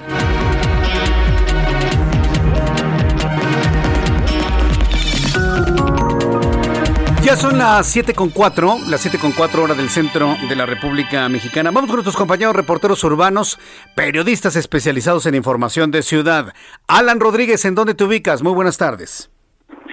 [7.25, 10.67] Ya son las 7 con 4, las 7 con 4 horas del centro de la
[10.67, 11.71] República Mexicana.
[11.71, 13.57] Vamos con nuestros compañeros reporteros urbanos,
[13.95, 16.53] periodistas especializados en información de ciudad.
[16.85, 18.43] Alan Rodríguez, ¿en dónde te ubicas?
[18.43, 19.31] Muy buenas tardes.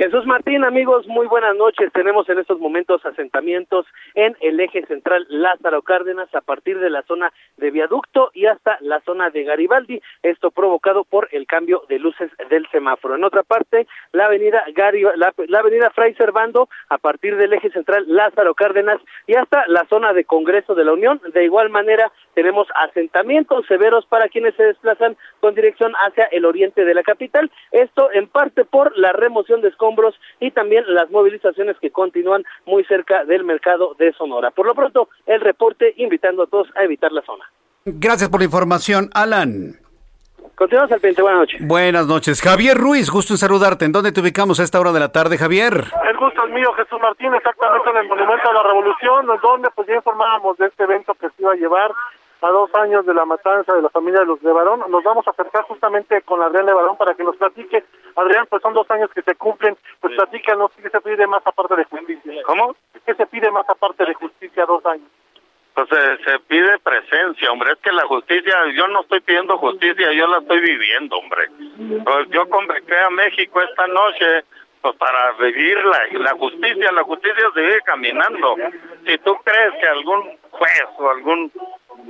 [0.02, 1.92] Jesús Martín, amigos, muy buenas noches.
[1.92, 3.86] Tenemos en estos momentos asentamientos
[4.16, 8.78] en el eje central Lázaro Cárdenas a partir de la zona de viaducto y hasta
[8.80, 10.02] la zona de Garibaldi.
[10.24, 13.14] Esto provocado por el cambio de luces del semáforo.
[13.14, 17.70] En otra parte, la avenida Gari, la, la avenida Fray Servando a partir del eje
[17.70, 21.20] central Lázaro Cárdenas y hasta la zona de Congreso de la Unión.
[21.32, 26.84] De igual manera, tenemos asentamientos severos para quienes se desplazan con dirección hacia el oriente
[26.84, 27.50] de la capital.
[27.70, 32.84] Esto en parte por la remoción de escombros y también las movilizaciones que continúan muy
[32.84, 34.50] cerca del mercado de Sonora.
[34.50, 37.44] Por lo pronto, el reporte invitando a todos a evitar la zona.
[37.84, 39.82] Gracias por la información, Alan.
[40.54, 41.22] Continuamos al pendiente.
[41.22, 41.66] Buenas noches.
[41.66, 42.42] Buenas noches.
[42.42, 43.84] Javier Ruiz, gusto en saludarte.
[43.84, 45.84] ¿En dónde te ubicamos a esta hora de la tarde, Javier?
[46.08, 49.88] El gusto es mío, Jesús Martín, exactamente en el Monumento a la Revolución, donde pues
[49.88, 51.90] ya informábamos de este evento que se iba a llevar
[52.42, 54.82] a dos años de la matanza de la familia de los Levarón.
[54.88, 57.84] Nos vamos a acercar justamente con Adrián Levarón para que nos platique.
[58.16, 59.76] Adrián, pues son dos años que se cumplen.
[60.00, 62.42] Pues platícanos qué se pide más aparte de justicia.
[62.44, 62.74] ¿Cómo?
[63.06, 65.08] ¿Qué se pide más aparte de justicia dos años?
[65.74, 67.72] Pues se, se pide presencia, hombre.
[67.72, 71.48] Es que la justicia, yo no estoy pidiendo justicia, yo la estoy viviendo, hombre.
[72.04, 74.44] Pues yo convoqué a México esta noche
[74.82, 78.56] pues para vivirla y la justicia, la justicia se vive caminando.
[79.06, 81.52] Si tú crees que algún juez o algún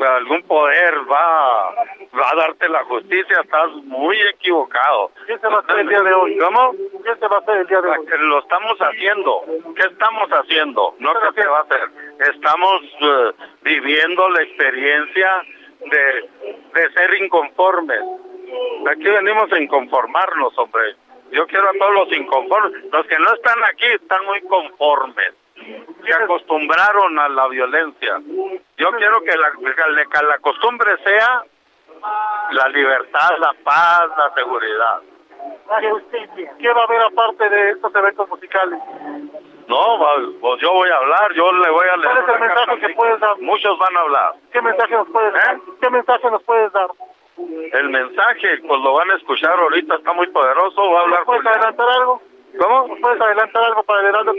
[0.07, 1.75] algún poder va,
[2.19, 5.11] va a darte la justicia, estás muy equivocado.
[5.27, 6.37] ¿Qué se va a hacer el día de hoy?
[6.39, 6.73] ¿Cómo?
[7.05, 8.07] ¿Qué se va a hacer el día de hoy?
[8.21, 9.43] Lo estamos haciendo.
[9.77, 10.95] ¿Qué estamos haciendo?
[10.99, 11.89] No qué se va a hacer.
[12.35, 15.43] Estamos eh, viviendo la experiencia
[15.91, 16.31] de,
[16.75, 18.01] de ser inconformes.
[18.91, 20.97] Aquí venimos a inconformarnos, hombre.
[21.31, 22.85] Yo quiero a todos los inconformes.
[22.93, 25.33] Los que no están aquí están muy conformes.
[26.05, 28.21] Se acostumbraron a la violencia.
[28.77, 31.43] Yo quiero que la, que la costumbre sea
[32.51, 35.01] la libertad, la paz, la seguridad.
[35.69, 36.53] La justicia.
[36.59, 38.79] ¿Qué va a haber aparte de estos eventos musicales?
[39.69, 39.99] No,
[40.41, 42.13] pues yo voy a hablar, yo le voy a leer.
[42.13, 43.39] ¿Cuál es el mensaje que puedes dar?
[43.41, 44.35] Muchos van a hablar.
[44.53, 45.57] ¿Qué mensaje nos puedes dar?
[45.81, 46.91] ¿Qué mensaje nos puedes dar?
[47.73, 51.27] El mensaje, pues lo van a escuchar ahorita, está muy poderoso, va a hablar ¿Nos
[51.27, 52.23] puedes adelantar algo?
[52.59, 52.87] ¿Cómo?
[52.89, 54.33] ¿Nos puedes adelantar algo para el Heraldo?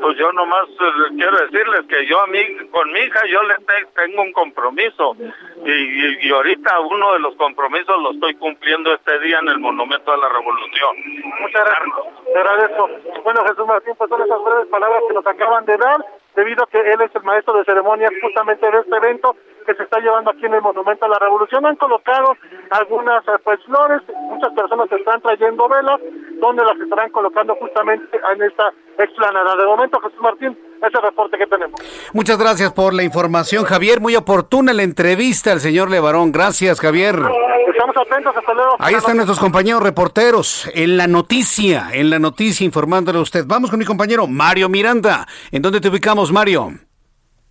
[0.00, 2.40] pues yo nomás eh, quiero decirles que yo a mí,
[2.70, 5.16] con mi hija, yo le te- tengo un compromiso
[5.64, 9.58] y, y, y ahorita uno de los compromisos lo estoy cumpliendo este día en el
[9.58, 10.96] Monumento a la Revolución.
[11.40, 12.24] Muchas gracias.
[12.26, 12.90] Te agradezco.
[13.24, 16.66] Bueno, Jesús Martín, pues son esas breves palabras que nos acaban de dar, debido a
[16.66, 19.34] que él es el maestro de ceremonias justamente de este evento
[19.66, 21.66] que se está llevando aquí en el Monumento a la Revolución.
[21.66, 22.36] Han colocado
[22.70, 24.00] algunas eh, pues flores,
[24.30, 26.00] muchas personas están trayendo velas,
[26.40, 29.56] donde las estarán colocando justamente en esta explanada.
[29.56, 31.80] De momento, Jesús Martín, ese reporte que tenemos.
[32.12, 34.00] Muchas gracias por la información, Javier.
[34.00, 36.32] Muy oportuna la entrevista al señor Levarón.
[36.32, 37.16] Gracias, Javier.
[37.68, 38.76] Estamos atentos, hasta luego.
[38.78, 43.44] Ahí están nuestros compañeros reporteros en la noticia, en la noticia informándole a usted.
[43.46, 45.26] Vamos con mi compañero Mario Miranda.
[45.50, 46.70] ¿En dónde te ubicamos, Mario?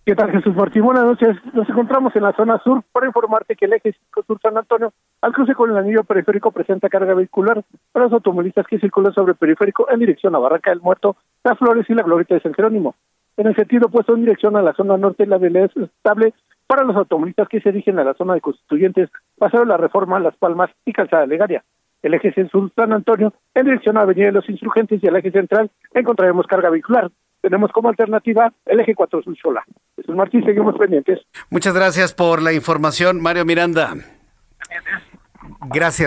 [0.06, 0.84] ¿Qué tal, Jesús Martín?
[0.84, 1.36] Buenas noches.
[1.52, 4.92] Nos encontramos en la zona sur para informarte que el eje 5 Sur San Antonio,
[5.20, 9.32] al cruce con el anillo periférico, presenta carga vehicular para los automovilistas que circulan sobre
[9.32, 12.54] el periférico en dirección a Barranca del Muerto, Las Flores y la Glorieta de San
[12.54, 12.94] Jerónimo.
[13.36, 16.34] En el sentido opuesto en dirección a la zona norte, la vialidad es estable
[16.68, 20.20] para los automovilistas que se dirigen a la zona de Constituyentes, Paseo de la Reforma,
[20.20, 21.64] Las Palmas y Calzada Legaria.
[22.02, 25.32] El eje Sur San Antonio, en dirección a Avenida de los Insurgentes y el eje
[25.32, 27.10] central, encontraremos carga vehicular.
[27.46, 29.64] Tenemos como alternativa el eje 4 Sur Sola.
[29.94, 31.20] Jesús Martín, seguimos pendientes.
[31.48, 33.94] Muchas gracias por la información, Mario Miranda.
[34.68, 35.15] Gracias,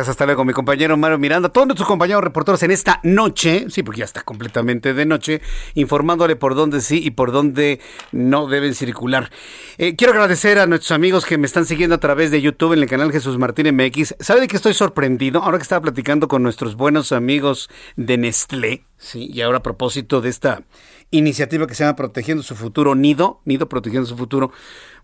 [0.02, 1.50] hasta luego, mi compañero Mario Miranda.
[1.50, 5.42] Todos nuestros compañeros reporteros en esta noche, sí, porque ya está completamente de noche,
[5.76, 7.80] informándole por dónde sí y por dónde
[8.12, 9.30] no deben circular.
[9.78, 12.80] Eh, quiero agradecer a nuestros amigos que me están siguiendo a través de YouTube en
[12.80, 14.16] el canal Jesús Martín MX.
[14.20, 15.44] ¿Sabe de qué estoy sorprendido?
[15.44, 20.22] Ahora que estaba platicando con nuestros buenos amigos de Nestlé, sí, y ahora a propósito
[20.22, 20.64] de esta
[21.12, 24.52] iniciativa que se llama Protegiendo su Futuro, Nido, Nido Protegiendo su Futuro.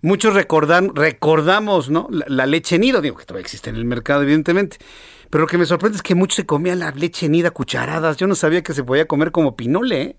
[0.06, 2.08] Muchos recordan, recordamos, ¿no?
[2.12, 4.78] La, leche nido, digo que todavía existe en el mercado, evidentemente.
[5.32, 8.16] Pero lo que me sorprende es que muchos se comían la leche nida cucharadas.
[8.16, 10.16] Yo no sabía que se podía comer como pinole, ¿eh?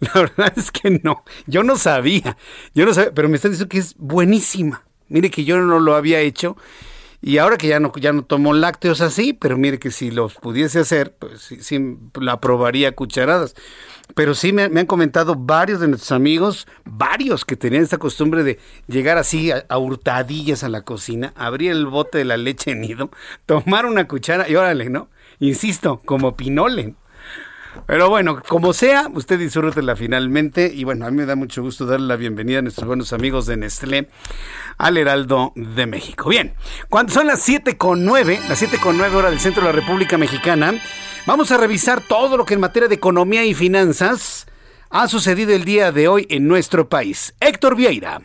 [0.00, 1.22] La verdad es que no.
[1.46, 2.36] Yo no sabía.
[2.74, 4.82] Yo no sabía, pero me están diciendo que es buenísima.
[5.08, 6.56] Mire que yo no lo había hecho.
[7.22, 10.34] Y ahora que ya no, ya no tomo lácteos así, pero mire que si los
[10.34, 13.54] pudiese hacer, pues sí, sí la probaría a cucharadas.
[14.14, 18.58] Pero sí me, han comentado varios de nuestros amigos, varios que tenían esta costumbre de
[18.86, 23.10] llegar así a, a hurtadillas a la cocina, abrir el bote de la leche nido,
[23.46, 25.08] tomar una cuchara y órale, ¿no?
[25.40, 26.94] Insisto, como pinole.
[27.86, 30.70] Pero bueno, como sea, usted disfrútela finalmente.
[30.72, 33.46] Y bueno, a mí me da mucho gusto darle la bienvenida a nuestros buenos amigos
[33.46, 34.08] de Nestlé
[34.78, 36.28] al Heraldo de México.
[36.28, 36.54] Bien,
[36.88, 39.78] cuando son las 7 con 9, las 7 con 9 hora del centro de la
[39.78, 40.74] República Mexicana,
[41.26, 44.46] vamos a revisar todo lo que en materia de economía y finanzas
[44.88, 47.34] ha sucedido el día de hoy en nuestro país.
[47.40, 48.20] Héctor Vieira.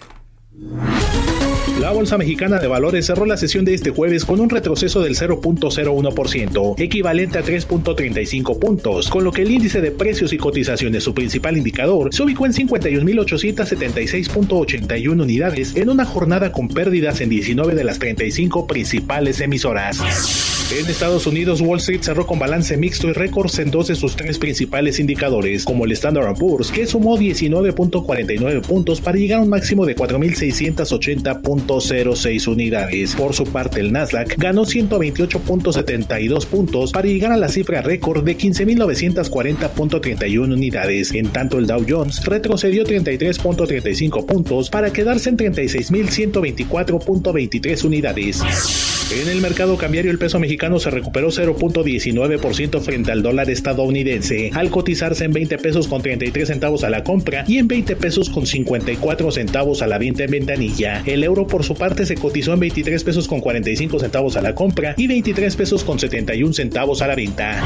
[1.86, 5.16] La Bolsa Mexicana de Valores cerró la sesión de este jueves con un retroceso del
[5.16, 11.14] 0.01%, equivalente a 3.35 puntos, con lo que el índice de precios y cotizaciones, su
[11.14, 17.84] principal indicador, se ubicó en 51.876.81 unidades en una jornada con pérdidas en 19 de
[17.84, 20.55] las 35 principales emisoras.
[20.72, 24.16] En Estados Unidos, Wall Street cerró con balance mixto y récords en dos de sus
[24.16, 29.50] tres principales indicadores, como el Standard Poor's, que sumó 19.49 puntos para llegar a un
[29.50, 33.14] máximo de 4.680.06 unidades.
[33.16, 38.36] Por su parte, el Nasdaq ganó 128.72 puntos para llegar a la cifra récord de
[38.36, 41.14] 15.940.31 unidades.
[41.14, 48.95] En tanto, el Dow Jones retrocedió 33.35 puntos para quedarse en 36.124.23 unidades.
[49.12, 54.72] En el mercado cambiario, el peso mexicano se recuperó 0.19% frente al dólar estadounidense, al
[54.72, 58.48] cotizarse en 20 pesos con 33 centavos a la compra y en 20 pesos con
[58.48, 61.04] 54 centavos a la venta en ventanilla.
[61.06, 64.56] El euro, por su parte, se cotizó en 23 pesos con 45 centavos a la
[64.56, 67.64] compra y 23 pesos con 71 centavos a la venta.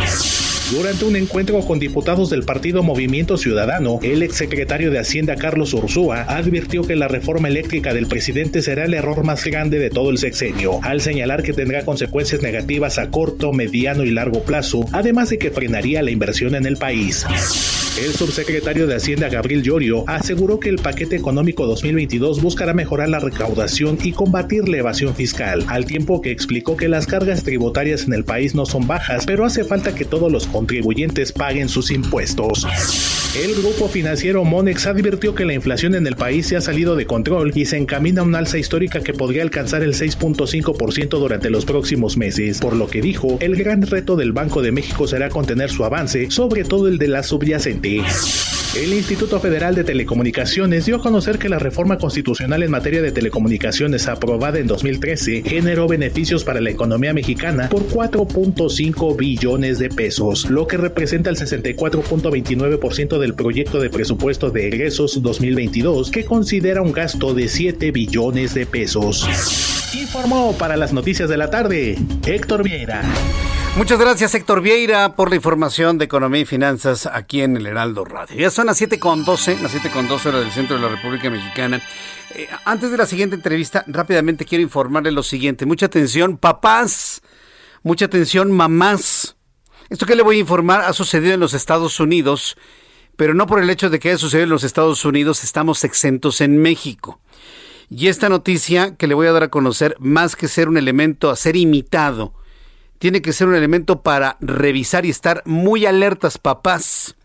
[0.72, 6.22] Durante un encuentro con diputados del partido Movimiento Ciudadano, el exsecretario de Hacienda Carlos Ursúa
[6.28, 10.20] advirtió que la reforma eléctrica del presidente será el error más grande de todo el
[10.20, 15.40] sexenio, al señalar que tendrá consecuencias negativas a corto, mediano y largo plazo, además de
[15.40, 17.26] que frenaría la inversión en el país.
[18.02, 23.20] El subsecretario de Hacienda Gabriel Llorio aseguró que el paquete económico 2022 buscará mejorar la
[23.20, 28.14] recaudación y combatir la evasión fiscal, al tiempo que explicó que las cargas tributarias en
[28.14, 32.66] el país no son bajas, pero hace falta que todos los contribuyentes paguen sus impuestos.
[33.38, 37.06] El grupo financiero Monex advirtió que la inflación en el país se ha salido de
[37.06, 41.66] control y se encamina a una alza histórica que podría alcanzar el 6.5% durante los
[41.66, 45.70] próximos meses, por lo que dijo, el gran reto del Banco de México será contener
[45.70, 47.89] su avance, sobre todo el de la subyacente.
[47.98, 53.12] El Instituto Federal de Telecomunicaciones dio a conocer que la reforma constitucional en materia de
[53.12, 60.52] telecomunicaciones aprobada en 2013 generó beneficios para la economía mexicana por 4.5 billones de pesos,
[60.52, 66.92] lo que representa el 64.29% del proyecto de presupuesto de egresos 2022 que considera un
[66.92, 69.28] gasto de 7 billones de pesos.
[69.96, 73.02] Informó para las noticias de la tarde Héctor Vieira.
[73.76, 78.04] Muchas gracias Héctor Vieira por la información de economía y finanzas aquí en el Heraldo
[78.04, 78.36] Radio.
[78.36, 81.82] Ya son las 7.12, las 7.12 horas del centro de la República Mexicana.
[82.36, 85.66] Eh, antes de la siguiente entrevista, rápidamente quiero informarle lo siguiente.
[85.66, 87.22] Mucha atención, papás.
[87.82, 89.38] Mucha atención, mamás.
[89.90, 92.58] Esto que le voy a informar ha sucedido en los Estados Unidos,
[93.16, 96.42] pero no por el hecho de que haya sucedido en los Estados Unidos, estamos exentos
[96.42, 97.22] en México.
[97.90, 101.30] Y esta noticia que le voy a dar a conocer, más que ser un elemento
[101.30, 102.34] a ser imitado,
[103.00, 107.16] tiene que ser un elemento para revisar y estar muy alertas, papás.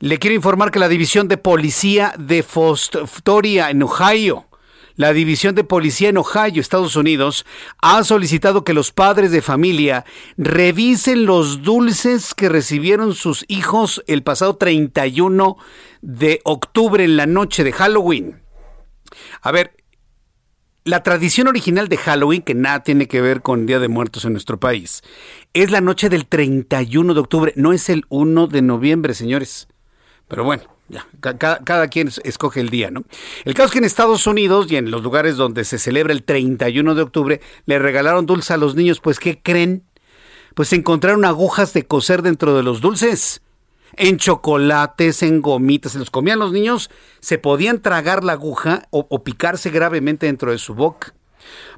[0.00, 4.46] Le quiero informar que la División de Policía de Fostoria en Ohio,
[4.94, 7.46] la División de Policía en Ohio, Estados Unidos,
[7.80, 10.04] ha solicitado que los padres de familia
[10.36, 15.56] revisen los dulces que recibieron sus hijos el pasado 31
[16.00, 18.42] de octubre en la noche de Halloween.
[19.40, 19.77] A ver,
[20.88, 24.32] la tradición original de Halloween, que nada tiene que ver con Día de Muertos en
[24.32, 25.02] nuestro país,
[25.52, 29.68] es la noche del 31 de octubre, no es el 1 de noviembre, señores.
[30.28, 33.04] Pero bueno, ya, cada, cada, quien escoge el día, ¿no?
[33.44, 36.22] El caso es que en Estados Unidos y en los lugares donde se celebra el
[36.22, 39.84] 31 de octubre, le regalaron dulces a los niños, pues ¿qué creen?
[40.54, 43.42] Pues encontraron agujas de coser dentro de los dulces
[43.96, 49.22] en chocolates, en gomitas, se los comían los niños, se podían tragar la aguja o,
[49.22, 51.14] picarse gravemente dentro de su boca.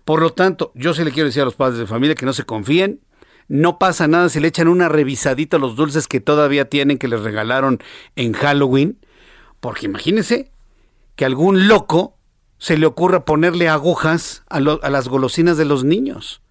[0.05, 2.33] Por lo tanto, yo sí le quiero decir a los padres de familia que no
[2.33, 3.01] se confíen,
[3.49, 7.09] no pasa nada si le echan una revisadita a los dulces que todavía tienen que
[7.09, 7.83] les regalaron
[8.17, 8.99] en Halloween,
[9.61, 10.53] porque imagínense
[11.17, 12.17] que algún loco
[12.59, 16.43] se le ocurra ponerle agujas a, a las golosinas de los niños.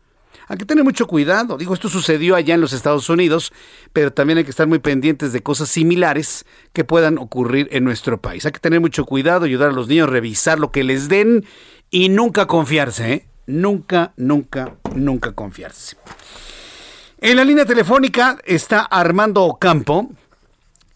[0.50, 1.58] Hay que tener mucho cuidado.
[1.58, 3.54] Digo, esto sucedió allá en los Estados Unidos,
[3.94, 6.44] pero también hay que estar muy pendientes de cosas similares
[6.74, 8.48] que puedan ocurrir en nuestro país.
[8.48, 11.46] Hay que tener mucho cuidado, ayudar a los niños revisar lo que les den
[11.92, 13.26] y nunca confiarse, ¿eh?
[13.46, 15.98] Nunca, nunca, nunca confiarse.
[17.20, 20.10] En la línea telefónica está Armando Ocampo.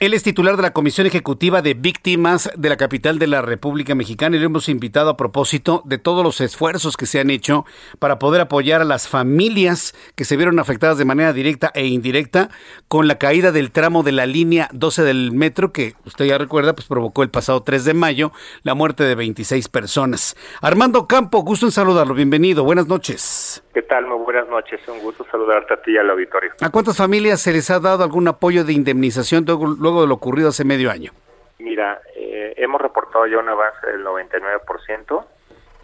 [0.03, 3.95] Él es titular de la Comisión Ejecutiva de Víctimas de la capital de la República
[3.95, 7.65] Mexicana y lo hemos invitado a propósito de todos los esfuerzos que se han hecho
[7.99, 12.49] para poder apoyar a las familias que se vieron afectadas de manera directa e indirecta
[12.89, 16.75] con la caída del tramo de la línea 12 del metro que usted ya recuerda,
[16.75, 18.33] pues provocó el pasado 3 de mayo
[18.63, 20.35] la muerte de 26 personas.
[20.59, 23.42] Armando Campo, gusto en saludarlo, bienvenido, buenas noches.
[23.73, 24.05] ¿Qué tal?
[24.05, 26.51] Muy buenas noches, un gusto saludarte a ti y al auditorio.
[26.61, 30.49] ¿A cuántas familias se les ha dado algún apoyo de indemnización luego de lo ocurrido
[30.49, 31.11] hace medio año?
[31.59, 35.25] Mira, eh, hemos reportado ya un avance del 99%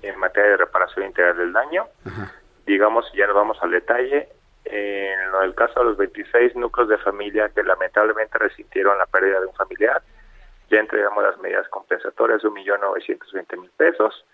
[0.02, 1.88] en materia de reparación integral del daño.
[2.66, 4.30] Digamos, ya nos vamos al detalle.
[4.66, 9.40] En lo del caso de los 26 núcleos de familia que lamentablemente resintieron la pérdida
[9.40, 10.02] de un familiar,
[10.70, 14.26] ya entregamos las medidas compensatorias de 1.920.000 pesos.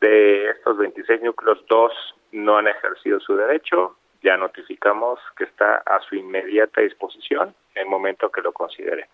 [0.00, 1.92] De estos 26 núcleos, dos
[2.32, 3.96] no han ejercido su derecho.
[4.22, 9.08] Ya notificamos que está a su inmediata disposición en el momento que lo considere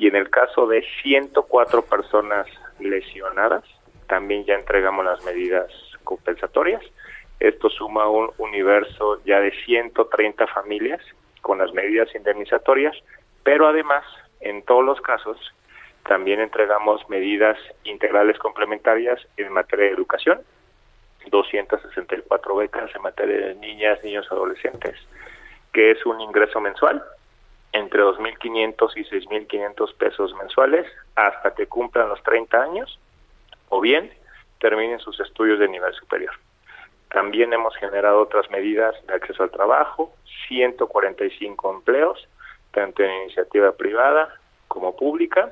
[0.00, 2.46] y en el caso de 104 personas
[2.78, 3.64] lesionadas,
[4.06, 5.70] también ya entregamos las medidas
[6.04, 6.82] compensatorias.
[7.38, 11.02] Esto suma un universo ya de 130 familias
[11.42, 12.96] con las medidas indemnizatorias,
[13.42, 14.04] pero además,
[14.40, 15.38] en todos los casos,
[16.04, 20.40] también entregamos medidas integrales complementarias en materia de educación,
[21.26, 24.96] 264 becas en materia de niñas, niños, adolescentes,
[25.72, 27.02] que es un ingreso mensual
[27.72, 32.98] entre 2.500 y 6.500 pesos mensuales hasta que cumplan los 30 años
[33.68, 34.10] o bien
[34.58, 36.32] terminen sus estudios de nivel superior.
[37.10, 40.12] También hemos generado otras medidas de acceso al trabajo,
[40.48, 42.28] 145 empleos,
[42.72, 44.32] tanto en iniciativa privada
[44.68, 45.50] como pública.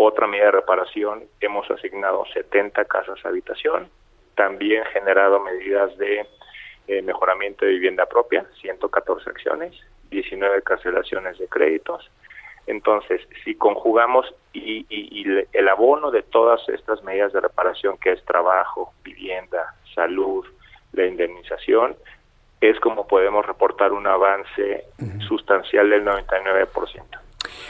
[0.00, 3.88] Otra medida de reparación, hemos asignado 70 casas habitación,
[4.36, 6.24] también generado medidas de
[6.86, 9.74] eh, mejoramiento de vivienda propia, 114 acciones,
[10.10, 12.08] 19 cancelaciones de créditos.
[12.68, 14.86] Entonces, si conjugamos y,
[15.52, 20.46] el abono de todas estas medidas de reparación, que es trabajo, vivienda, salud,
[20.92, 21.96] la indemnización,
[22.60, 24.84] es como podemos reportar un avance
[25.26, 27.27] sustancial del 99%.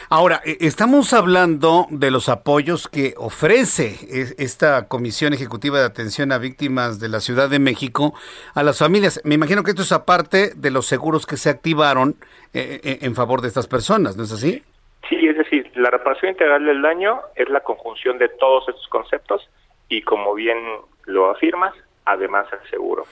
[0.09, 6.31] Ahora, e, estamos hablando de los apoyos que ofrece e, esta Comisión Ejecutiva de Atención
[6.31, 8.13] a Víctimas de la Ciudad de México
[8.55, 9.21] a las familias.
[9.23, 12.15] Me imagino que esto es aparte de los seguros que se activaron
[12.53, 14.63] eh, en favor de estas personas, ¿no es así?
[15.07, 19.49] Sí, es decir, la reparación integral del daño es la conjunción de todos estos conceptos
[19.87, 20.57] y como bien
[21.05, 21.73] lo afirmas,
[22.05, 23.05] además el seguro.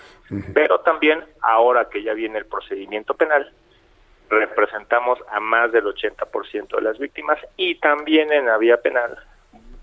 [0.54, 3.52] Pero también ahora que ya viene el procedimiento penal,
[4.30, 9.18] representamos a más del 80% de las víctimas y también en la vía penal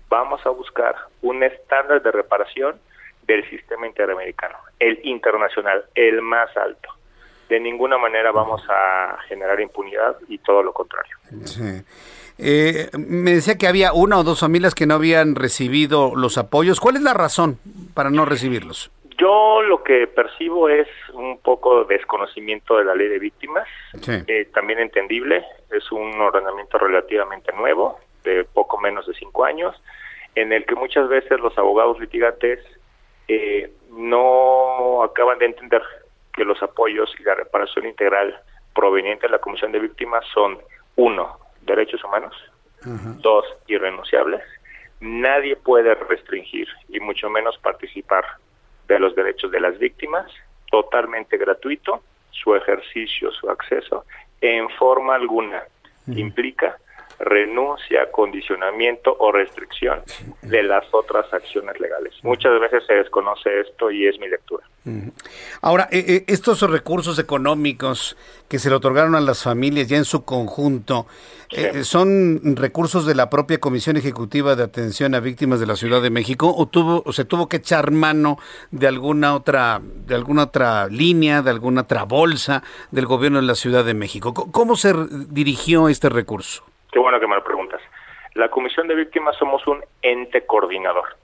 [0.09, 2.79] vamos a buscar un estándar de reparación
[3.23, 6.89] del sistema interamericano, el internacional, el más alto.
[7.49, 11.15] De ninguna manera vamos a generar impunidad y todo lo contrario.
[12.37, 16.79] Eh, me decía que había una o dos familias que no habían recibido los apoyos.
[16.79, 17.59] ¿Cuál es la razón
[17.93, 18.91] para no recibirlos?
[19.17, 23.67] Yo lo que percibo es un poco de desconocimiento de la ley de víctimas,
[24.27, 29.75] eh, también entendible, es un ordenamiento relativamente nuevo, de poco menos de cinco años,
[30.33, 32.59] en el que muchas veces los abogados litigantes
[33.27, 35.81] eh, no acaban de entender
[36.33, 38.37] que los apoyos y la reparación integral
[38.73, 40.59] proveniente de la Comisión de Víctimas son,
[40.97, 42.35] uno, derechos humanos,
[43.21, 44.41] dos, irrenunciables,
[44.99, 48.25] nadie puede restringir y mucho menos participar
[48.87, 50.31] de los derechos de las víctimas,
[50.69, 52.01] totalmente gratuito,
[52.31, 54.05] su ejercicio, su acceso,
[54.41, 55.63] en forma alguna.
[56.07, 56.77] Implica
[57.19, 60.01] renuncia, condicionamiento o restricción
[60.41, 62.13] de las otras acciones legales.
[62.23, 64.65] Muchas veces se desconoce esto y es mi lectura.
[65.61, 68.15] Ahora, eh, eh, estos recursos económicos
[68.47, 71.07] que se le otorgaron a las familias ya en su conjunto,
[71.51, 76.03] eh, ¿son recursos de la propia Comisión Ejecutiva de Atención a Víctimas de la Ciudad
[76.03, 78.37] de México o, tuvo, o se tuvo que echar mano
[78.69, 82.61] de alguna otra, de alguna otra línea, de alguna otra bolsa
[82.91, 84.33] del gobierno de la Ciudad de México?
[84.33, 84.93] ¿Cómo se
[85.29, 86.63] dirigió este recurso?
[86.95, 87.81] Qué bueno que me lo preguntas.
[88.35, 91.17] La Comisión de Víctimas somos un ente coordinador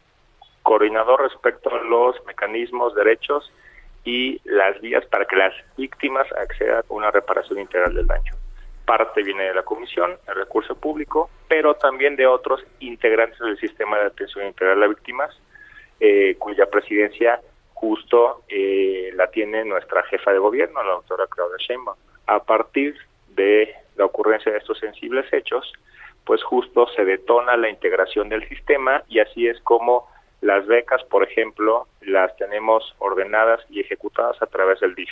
[0.64, 3.50] coordinador respecto a los mecanismos, derechos
[4.04, 8.34] y las vías para que las víctimas accedan a una reparación integral del daño.
[8.86, 13.98] Parte viene de la comisión, el recurso público, pero también de otros integrantes del sistema
[13.98, 15.40] de atención integral a víctimas,
[16.02, 17.40] eh, cuya presidencia
[17.76, 21.98] justo eh, la tiene nuestra jefa de gobierno, la doctora Claudia Sheinbaum.
[22.28, 22.94] A partir
[23.30, 25.72] de la ocurrencia de estos sensibles hechos,
[26.26, 30.08] pues justo se detona la integración del sistema y así es como
[30.42, 35.10] las becas, por ejemplo, las tenemos ordenadas y ejecutadas a través del DIF.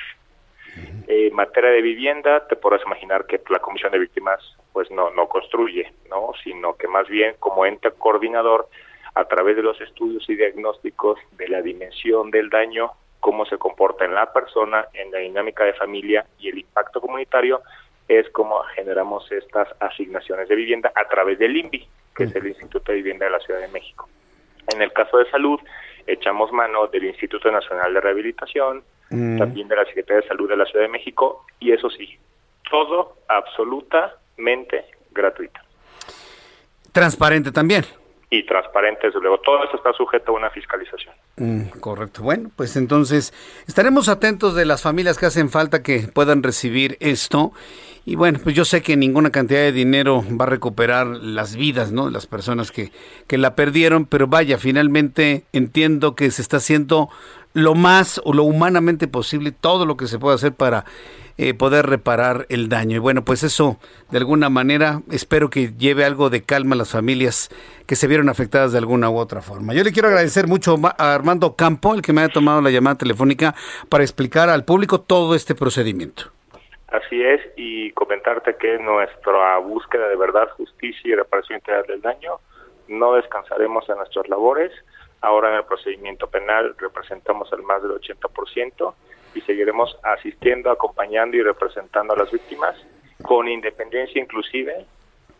[1.07, 4.39] En materia de vivienda, te podrás imaginar que la Comisión de Víctimas
[4.72, 6.31] pues no, no construye, ¿no?
[6.43, 8.69] sino que más bien como ente coordinador,
[9.15, 14.06] a través de los estudios y diagnósticos de la dimensión del daño, cómo se comporta
[14.06, 17.61] en la persona, en la dinámica de familia y el impacto comunitario,
[18.10, 22.91] es como generamos estas asignaciones de vivienda a través del INVI, que es el Instituto
[22.91, 24.10] de Vivienda de la Ciudad de México.
[24.73, 25.60] En el caso de salud,
[26.07, 29.38] echamos mano del Instituto Nacional de Rehabilitación, mm.
[29.38, 32.18] también de la Secretaría de Salud de la Ciudad de México, y eso sí,
[32.69, 35.60] todo absolutamente gratuito.
[36.91, 37.86] Transparente también.
[38.30, 39.39] Y transparente, desde luego.
[39.39, 41.15] Todo esto está sujeto a una fiscalización.
[41.38, 42.22] Mm, correcto.
[42.22, 43.34] Bueno, pues entonces
[43.68, 47.53] estaremos atentos de las familias que hacen falta que puedan recibir esto
[48.10, 51.91] y bueno, pues yo sé que ninguna cantidad de dinero va a recuperar las vidas,
[51.91, 52.10] ¿no?
[52.10, 52.91] Las personas que,
[53.27, 57.10] que la perdieron, pero vaya, finalmente entiendo que se está haciendo
[57.53, 60.85] lo más o lo humanamente posible, todo lo que se puede hacer para
[61.38, 62.97] eh, poder reparar el daño.
[62.97, 63.77] Y bueno, pues eso,
[64.11, 67.49] de alguna manera, espero que lleve algo de calma a las familias
[67.88, 69.73] que se vieron afectadas de alguna u otra forma.
[69.73, 72.97] Yo le quiero agradecer mucho a Armando Campo, el que me haya tomado la llamada
[72.97, 73.55] telefónica,
[73.88, 76.23] para explicar al público todo este procedimiento.
[76.89, 82.39] Así es, y comentarte que nuestra búsqueda de verdad, justicia y reparación integral del daño,
[82.89, 84.71] no descansaremos en nuestras labores.
[85.21, 88.93] Ahora en el procedimiento penal representamos al más del 80%
[89.35, 92.75] y seguiremos asistiendo, acompañando y representando a las víctimas
[93.21, 94.85] con independencia inclusive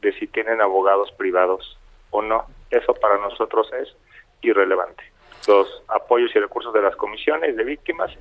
[0.02, 1.78] de si tienen abogados privados
[2.12, 2.46] o no.
[2.70, 3.96] Eso para nosotros es
[4.42, 5.04] irrelevante.
[5.48, 8.12] Los apoyos y recursos de las comisiones de víctimas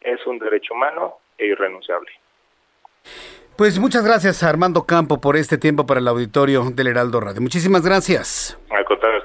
[0.00, 2.10] es un derecho humano e irrenunciable.
[3.56, 7.40] Pues muchas gracias Armando Campo por este tiempo para el auditorio del Heraldo Radio.
[7.40, 8.58] Muchísimas gracias.
[8.70, 9.15] Al contrario,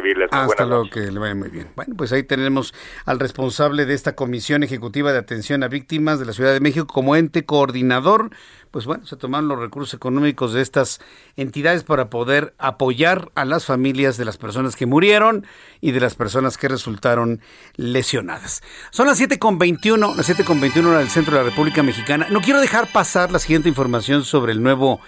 [0.00, 0.28] servirles.
[0.32, 1.68] Hasta luego, que le vaya muy bien.
[1.76, 2.74] Bueno, pues ahí tenemos
[3.04, 6.86] al responsable de esta Comisión Ejecutiva de Atención a Víctimas de la Ciudad de México
[6.86, 8.30] como ente coordinador
[8.70, 11.00] pues bueno, se tomaron los recursos económicos de estas
[11.36, 15.44] entidades para poder apoyar a las familias de las personas que murieron
[15.80, 17.40] y de las personas que resultaron
[17.76, 18.62] lesionadas.
[18.90, 22.28] Son las 7.21, las 7.21 del centro de la República Mexicana.
[22.30, 25.00] No quiero dejar pasar la siguiente información sobre el nuevo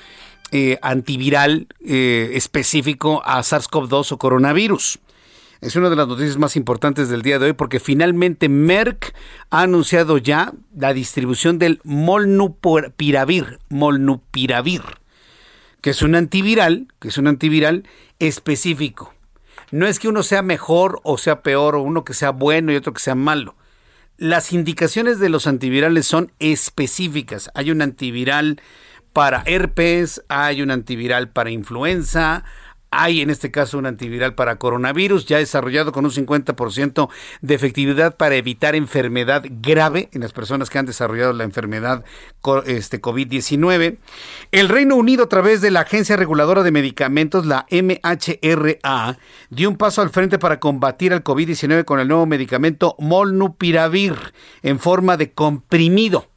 [0.50, 4.98] eh, antiviral eh, específico a SARS-CoV-2 o coronavirus.
[5.62, 9.14] Es una de las noticias más importantes del día de hoy porque finalmente Merck
[9.50, 14.82] ha anunciado ya la distribución del Molnupiravir, Molnupiravir,
[15.80, 17.84] que es un antiviral, que es un antiviral
[18.18, 19.14] específico.
[19.70, 22.76] No es que uno sea mejor o sea peor, o uno que sea bueno y
[22.76, 23.54] otro que sea malo.
[24.18, 27.50] Las indicaciones de los antivirales son específicas.
[27.54, 28.60] Hay un antiviral
[29.12, 32.44] para herpes, hay un antiviral para influenza,
[32.92, 37.08] hay en este caso un antiviral para coronavirus, ya desarrollado con un 50%
[37.40, 42.04] de efectividad para evitar enfermedad grave en las personas que han desarrollado la enfermedad
[42.66, 43.96] este, COVID-19.
[44.52, 49.18] El Reino Unido, a través de la Agencia Reguladora de Medicamentos, la MHRA,
[49.48, 54.14] dio un paso al frente para combatir al COVID-19 con el nuevo medicamento Molnupiravir
[54.62, 56.31] en forma de comprimido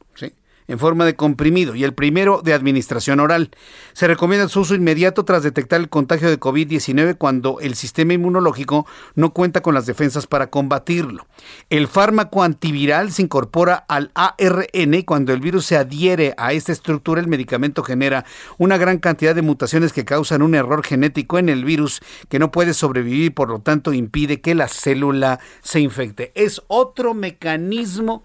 [0.68, 3.50] en forma de comprimido y el primero de administración oral.
[3.92, 8.86] Se recomienda su uso inmediato tras detectar el contagio de COVID-19 cuando el sistema inmunológico
[9.14, 11.26] no cuenta con las defensas para combatirlo.
[11.70, 16.72] El fármaco antiviral se incorpora al ARN y cuando el virus se adhiere a esta
[16.72, 18.24] estructura el medicamento genera
[18.58, 22.50] una gran cantidad de mutaciones que causan un error genético en el virus que no
[22.50, 26.32] puede sobrevivir y por lo tanto impide que la célula se infecte.
[26.34, 28.22] Es otro mecanismo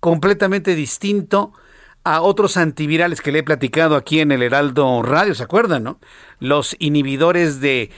[0.00, 1.52] completamente distinto
[2.04, 6.00] a otros antivirales que le he platicado aquí en el Heraldo Radio, ¿se acuerdan, no?
[6.40, 7.90] Los inhibidores de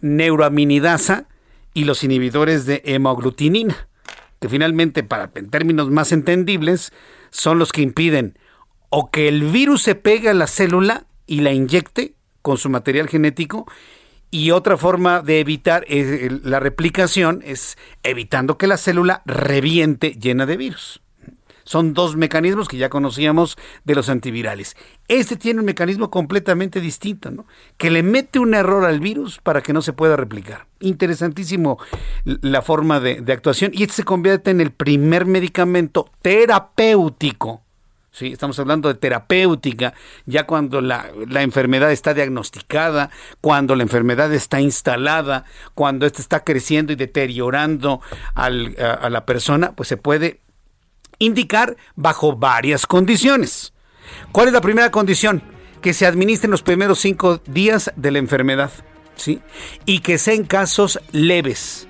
[0.00, 1.26] neuroaminidasa
[1.74, 3.88] y los inhibidores de hemaglutinina,
[4.40, 6.92] que finalmente, para en términos más entendibles,
[7.30, 8.38] son los que impiden
[8.88, 13.08] o que el virus se pegue a la célula y la inyecte con su material
[13.08, 13.66] genético
[14.30, 20.46] y otra forma de evitar eh, la replicación es evitando que la célula reviente llena
[20.46, 21.02] de virus.
[21.70, 24.76] Son dos mecanismos que ya conocíamos de los antivirales.
[25.06, 27.46] Este tiene un mecanismo completamente distinto, ¿no?
[27.76, 30.66] Que le mete un error al virus para que no se pueda replicar.
[30.80, 31.78] Interesantísimo
[32.24, 33.70] la forma de, actuación.
[33.72, 37.62] Y este se convierte en el primer medicamento terapéutico
[38.10, 39.94] Sí, estamos hablando de terapéutica,
[40.26, 43.10] ya cuando la, enfermedad está diagnosticada,
[43.40, 45.44] cuando la enfermedad está instalada,
[45.74, 48.00] cuando ésta está creciendo y deteriorando
[48.34, 50.40] a, la persona, pues se puede
[51.20, 53.72] indicar bajo varias condiciones.
[54.32, 55.40] ¿Cuál es la primera condición?
[55.80, 58.72] Que se administren los primeros cinco días de la enfermedad,
[59.14, 59.40] ¿sí?
[59.86, 61.86] Y que sean casos leves.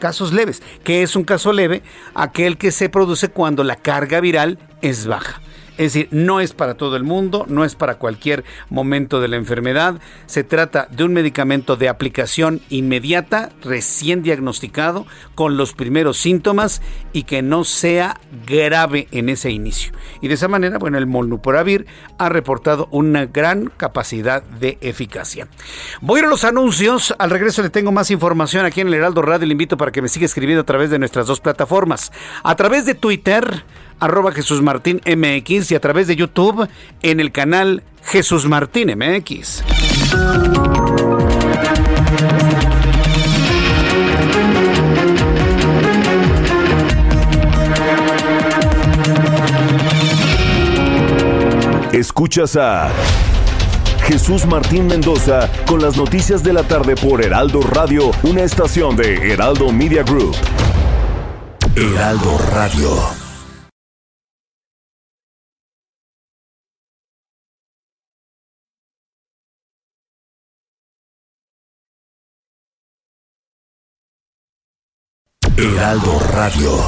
[0.00, 0.62] Casos leves.
[0.82, 1.82] ¿Qué es un caso leve?
[2.14, 5.40] Aquel que se produce cuando la carga viral es baja.
[5.78, 9.36] Es decir, no es para todo el mundo, no es para cualquier momento de la
[9.36, 10.00] enfermedad.
[10.26, 16.82] Se trata de un medicamento de aplicación inmediata, recién diagnosticado, con los primeros síntomas
[17.12, 19.92] y que no sea grave en ese inicio.
[20.20, 21.86] Y de esa manera, bueno, el Molnupiravir
[22.18, 25.48] ha reportado una gran capacidad de eficacia.
[26.00, 27.14] Voy a ir a los anuncios.
[27.18, 29.46] Al regreso le tengo más información aquí en el Heraldo Radio.
[29.46, 32.12] Le invito para que me siga escribiendo a través de nuestras dos plataformas.
[32.42, 33.64] A través de Twitter
[34.00, 36.68] arroba Jesús Martín MX y a través de YouTube
[37.02, 39.62] en el canal Jesús Martín MX.
[51.92, 52.88] Escuchas a
[54.06, 59.32] Jesús Martín Mendoza con las noticias de la tarde por Heraldo Radio, una estación de
[59.32, 60.34] Heraldo Media Group.
[61.76, 63.19] Heraldo Radio.
[75.80, 76.78] Heraldo Radio.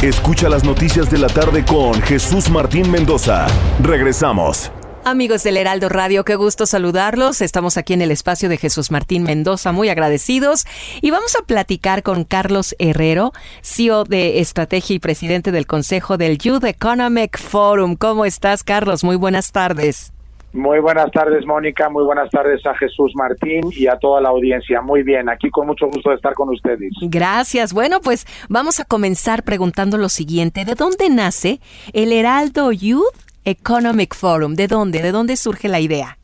[0.00, 3.48] Escucha las noticias de la tarde con Jesús Martín Mendoza.
[3.82, 4.70] Regresamos.
[5.02, 7.40] Amigos del Heraldo Radio, qué gusto saludarlos.
[7.40, 10.66] Estamos aquí en el espacio de Jesús Martín Mendoza, muy agradecidos.
[11.00, 16.38] Y vamos a platicar con Carlos Herrero, CEO de Estrategia y presidente del Consejo del
[16.38, 17.96] Youth Economic Forum.
[17.96, 19.02] ¿Cómo estás, Carlos?
[19.02, 20.12] Muy buenas tardes.
[20.52, 21.90] Muy buenas tardes, Mónica.
[21.90, 24.80] Muy buenas tardes a Jesús Martín y a toda la audiencia.
[24.80, 26.90] Muy bien, aquí con mucho gusto de estar con ustedes.
[27.02, 27.74] Gracias.
[27.74, 30.64] Bueno, pues vamos a comenzar preguntando lo siguiente.
[30.64, 31.60] ¿De dónde nace
[31.92, 33.14] el Heraldo Youth
[33.44, 34.54] Economic Forum?
[34.54, 35.02] ¿De dónde?
[35.02, 36.16] ¿De dónde surge la idea?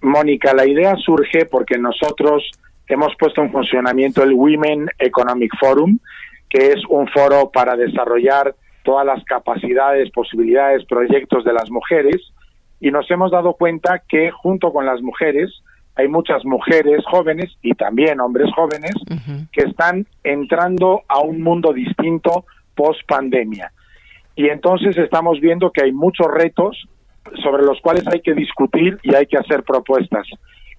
[0.00, 2.50] Mónica, la idea surge porque nosotros
[2.86, 5.98] hemos puesto en funcionamiento el Women Economic Forum,
[6.48, 12.32] que es un foro para desarrollar todas las capacidades, posibilidades, proyectos de las mujeres
[12.80, 15.62] y nos hemos dado cuenta que junto con las mujeres
[15.96, 18.94] hay muchas mujeres jóvenes y también hombres jóvenes
[19.52, 22.44] que están entrando a un mundo distinto
[22.76, 23.72] post pandemia.
[24.36, 26.88] Y entonces estamos viendo que hay muchos retos
[27.42, 30.26] sobre los cuales hay que discutir y hay que hacer propuestas.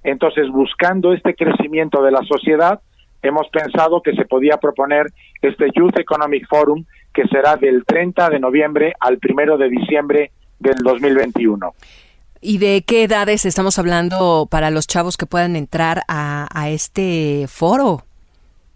[0.04, 2.80] Entonces, buscando este crecimiento de la sociedad,
[3.22, 5.08] hemos pensado que se podía proponer
[5.42, 10.78] este Youth Economic Forum que será del 30 de noviembre al 1 de diciembre del
[10.84, 11.74] 2021.
[12.42, 17.46] ¿Y de qué edades estamos hablando para los chavos que puedan entrar a, a este
[17.48, 18.04] foro?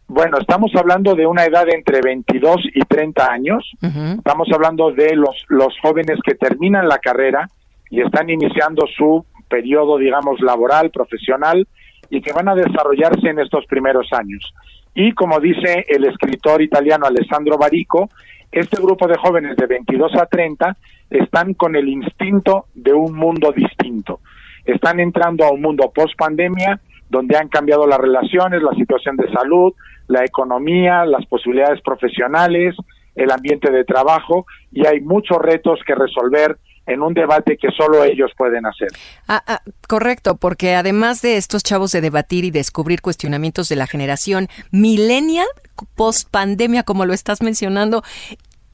[0.07, 3.71] Bueno, estamos hablando de una edad entre 22 y 30 años.
[3.81, 7.47] Estamos hablando de los, los jóvenes que terminan la carrera
[7.89, 11.67] y están iniciando su periodo, digamos, laboral, profesional,
[12.09, 14.53] y que van a desarrollarse en estos primeros años.
[14.93, 18.09] Y como dice el escritor italiano Alessandro Barico,
[18.51, 20.77] este grupo de jóvenes de 22 a 30
[21.13, 24.19] están con el instinto de un mundo distinto.
[24.65, 29.31] Están entrando a un mundo post pandemia donde han cambiado las relaciones, la situación de
[29.31, 29.73] salud,
[30.07, 32.75] la economía, las posibilidades profesionales,
[33.15, 36.57] el ambiente de trabajo y hay muchos retos que resolver
[36.87, 38.89] en un debate que solo ellos pueden hacer.
[39.27, 43.87] Ah, ah, correcto, porque además de estos chavos de debatir y descubrir cuestionamientos de la
[43.87, 45.47] generación millennial,
[45.95, 48.03] post pandemia, como lo estás mencionando,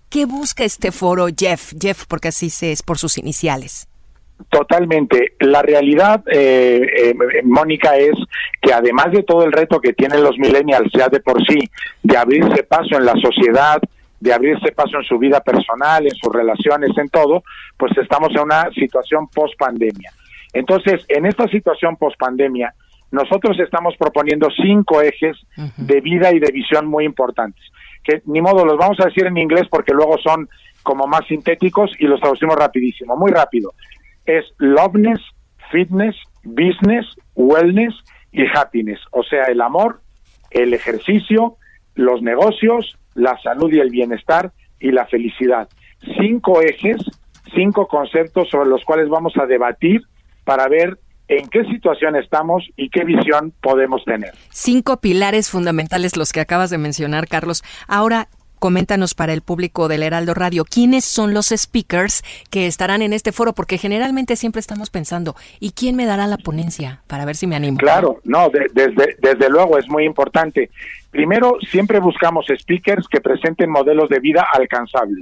[0.09, 1.73] ¿qué busca este foro Jeff?
[1.79, 3.87] Jeff, porque así se es por sus iniciales.
[4.49, 5.33] Totalmente.
[5.39, 7.13] La realidad, eh, eh,
[7.43, 8.15] Mónica, es
[8.61, 11.59] que además de todo el reto que tienen los millennials ya de por sí,
[12.03, 13.81] de abrirse paso en la sociedad,
[14.19, 17.43] de abrirse paso en su vida personal, en sus relaciones, en todo,
[17.77, 20.11] pues estamos en una situación post pandemia.
[20.53, 22.73] Entonces, en esta situación post pandemia,
[23.11, 25.37] nosotros estamos proponiendo cinco ejes
[25.77, 27.63] de vida y de visión muy importantes,
[28.25, 30.47] ni modo los vamos a decir en inglés porque luego son
[30.83, 33.71] como más sintéticos y los traducimos rapidísimo, muy rápido
[34.29, 35.19] es loveness,
[35.71, 37.05] fitness, business,
[37.35, 37.95] wellness
[38.31, 40.01] y happiness, o sea, el amor,
[40.51, 41.57] el ejercicio,
[41.95, 45.67] los negocios, la salud y el bienestar y la felicidad.
[46.19, 46.97] Cinco ejes,
[47.55, 50.01] cinco conceptos sobre los cuales vamos a debatir
[50.45, 50.99] para ver
[51.29, 54.33] en qué situación estamos y qué visión podemos tener.
[54.49, 57.63] Cinco pilares fundamentales los que acabas de mencionar, Carlos.
[57.87, 58.27] Ahora,
[58.57, 63.31] coméntanos para el público del Heraldo Radio, ¿quiénes son los speakers que estarán en este
[63.31, 63.53] foro?
[63.53, 67.01] Porque generalmente siempre estamos pensando, ¿y quién me dará la ponencia?
[67.07, 67.77] Para ver si me animo.
[67.77, 70.71] Claro, no, desde, desde luego es muy importante.
[71.11, 75.19] Primero, siempre buscamos speakers que presenten modelos de vida alcanzables,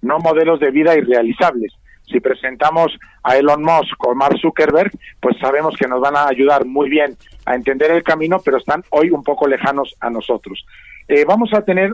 [0.00, 1.72] no modelos de vida irrealizables.
[2.10, 6.64] Si presentamos a Elon Musk o Mark Zuckerberg, pues sabemos que nos van a ayudar
[6.64, 7.16] muy bien
[7.46, 10.64] a entender el camino, pero están hoy un poco lejanos a nosotros.
[11.08, 11.92] Eh, vamos a tener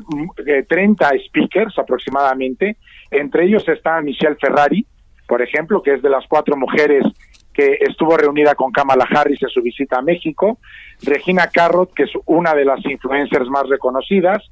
[0.69, 2.77] 30 mm, eh, speakers aproximadamente.
[3.11, 4.87] Entre ellos está Michelle Ferrari,
[5.27, 7.05] por ejemplo, que es de las cuatro mujeres
[7.53, 10.59] que estuvo reunida con Kamala Harris en su visita a México.
[11.03, 14.43] Regina Carrot, que es una de las influencers más reconocidas.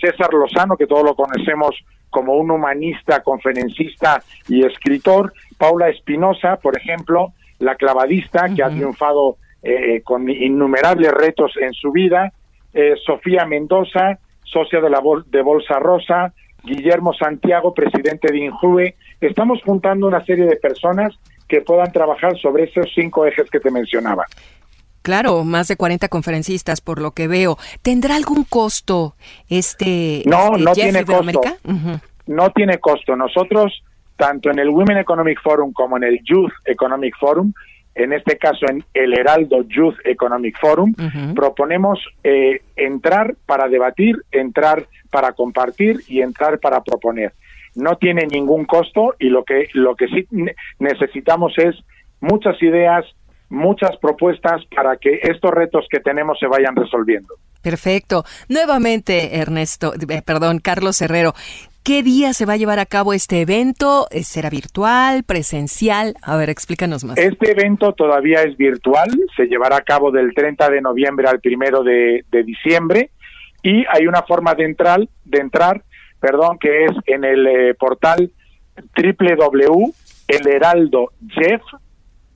[0.00, 1.74] César Lozano, que todos lo conocemos
[2.12, 5.32] como un humanista, conferencista y escritor.
[5.58, 11.90] Paula Espinosa, por ejemplo, la clavadista, que ha triunfado eh, con innumerables retos en su
[11.90, 12.32] vida.
[12.74, 16.32] Eh, Sofía Mendoza, socia de la de Bolsa Rosa,
[16.62, 18.94] Guillermo Santiago, presidente de Injuve.
[19.20, 21.18] Estamos juntando una serie de personas
[21.48, 24.26] que puedan trabajar sobre esos cinco ejes que te mencionaba.
[25.02, 27.58] Claro, más de 40 conferencistas, por lo que veo.
[27.82, 29.14] ¿Tendrá algún costo
[29.48, 30.22] este?
[30.26, 31.40] No, este no tiene costo.
[32.26, 33.16] No tiene costo.
[33.16, 33.82] Nosotros,
[34.16, 37.52] tanto en el Women Economic Forum como en el Youth Economic Forum,
[37.94, 40.94] en este caso en el Heraldo Youth Economic Forum,
[41.34, 47.32] proponemos eh, entrar para debatir, entrar para compartir y entrar para proponer.
[47.74, 50.26] No tiene ningún costo y lo que, lo que sí
[50.78, 51.74] necesitamos es
[52.20, 53.04] muchas ideas,
[53.52, 57.34] muchas propuestas para que estos retos que tenemos se vayan resolviendo.
[57.60, 58.24] Perfecto.
[58.48, 61.34] Nuevamente, Ernesto, eh, perdón, Carlos Herrero,
[61.84, 64.06] ¿Qué día se va a llevar a cabo este evento?
[64.22, 66.14] ¿Será virtual, presencial?
[66.22, 67.18] A ver, explícanos más.
[67.18, 71.82] Este evento todavía es virtual, se llevará a cabo del 30 de noviembre al 1
[71.82, 73.10] de, diciembre
[73.64, 75.82] y hay una forma de entrar, de entrar,
[76.20, 78.30] perdón, que es en el eh, portal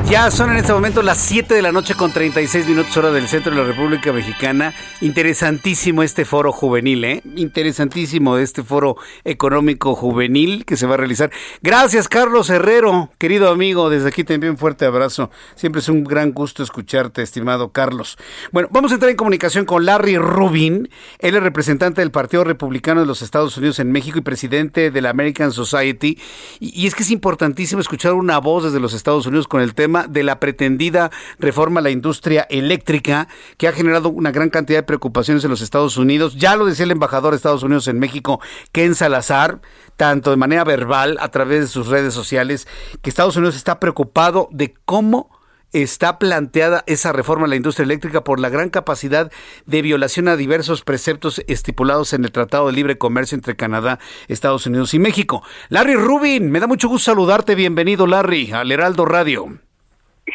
[0.10, 3.28] Ya son en este momento las 7 de la noche con 36 minutos hora del
[3.28, 4.74] centro de la República Mexicana.
[5.02, 7.22] Interesantísimo este foro juvenil, ¿eh?
[7.36, 11.30] Interesantísimo este foro económico juvenil que se va a realizar.
[11.62, 13.90] Gracias, Carlos Herrero, querido amigo.
[13.90, 15.30] Desde aquí te envío un fuerte abrazo.
[15.56, 18.18] Siempre es un gran gusto escucharte, estimado Carlos.
[18.54, 20.90] Bueno, vamos a entrar en comunicación con Larry Rubin.
[21.20, 25.02] Él es representante del Partido Republicano de los Estados Unidos en México y presidente de
[25.02, 26.18] la American Society.
[26.62, 29.76] Y, y es que es importantísimo escuchar una voz desde los Estados Unidos con el
[29.76, 31.10] tema de la pretendida
[31.40, 35.62] reforma a la industria eléctrica que ha generado una gran cantidad de preocupaciones en los
[35.62, 36.36] Estados Unidos.
[36.36, 38.40] Ya lo decía el embajador de Estados Unidos en México,
[38.72, 39.62] Ken Salazar,
[39.96, 42.68] tanto de manera verbal a través de sus redes sociales,
[43.02, 45.32] que Estados Unidos está preocupado de cómo
[45.74, 49.32] está planteada esa reforma a la industria eléctrica por la gran capacidad
[49.66, 54.66] de violación a diversos preceptos estipulados en el Tratado de Libre Comercio entre Canadá, Estados
[54.66, 55.44] Unidos y México.
[55.70, 57.56] Larry Rubin, me da mucho gusto saludarte.
[57.56, 59.67] Bienvenido, Larry, al Heraldo Radio.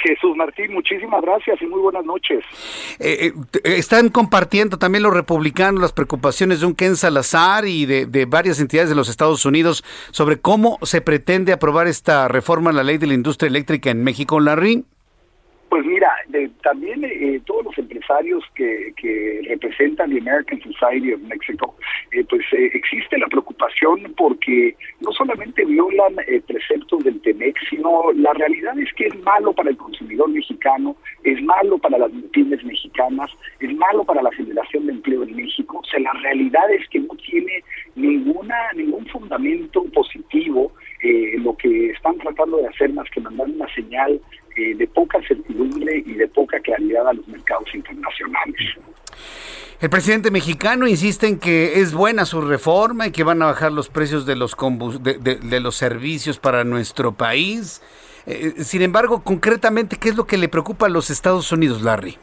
[0.02, 2.44] Jesús Martín, muchísimas gracias y muy buenas noches.
[2.98, 8.06] Eh, eh, están compartiendo también los republicanos las preocupaciones de un Ken Salazar y de,
[8.06, 12.72] de, varias entidades de los Estados Unidos sobre cómo se pretende aprobar esta reforma a
[12.72, 14.84] la ley de la industria eléctrica en México, Larry.
[15.72, 18.92] Pues mira, de, también eh, todos los empresarios que,
[19.48, 21.74] representan la American Society of Mexico,
[22.10, 26.16] eh, pues eh, existe la preocupación porque no solamente violan
[26.46, 30.94] preceptos del TEMEX, sino la realidad es que es malo para el consumidor mexicano,
[31.24, 33.30] es malo para las pymes mexicanas,
[33.60, 35.78] es malo para la generación de empleo en México.
[35.78, 37.64] O sea, la realidad es que no tiene
[37.96, 40.70] ninguna ningún fundamento positivo
[41.38, 44.20] lo que están tratando de hacer más que mandar una señal
[44.56, 48.60] eh, de poca certidumbre y de poca claridad a los mercados internacionales.
[49.80, 53.72] El presidente mexicano insiste en que es buena su reforma y que van a bajar
[53.72, 54.56] los precios de los,
[55.00, 57.82] de, de, de los servicios para nuestro país.
[58.26, 62.16] Eh, sin embargo, concretamente, ¿qué es lo que le preocupa a los Estados Unidos, Larry?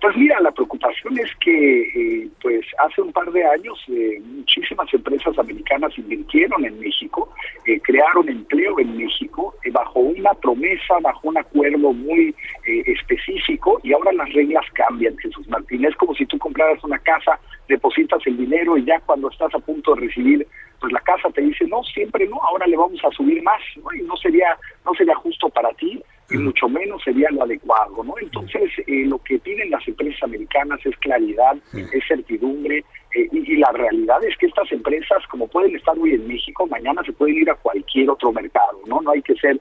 [0.00, 0.75] Pues mira, la preocupación
[1.14, 6.78] es que eh, pues hace un par de años eh, muchísimas empresas americanas invirtieron en
[6.80, 7.32] México,
[7.66, 12.34] eh, crearon empleo en México bajo una promesa, bajo un acuerdo muy
[12.86, 15.84] específico y ahora las reglas cambian, Jesús Martín.
[15.84, 17.38] Es como si tú compraras una casa,
[17.68, 20.46] depositas el dinero y ya cuando estás a punto de recibir
[20.80, 23.92] pues la casa te dice no siempre no ahora le vamos a subir más ¿no?
[23.94, 28.14] y no sería no sería justo para ti y mucho menos sería lo adecuado, ¿no?
[28.20, 32.84] Entonces, eh, lo que piden las empresas americanas es claridad, es certidumbre,
[33.14, 36.66] eh, y, y, la realidad es que estas empresas, como pueden estar hoy en México,
[36.66, 39.00] mañana se pueden ir a cualquier otro mercado, ¿no?
[39.00, 39.60] No hay que ser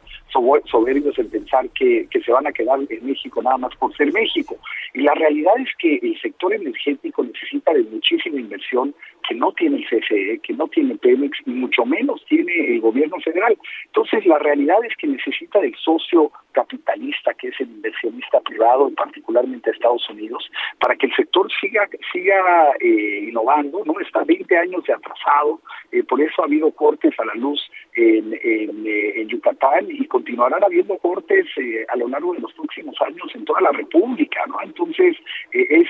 [0.66, 4.12] soberbios en pensar que, que se van a quedar en México nada más por ser
[4.12, 4.58] México.
[4.94, 8.94] Y la realidad es que el sector energético necesita de muchísima inversión
[9.28, 13.18] que no tiene el CFE, que no tiene Pemex y mucho menos tiene el gobierno
[13.20, 13.58] federal.
[13.86, 19.72] Entonces, la realidad es que necesita del socio capitalista, que es el inversionista privado, particularmente
[19.72, 20.50] Estados Unidos,
[20.80, 25.62] para que el sector siga siga eh, innovando, no está 20 años de atrasado,
[25.92, 27.62] eh, por eso ha habido cortes a la luz
[27.96, 32.96] en, eh, en Yucatán y continuarán habiendo cortes eh, a lo largo de los próximos
[33.02, 34.58] años en toda la República, ¿no?
[34.64, 35.16] Entonces,
[35.52, 35.88] es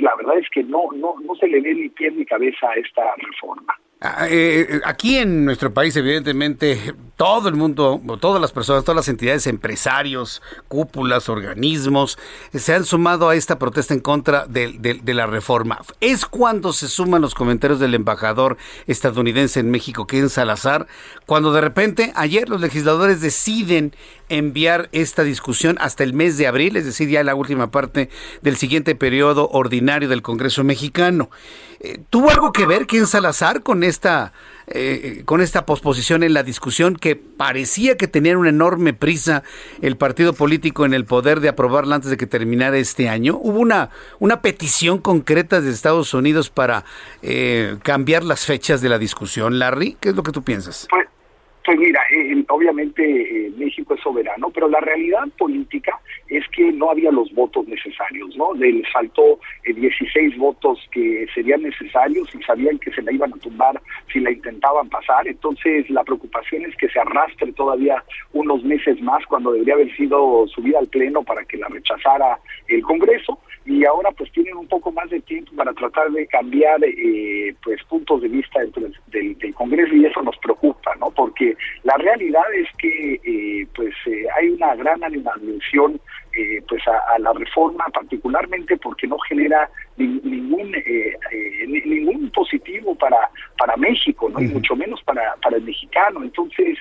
[0.00, 2.74] la verdad es que no, no, no se le ve ni pie ni cabeza a
[2.74, 3.78] esta reforma.
[4.28, 9.46] Eh, aquí en nuestro país, evidentemente, todo el mundo, todas las personas, todas las entidades,
[9.46, 12.18] empresarios, cúpulas, organismos,
[12.52, 15.78] se han sumado a esta protesta en contra de, de, la reforma.
[16.02, 20.86] Es cuando se suman los comentarios del embajador estadounidense en México, Ken Salazar,
[21.24, 23.94] cuando de repente ayer los legisladores deciden
[24.28, 28.10] enviar esta discusión hasta el mes de abril, es decir, ya la última parte
[28.42, 31.30] del siguiente periodo ordinario del Congreso mexicano.
[31.80, 34.32] Eh, ¿Tuvo algo que ver Ken Salazar con esta,
[34.66, 39.42] eh, con esta posposición en la discusión que parecía que tenían una enorme prisa
[39.82, 43.36] el partido político en el poder de aprobarla antes de que terminara este año?
[43.36, 46.86] ¿Hubo una, una petición concreta de Estados Unidos para
[47.22, 49.98] eh, cambiar las fechas de la discusión, Larry?
[50.00, 50.86] ¿Qué es lo que tú piensas?
[50.88, 51.06] Pues,
[51.64, 56.90] pues mira, eh, obviamente eh, México es soberano, pero la realidad política es que no
[56.90, 58.54] había los votos necesarios, ¿no?
[58.54, 63.36] Les faltó eh, 16 votos que serían necesarios y sabían que se la iban a
[63.36, 63.80] tumbar
[64.12, 65.26] si la intentaban pasar.
[65.26, 68.02] Entonces, la preocupación es que se arrastre todavía
[68.32, 72.38] unos meses más cuando debería haber sido subida al Pleno para que la rechazara
[72.68, 76.84] el Congreso y ahora pues tienen un poco más de tiempo para tratar de cambiar
[76.84, 81.10] eh, pues puntos de vista dentro del, del, Congreso y eso nos preocupa, ¿no?
[81.10, 86.00] Porque la realidad es que eh, pues eh, hay una gran animación
[86.36, 93.30] eh, pues a, la reforma, particularmente porque no genera ningún eh, eh, ningún positivo para
[93.56, 96.24] para México, no y mucho menos para para el mexicano.
[96.24, 96.76] Entonces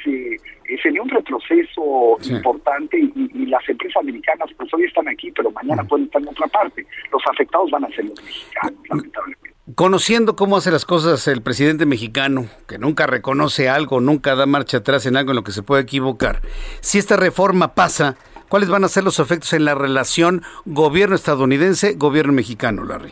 [0.81, 6.05] sería un retroceso importante y, las empresas americanas pues hoy están aquí, pero mañana pueden
[6.05, 6.88] estar en otra parte.
[7.11, 9.53] Los afectados van a ser los mexicanos, lamentablemente.
[9.75, 14.77] Conociendo cómo hace las cosas el presidente mexicano, que nunca reconoce algo, nunca da marcha
[14.77, 16.41] atrás en algo en lo que se puede equivocar,
[16.81, 18.17] si esta reforma pasa,
[18.53, 23.11] ¿cuáles van a ser los efectos en la relación gobierno estadounidense-gobierno mexicano, Larry?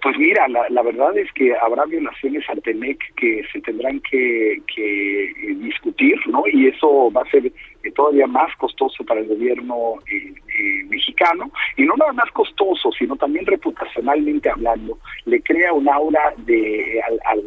[0.00, 5.34] Pues mira, la, verdad es que habrá violaciones al TEMEC que se tendrán que, que
[5.56, 6.44] discutir, ¿no?
[6.50, 7.52] Y eso va a ser
[7.82, 13.16] eh, todavía más costoso para el gobierno eh, mexicano y no nada más costoso, sino
[13.16, 17.00] también reputacionalmente hablando, le crea un aura de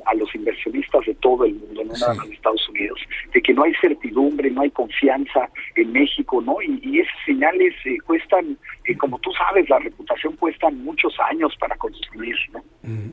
[0.05, 2.99] a, los inversionistas de todo el mundo, no nada más de Estados Unidos,
[3.33, 6.61] de que no hay certidumbre, no hay confianza en México, ¿no?
[6.61, 7.73] Y, y esas señales
[8.05, 8.57] cuestan,
[8.97, 12.63] como tú sabes, la reputación cuesta muchos años para construir, ¿no?
[12.83, 13.11] Mm.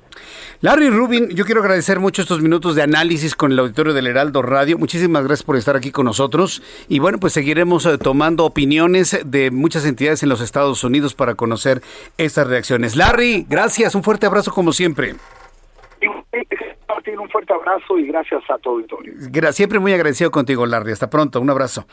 [0.60, 4.42] Larry Rubin, yo quiero agradecer mucho estos minutos de análisis con el auditorio del Heraldo
[4.42, 4.76] Radio.
[4.76, 6.62] Muchísimas gracias por estar aquí con nosotros.
[6.88, 11.34] Y bueno, pues seguiremos eh, tomando opiniones de muchas entidades en los Estados Unidos para
[11.34, 11.80] conocer
[12.18, 12.96] estas reacciones.
[12.96, 13.94] Larry, gracias.
[13.94, 15.14] Un fuerte abrazo como siempre
[17.16, 19.14] un fuerte abrazo y gracias a todo auditorio.
[19.52, 20.92] Siempre muy agradecido contigo, Larry.
[20.92, 21.86] Hasta pronto, un abrazo.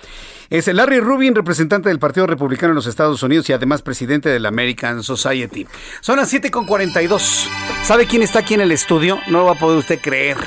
[0.49, 4.39] Es Larry Rubin, representante del Partido Republicano en los Estados Unidos y además presidente de
[4.39, 5.67] la American Society.
[6.01, 7.47] Son las 7.42.
[7.83, 9.19] ¿Sabe quién está aquí en el estudio?
[9.27, 10.37] No lo va a poder usted creer.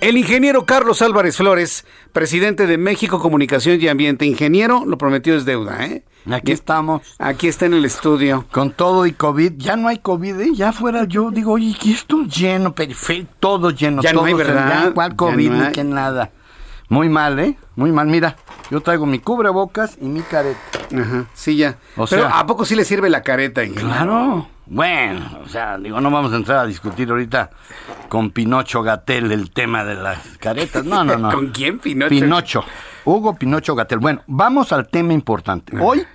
[0.00, 4.24] El ingeniero Carlos Álvarez Flores, presidente de México Comunicación y Ambiente.
[4.24, 6.04] Ingeniero, lo prometió es deuda, ¿eh?
[6.30, 7.02] Aquí estamos.
[7.18, 8.46] Aquí está en el estudio.
[8.50, 9.52] Con todo y COVID.
[9.58, 10.50] Ya no hay COVID, ¿eh?
[10.54, 14.00] Ya fuera yo digo, oye, ¿qué esto lleno, perfecto, todo lleno.
[14.00, 14.94] Ya no hay, ¿verdad?
[14.94, 15.50] ¿Cuál COVID?
[15.50, 16.30] ni que nada.
[16.88, 17.58] Muy mal, ¿eh?
[17.76, 18.06] Muy mal.
[18.08, 18.36] Mira,
[18.70, 20.58] yo traigo mi cubrebocas y mi careta.
[20.98, 21.76] Ajá, sí, ya.
[21.96, 23.94] O Pero ¿a poco sí le sirve la careta, ingeniero?
[23.94, 24.48] Claro.
[24.70, 27.50] Bueno, o sea, digo, no vamos a entrar a discutir ahorita
[28.08, 30.84] con Pinocho Gatel el tema de las caretas.
[30.84, 31.30] No, no, no.
[31.34, 32.08] ¿Con quién, Pinocho?
[32.08, 32.64] Pinocho.
[33.04, 33.98] Hugo Pinocho Gatel.
[33.98, 35.76] Bueno, vamos al tema importante.
[35.76, 36.06] Hoy,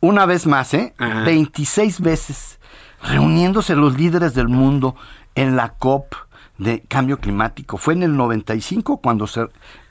[0.00, 0.94] una vez más, ¿eh?
[0.98, 2.58] 26 veces
[3.04, 4.96] reuniéndose los líderes del mundo
[5.36, 6.12] en la COP
[6.58, 7.78] de cambio climático.
[7.78, 9.46] Fue en el 95 cuando se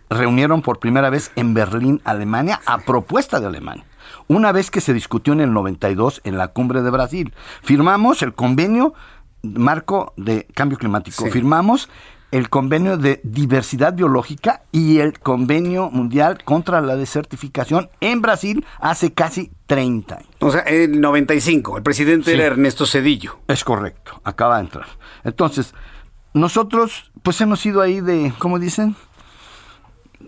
[0.09, 3.85] reunieron por primera vez en Berlín, Alemania, a propuesta de Alemania.
[4.27, 8.33] Una vez que se discutió en el 92 en la cumbre de Brasil, firmamos el
[8.33, 8.93] convenio
[9.41, 11.89] marco de cambio climático, firmamos
[12.31, 19.13] el convenio de diversidad biológica y el convenio mundial contra la desertificación en Brasil hace
[19.13, 20.29] casi 30 años.
[20.39, 23.39] O sea, en el 95, el presidente era Ernesto Cedillo.
[23.47, 24.85] Es correcto, acaba de entrar.
[25.23, 25.73] Entonces,
[26.33, 28.95] nosotros pues hemos ido ahí de, ¿cómo dicen?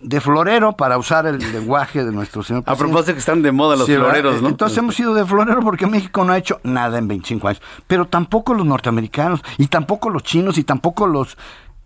[0.01, 2.83] De florero para usar el lenguaje de nuestro señor presidente.
[2.83, 4.49] A propósito que están de moda los floreros, ¿no?
[4.49, 7.61] Entonces hemos ido de florero porque México no ha hecho nada en 25 años.
[7.87, 11.37] Pero tampoco los norteamericanos, y tampoco los chinos, y tampoco los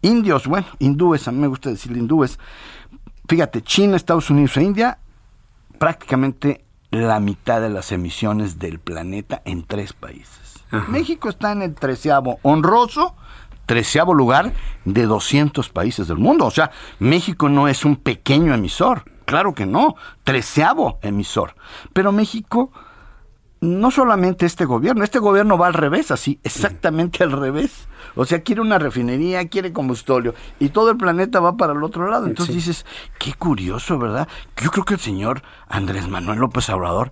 [0.01, 2.39] indios, bueno, hindúes, a mí me gusta decir hindúes.
[3.27, 4.99] Fíjate, China, Estados Unidos e India,
[5.79, 10.63] prácticamente la mitad de las emisiones del planeta en tres países.
[10.89, 13.15] México está en el treceavo honroso
[13.65, 14.53] treceavo lugar
[14.85, 16.45] de 200 países del mundo.
[16.45, 19.03] O sea, México no es un pequeño emisor.
[19.25, 21.55] Claro que no, treceavo emisor.
[21.93, 22.71] Pero México,
[23.59, 27.87] no solamente este gobierno, este gobierno va al revés, así, exactamente al revés.
[28.15, 32.07] O sea, quiere una refinería, quiere combustorio, y todo el planeta va para el otro
[32.09, 32.27] lado.
[32.27, 32.85] Entonces dices,
[33.17, 34.27] qué curioso, ¿verdad?
[34.61, 37.11] Yo creo que el señor Andrés Manuel López Obrador,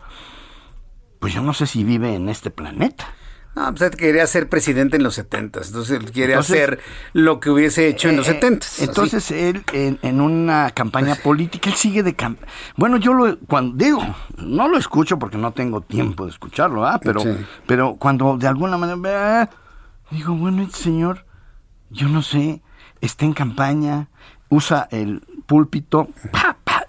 [1.20, 3.08] pues yo no sé si vive en este planeta.
[3.56, 6.80] Ah, pues él quería ser presidente en los 70, entonces él quiere hacer
[7.14, 8.66] lo que hubiese hecho en los 70.
[8.66, 12.16] Eh, entonces él en, una campaña política, él sigue de
[12.76, 14.02] Bueno, yo lo cuando digo,
[14.38, 17.00] no lo escucho porque no tengo tiempo de escucharlo, ¿ah?
[17.04, 17.22] Pero,
[17.68, 19.50] pero cuando de alguna manera
[20.10, 21.26] digo, bueno, este señor,
[21.92, 22.62] yo no sé,
[23.02, 24.10] está en campaña,
[24.50, 26.10] usa el púlpito,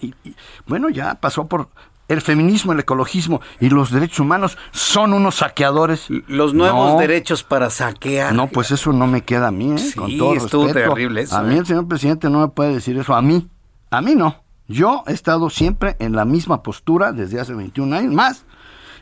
[0.00, 0.14] y,
[0.66, 1.68] bueno, ya pasó por
[2.09, 6.06] el feminismo, el ecologismo y los derechos humanos son unos saqueadores.
[6.26, 8.35] Los nuevos derechos para saquear.
[8.35, 9.78] No, pues eso no me queda a mí, ¿eh?
[9.78, 11.36] Sí, Con todo estuvo terrible eso.
[11.36, 11.59] A mí ¿eh?
[11.59, 13.14] el señor presidente no me puede decir eso.
[13.14, 13.48] A mí,
[13.90, 14.43] a mí no.
[14.66, 18.44] Yo he estado siempre en la misma postura desde hace 21 años más.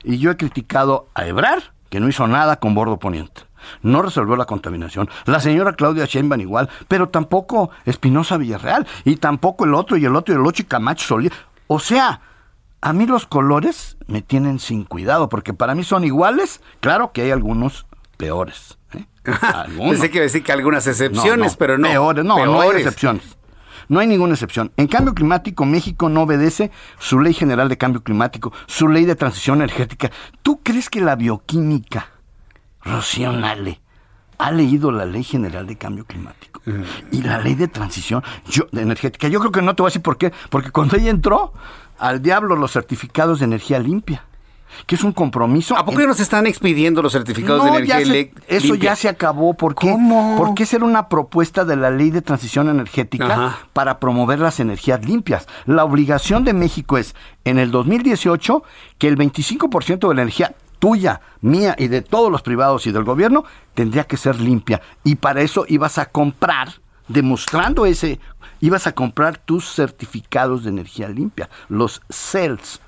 [0.04, 3.42] Y yo he criticado a Ebrar, que no hizo nada con Bordo Poniente.
[3.82, 5.08] No resolvió la contaminación.
[5.24, 10.16] La señora Claudia Sheinbaum igual, pero tampoco Espinosa Villarreal, y tampoco el otro, y el
[10.16, 11.32] otro, y el otro, y Camacho Solís.
[11.68, 12.20] O sea,
[12.82, 17.22] a mí los colores me tienen sin cuidado, porque para mí son iguales, claro que
[17.22, 17.86] hay algunos
[18.16, 18.76] peores.
[18.92, 19.06] ¿eh?
[19.78, 21.88] Pensé que decir que algunas excepciones, pero no.
[21.88, 23.38] Peores, no, no hay excepciones.
[23.88, 24.72] No hay ninguna excepción.
[24.76, 29.16] En cambio climático, México no obedece su ley general de cambio climático, su ley de
[29.16, 30.10] transición energética.
[30.42, 32.08] ¿Tú crees que la bioquímica,
[32.82, 33.80] Rocío Nale,
[34.38, 36.62] ha leído la ley general de cambio climático
[37.10, 39.28] y la ley de transición yo- de energética?
[39.28, 40.32] Yo creo que no te voy a decir por qué.
[40.48, 41.52] Porque cuando ella entró,
[41.98, 44.24] al diablo los certificados de energía limpia,
[44.86, 45.76] que es un compromiso.
[45.76, 48.90] ¿A poco ya nos están expidiendo los certificados de energía elec- Eso limpia?
[48.90, 49.54] ya se acabó.
[49.54, 49.94] ¿Por qué?
[50.38, 53.58] Porque esa era una propuesta de la ley de transición energética Ajá.
[53.72, 55.46] para promover las energías limpias.
[55.66, 57.14] La obligación de México es,
[57.44, 58.62] en el 2018,
[58.98, 63.04] que el 25% de la energía tuya, mía y de todos los privados y del
[63.04, 63.44] gobierno
[63.74, 64.80] tendría que ser limpia.
[65.04, 66.72] Y para eso ibas a comprar,
[67.08, 68.20] demostrando ese,
[68.60, 72.80] ibas a comprar tus certificados de energía limpia, los CELS.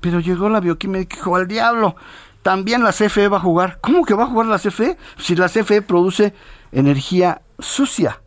[0.00, 1.96] Pero llegó la bioquímica y dijo, al diablo,
[2.42, 3.78] también la CFE va a jugar.
[3.80, 4.96] ¿Cómo que va a jugar la CFE?
[5.18, 6.34] Si la CFE produce
[6.72, 8.20] energía sucia.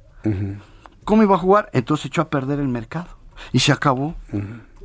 [1.03, 1.69] ¿Cómo iba a jugar?
[1.73, 3.07] Entonces echó a perder el mercado.
[3.51, 4.15] Y se acabó.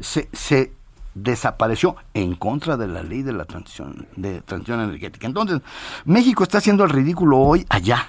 [0.01, 0.73] se, se
[1.15, 5.27] desapareció en contra de la ley de la transición, de transición energética.
[5.27, 5.61] Entonces,
[6.05, 8.09] México está haciendo el ridículo hoy allá,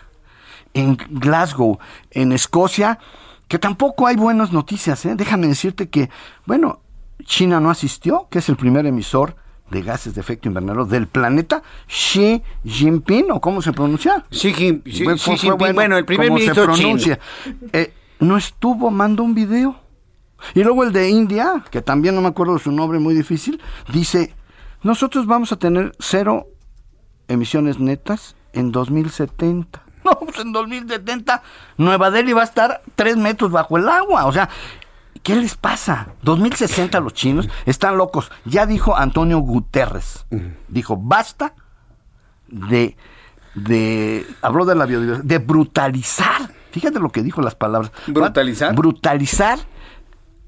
[0.74, 1.80] en Glasgow,
[2.12, 3.00] en Escocia,
[3.48, 5.06] que tampoco hay buenas noticias.
[5.06, 5.16] ¿eh?
[5.16, 6.10] Déjame decirte que,
[6.46, 6.80] bueno,
[7.26, 9.36] China no asistió, que es el primer emisor
[9.70, 14.26] de gases de efecto invernadero del planeta, Xi Jinping, o cómo se pronuncia.
[14.30, 17.18] Xi, Jin- Xi- Fue- Xi fue Jinping, bueno, el primer se ministro chino.
[17.74, 19.76] Eh, no estuvo, mandó un video.
[20.56, 23.62] Y luego el de India, que también no me acuerdo su nombre, muy difícil,
[23.94, 24.34] dice,
[24.84, 26.48] nosotros vamos a tener cero
[27.28, 29.84] emisiones netas en 2070.
[30.06, 31.44] No, pues en 2070
[31.78, 34.26] Nueva Delhi va a estar tres metros bajo el agua.
[34.26, 34.50] O sea,
[35.24, 36.10] ¿qué les pasa?
[36.24, 38.32] 2060 los chinos están locos.
[38.46, 40.26] Ya dijo Antonio Guterres.
[40.68, 41.54] Dijo, basta
[42.48, 42.98] de,
[43.56, 46.52] de, habló de la biodiversidad, de brutalizar.
[46.72, 47.92] Fíjate lo que dijo las palabras.
[48.08, 48.76] ¿Brutalizar?
[48.76, 49.60] Brutalizar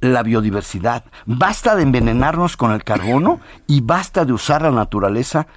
[0.01, 1.05] la biodiversidad.
[1.25, 5.47] Basta de envenenarnos con el carbono y basta de usar la naturaleza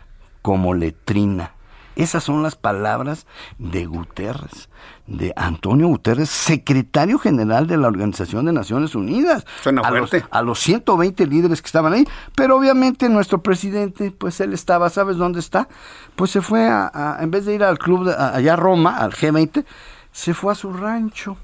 [0.43, 1.56] como letrina.
[1.97, 3.27] Esas son las palabras
[3.59, 4.69] de Guterres,
[5.07, 9.45] de Antonio Guterres, secretario general de la Organización de Naciones Unidas.
[9.63, 10.29] Suena a los, fuerte.
[10.31, 12.07] a los 120 líderes que estaban ahí.
[12.35, 15.69] Pero obviamente nuestro presidente, pues él estaba, ¿sabes dónde está?
[16.17, 18.57] Pues se fue a, a- en vez de ir al club de- a- allá a
[18.57, 19.65] Roma, al G20,
[20.13, 21.37] se fue a su rancho.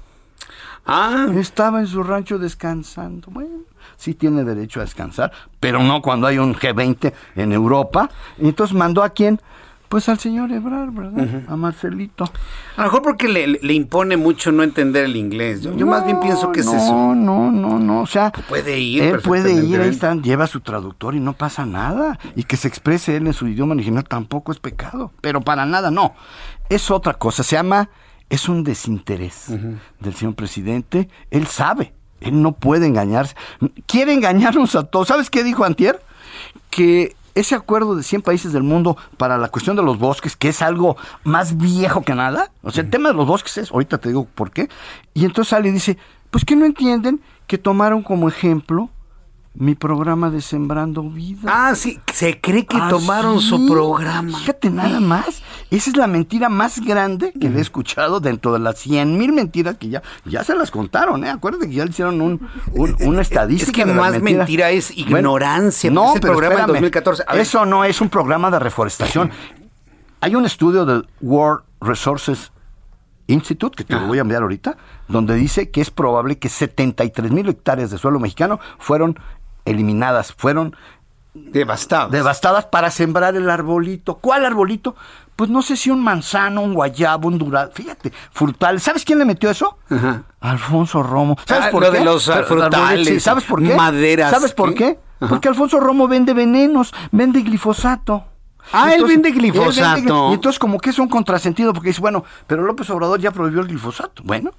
[0.85, 1.27] Ah.
[1.35, 3.29] Estaba en su rancho descansando.
[3.31, 3.61] Bueno,
[3.97, 8.09] sí tiene derecho a descansar, pero no cuando hay un G20 en Europa.
[8.37, 9.39] Entonces mandó a quién?
[9.93, 11.43] Pues al señor Ebrard, ¿verdad?
[11.47, 12.23] A Marcelito.
[12.77, 15.61] A lo mejor porque le, le impone mucho no entender el inglés.
[15.61, 17.13] Yo, yo más bien pienso que es no, eso.
[17.13, 19.03] No, no, no, o sea, Puede ir.
[19.03, 22.17] él puede ir, ahí está, lleva su traductor y no pasa nada.
[22.35, 25.91] Y que se exprese él en su idioma original tampoco es pecado, pero para nada
[25.91, 26.15] no.
[26.69, 27.91] Es otra cosa, se llama,
[28.31, 29.45] es un desinterés
[29.99, 31.07] del señor presidente.
[31.29, 33.35] Él sabe, él no puede engañarse.
[33.85, 35.09] Quiere engañarnos a todos.
[35.09, 36.01] ¿Sabes qué dijo Antier?
[36.71, 40.49] Que ese acuerdo de 100 países del mundo para la cuestión de los bosques, que
[40.49, 43.97] es algo más viejo que nada, o sea, el tema de los bosques es, ahorita
[43.97, 44.69] te digo por qué,
[45.13, 45.97] y entonces sale y dice,
[46.31, 48.89] pues que no entienden que tomaron como ejemplo
[49.55, 51.41] mi programa de Sembrando Vida.
[51.47, 53.49] Ah, sí, se cree que Ah, tomaron sí.
[53.49, 54.37] su programa.
[54.39, 55.43] Fíjate nada más.
[55.69, 59.31] Esa es la mentira más grande que le he escuchado dentro de las 100 mil
[59.31, 61.29] mentiras que ya, ya se las contaron, ¿eh?
[61.29, 63.71] Acuérdate que ya le hicieron un, un- una estadística.
[63.71, 64.37] Es que de más mentiras.
[64.39, 67.41] mentira es Bueno, ignorancia, no, pero programa espérame, 2014 a ver.
[67.41, 69.29] Eso no es un programa de reforestación.
[70.19, 72.51] Hay un estudio del World Resources
[73.27, 74.75] Institute, que te lo voy a enviar ahorita,
[75.07, 79.17] donde dice que es probable que 73 mil hectáreas de suelo mexicano fueron
[79.65, 80.75] eliminadas, fueron
[81.33, 82.11] devastadas.
[82.11, 84.15] devastadas para sembrar el arbolito.
[84.15, 84.95] ¿Cuál arbolito?
[85.35, 88.83] Pues no sé si un manzano, un guayabo, un durazno, fíjate, frutales.
[88.83, 89.77] ¿Sabes quién le metió eso?
[90.41, 91.37] Alfonso Romo.
[91.45, 91.97] ¿Sabes Ah, por lo qué?
[91.99, 93.75] de los, frutales, sí, ¿Sabes por qué?
[93.75, 94.99] maderas, ¿Sabes por qué?
[95.19, 95.29] Ajá.
[95.29, 98.25] Porque Alfonso Romo vende venenos, vende glifosato.
[98.71, 99.99] Ah, él vende él vende glifosato.
[100.01, 103.31] gli- y entonces como que es un contrasentido porque dice, bueno, pero López Obrador ya
[103.31, 104.21] prohibió el glifosato.
[104.23, 104.51] Bueno,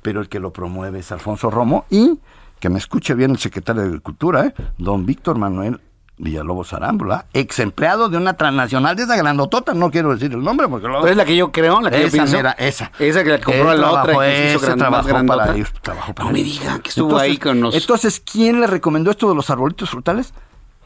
[0.00, 2.18] pero el que lo promueve es Alfonso Romo y
[2.60, 4.54] que me escuche bien el secretario de Agricultura, ¿eh?
[4.78, 5.80] don Víctor Manuel
[6.18, 10.68] Villalobos Arámbula, ex empleado de una transnacional de esa grandotota, no quiero decir el nombre
[10.68, 10.86] porque.
[10.86, 12.36] Pero es la que yo creo, la que yo esa pienso.
[12.36, 12.92] mera, esa.
[12.98, 15.72] Esa que la compró a la otra y que se hizo gran- trabajó para ellos,
[15.80, 16.60] trabajó para No me ellos.
[16.60, 20.34] diga que estuvo ahí con los- Entonces, ¿quién le recomendó esto de los arbolitos frutales?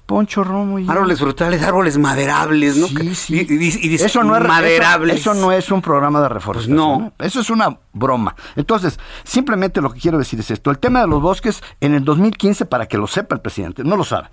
[0.07, 0.89] Poncho Romo y...
[0.89, 2.87] Árboles frutales, árboles maderables, ¿no?
[2.89, 3.35] Sí, sí.
[3.49, 5.21] Y, y- y dice, eso no es maderables.
[5.21, 6.77] Eso, eso no es un programa de reforestación.
[6.77, 7.07] no.
[7.19, 7.27] ¿eh?
[7.27, 8.37] Eso es una broma.
[8.57, 10.71] Entonces, simplemente lo que quiero decir es esto.
[10.71, 13.97] El tema de los bosques en el 2015, para que lo sepa el presidente, no
[13.97, 14.29] lo sabe,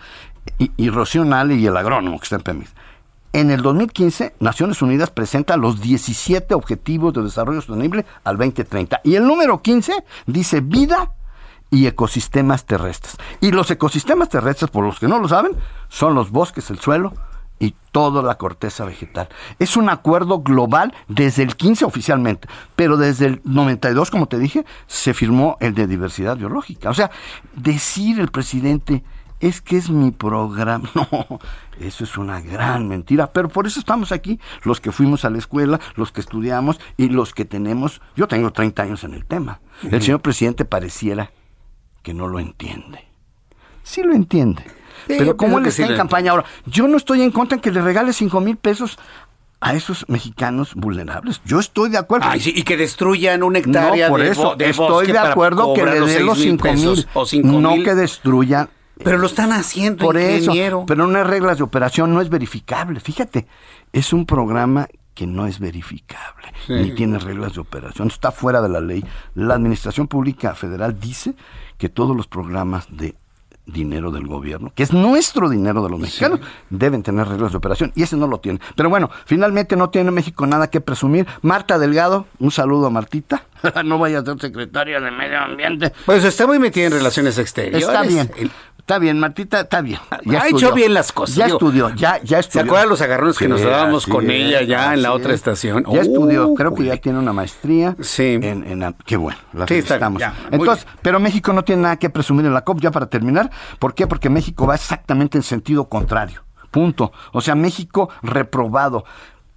[0.59, 2.71] y, y Rocío Nale y el agrónomo que está en Pemex,
[3.33, 8.99] En el 2015, Naciones Unidas presenta los 17 Objetivos de Desarrollo Sostenible al 2030.
[9.05, 9.93] Y el número 15
[10.25, 11.11] dice vida
[11.71, 13.15] y ecosistemas terrestres.
[13.39, 15.53] Y los ecosistemas terrestres, por los que no lo saben,
[15.89, 17.13] son los bosques, el suelo
[17.57, 19.29] y toda la corteza vegetal.
[19.57, 24.65] Es un acuerdo global desde el 15 oficialmente, pero desde el 92, como te dije,
[24.87, 26.89] se firmó el de diversidad biológica.
[26.89, 27.11] O sea,
[27.55, 29.03] decir el presidente
[29.39, 30.89] es que es mi programa.
[30.95, 31.39] No,
[31.79, 33.31] eso es una gran mentira.
[33.31, 37.09] Pero por eso estamos aquí, los que fuimos a la escuela, los que estudiamos y
[37.09, 38.01] los que tenemos.
[38.15, 39.61] Yo tengo 30 años en el tema.
[39.83, 41.31] El señor presidente pareciera
[42.01, 43.07] que no lo entiende.
[43.83, 44.63] Sí lo entiende.
[45.07, 47.61] Sí, pero pienso él está sí en campaña ahora, yo no estoy en contra en
[47.61, 48.99] que le regale 5 mil pesos
[49.59, 51.41] a esos mexicanos vulnerables.
[51.45, 52.27] Yo estoy de acuerdo.
[52.27, 55.73] Ay, sí, y que destruyan una hectárea no, por de, eso de estoy de acuerdo
[55.73, 58.69] que le den los 6,000 5 mil, pesos o 5 no que destruyan.
[59.03, 60.79] Pero lo están haciendo, Por ingeniero.
[60.79, 62.99] eso, pero no hay reglas de operación, no es verificable.
[62.99, 63.47] Fíjate,
[63.91, 64.87] es un programa
[65.21, 66.73] que no es verificable, Sí.
[66.73, 69.05] ni tiene reglas de operación, está fuera de la ley.
[69.35, 71.35] La Administración Pública Federal dice
[71.77, 73.13] que todos los programas de
[73.67, 76.39] dinero del gobierno, que es nuestro dinero de los mexicanos,
[76.71, 78.59] deben tener reglas de operación y ese no lo tiene.
[78.75, 81.27] Pero bueno, finalmente no tiene México nada que presumir.
[81.43, 83.43] Marta Delgado, un saludo a Martita.
[83.85, 85.93] no vaya a ser secretaria de Medio Ambiente.
[86.07, 87.83] Pues está muy metida en relaciones exteriores.
[87.87, 88.31] Está bien.
[88.81, 89.99] Está bien, Martita, está bien.
[90.37, 91.57] Ha hecho bien las cosas, Ya digo.
[91.59, 92.65] estudió, ya, ya ¿Se estudió.
[92.65, 95.35] acuerdan los agarrones que nos dábamos con es, ella ya en la otra es.
[95.35, 95.85] estación?
[95.89, 97.95] Ya estudió, Uh, creo que ya tiene una maestría.
[98.01, 98.37] Sí.
[98.41, 100.17] En, en qué bueno, la Sí, está felicitamos.
[100.17, 103.05] bien, ya, Entonces, pero México no tiene nada que presumir en la COP, ya para
[103.05, 103.49] terminar.
[103.79, 104.07] ¿Por qué?
[104.07, 106.43] Porque México va exactamente en sentido contrario.
[106.71, 107.11] Punto.
[107.31, 109.05] O sea, México reprobado.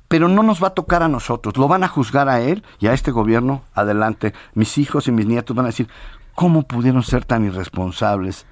[0.06, 2.86] Pero no nos va a tocar a nosotros, lo van a juzgar a él y
[2.88, 3.62] a este gobierno.
[3.74, 4.34] Adelante.
[4.52, 5.88] Mis hijos y mis nietos van a decir,
[6.34, 8.46] ¿cómo pudieron ser tan irresponsables?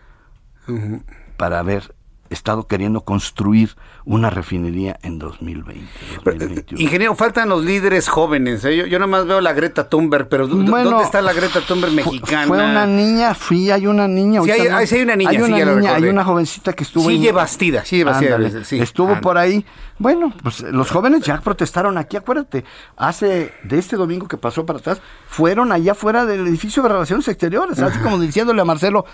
[1.36, 1.94] Para haber
[2.30, 3.76] estado queriendo construir
[4.06, 5.86] una refinería en 2020.
[6.24, 6.80] 2021.
[6.82, 8.64] Ingeniero, faltan los líderes jóvenes.
[8.64, 8.74] ¿eh?
[8.74, 11.92] Yo, yo nomás veo la Greta Thunberg, pero ¿dó- Bueno, ¿dónde está la Greta Thunberg
[11.92, 12.46] mexicana?
[12.46, 14.40] Fue una niña, fui, hay una niña.
[14.44, 16.72] Sí, hay- no- hay- sí hay una niña, Hay sí, una niña, hay una jovencita
[16.72, 17.06] que estuvo.
[17.06, 19.22] Sigue Bastida, sigue Bastida, Ándale, sí, estuvo ándale.
[19.22, 19.66] por ahí.
[19.98, 22.64] Bueno, pues los jóvenes ya protestaron aquí, acuérdate.
[22.96, 27.28] Hace, de este domingo que pasó para atrás, fueron allá afuera del edificio de Relaciones
[27.28, 29.04] Exteriores, así como diciéndole a Marcelo.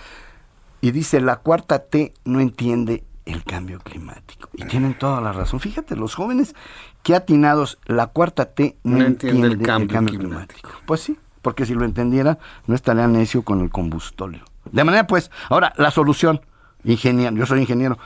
[0.81, 4.49] Y dice, la cuarta T no entiende el cambio climático.
[4.55, 5.61] Y tienen toda la razón.
[5.61, 6.55] Fíjate, los jóvenes
[7.03, 10.71] que atinados, la cuarta T no, No entiende, entiende el cambio climático.
[10.87, 14.45] Pues sí, porque si lo entendiera, no estaría necio con el combustóleo.
[14.71, 16.41] De manera pues, ahora, la solución,
[16.85, 17.99] ingeniero, yo soy ingeniero,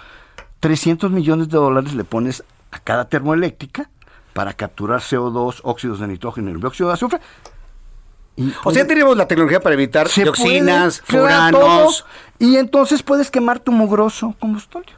[0.60, 3.90] 300 millones de dólares le pones a cada termoeléctrica
[4.32, 7.20] para capturar CO2, óxidos de nitrógeno y el dióxido de azufre.
[8.64, 12.06] O sea, tenemos la tecnología para evitar dioxinas, puede, furanos.
[12.38, 14.96] y entonces puedes quemar tu mugroso combustóleo.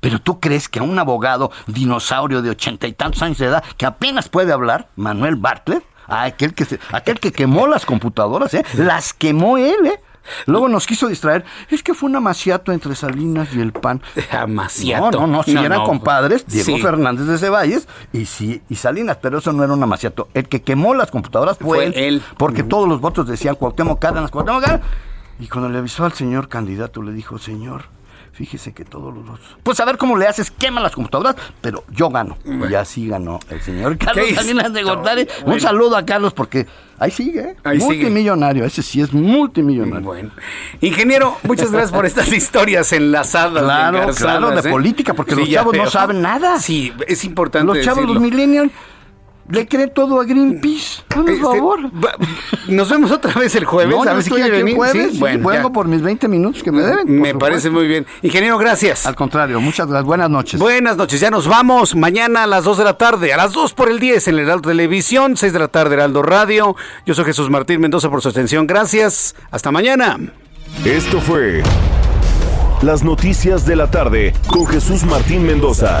[0.00, 3.62] Pero tú crees que a un abogado dinosaurio de ochenta y tantos años de edad,
[3.76, 8.64] que apenas puede hablar, Manuel Bartlett, aquel que, se- aquel que quemó las computadoras, ¿eh?
[8.78, 10.00] las quemó él, ¿eh?
[10.46, 11.44] Luego nos quiso distraer.
[11.70, 14.00] Es que fue un amaciato entre Salinas y el PAN.
[14.30, 15.10] Amaciato.
[15.20, 15.84] No, no, no, si No, eran no.
[15.84, 16.80] compadres, Diego Sí.
[16.82, 20.28] Fernández de Ceballos y, sí, y Salinas, pero eso no era un amaciato.
[20.34, 22.22] El que quemó las computadoras fue, Fue él, él.
[22.36, 24.86] porque todos los votos decían Cuauhtémoc Cárdenas, Cuauhtémoc Cárdenas.
[25.38, 27.84] Y cuando le avisó al señor candidato, le dijo, señor,
[28.40, 29.38] fíjese que todos los.
[29.62, 32.38] Pues a ver cómo le haces, quema las computadoras, pero yo gano.
[32.70, 34.82] Y así ganó el señor Carlos ¿Qué Salinas de?
[34.82, 35.28] Gortari.
[35.40, 35.54] Bueno.
[35.54, 36.66] Un saludo a Carlos, porque
[36.98, 37.56] ahí sigue, ¿eh?
[37.64, 37.96] Ahí sigue.
[37.96, 40.06] multimillonario, ese sí es multimillonario.
[40.06, 40.30] Bueno.
[40.80, 43.62] Ingeniero, muchas gracias por estas historias enlazadas.
[43.62, 44.72] Claro, claro, de ¿eh?
[44.72, 46.58] política, porque los chavos no saben nada.
[46.60, 48.72] Sí, es importante Los chavos, los millennials,
[49.50, 51.02] le creen todo a Greenpeace.
[51.08, 51.80] Por Este, favor.
[51.86, 52.14] va-
[52.68, 53.94] Nos vemos otra vez el jueves.
[53.94, 54.76] No, a ver si quiere venir.
[54.76, 55.72] jueves, Sí, bueno, ya.
[55.72, 57.06] por mis 20 minutos que me deben.
[57.08, 57.38] Me supuesto.
[57.38, 58.06] parece muy bien.
[58.22, 59.06] Ingeniero, gracias.
[59.06, 60.06] Al contrario, muchas gracias.
[60.06, 60.60] Buenas noches.
[60.60, 61.94] Buenas noches, ya nos vamos.
[61.96, 64.40] Mañana a las 2 de la tarde, a las 2 por el 10 en el
[64.40, 66.76] Heraldo Televisión, 6 de la tarde Heraldo Radio.
[67.06, 68.66] Yo soy Jesús Martín Mendoza por su atención.
[68.66, 69.34] Gracias.
[69.50, 70.18] Hasta mañana.
[70.84, 71.62] Esto fue
[72.82, 76.00] Las noticias de la tarde con Jesús Martín Mendoza.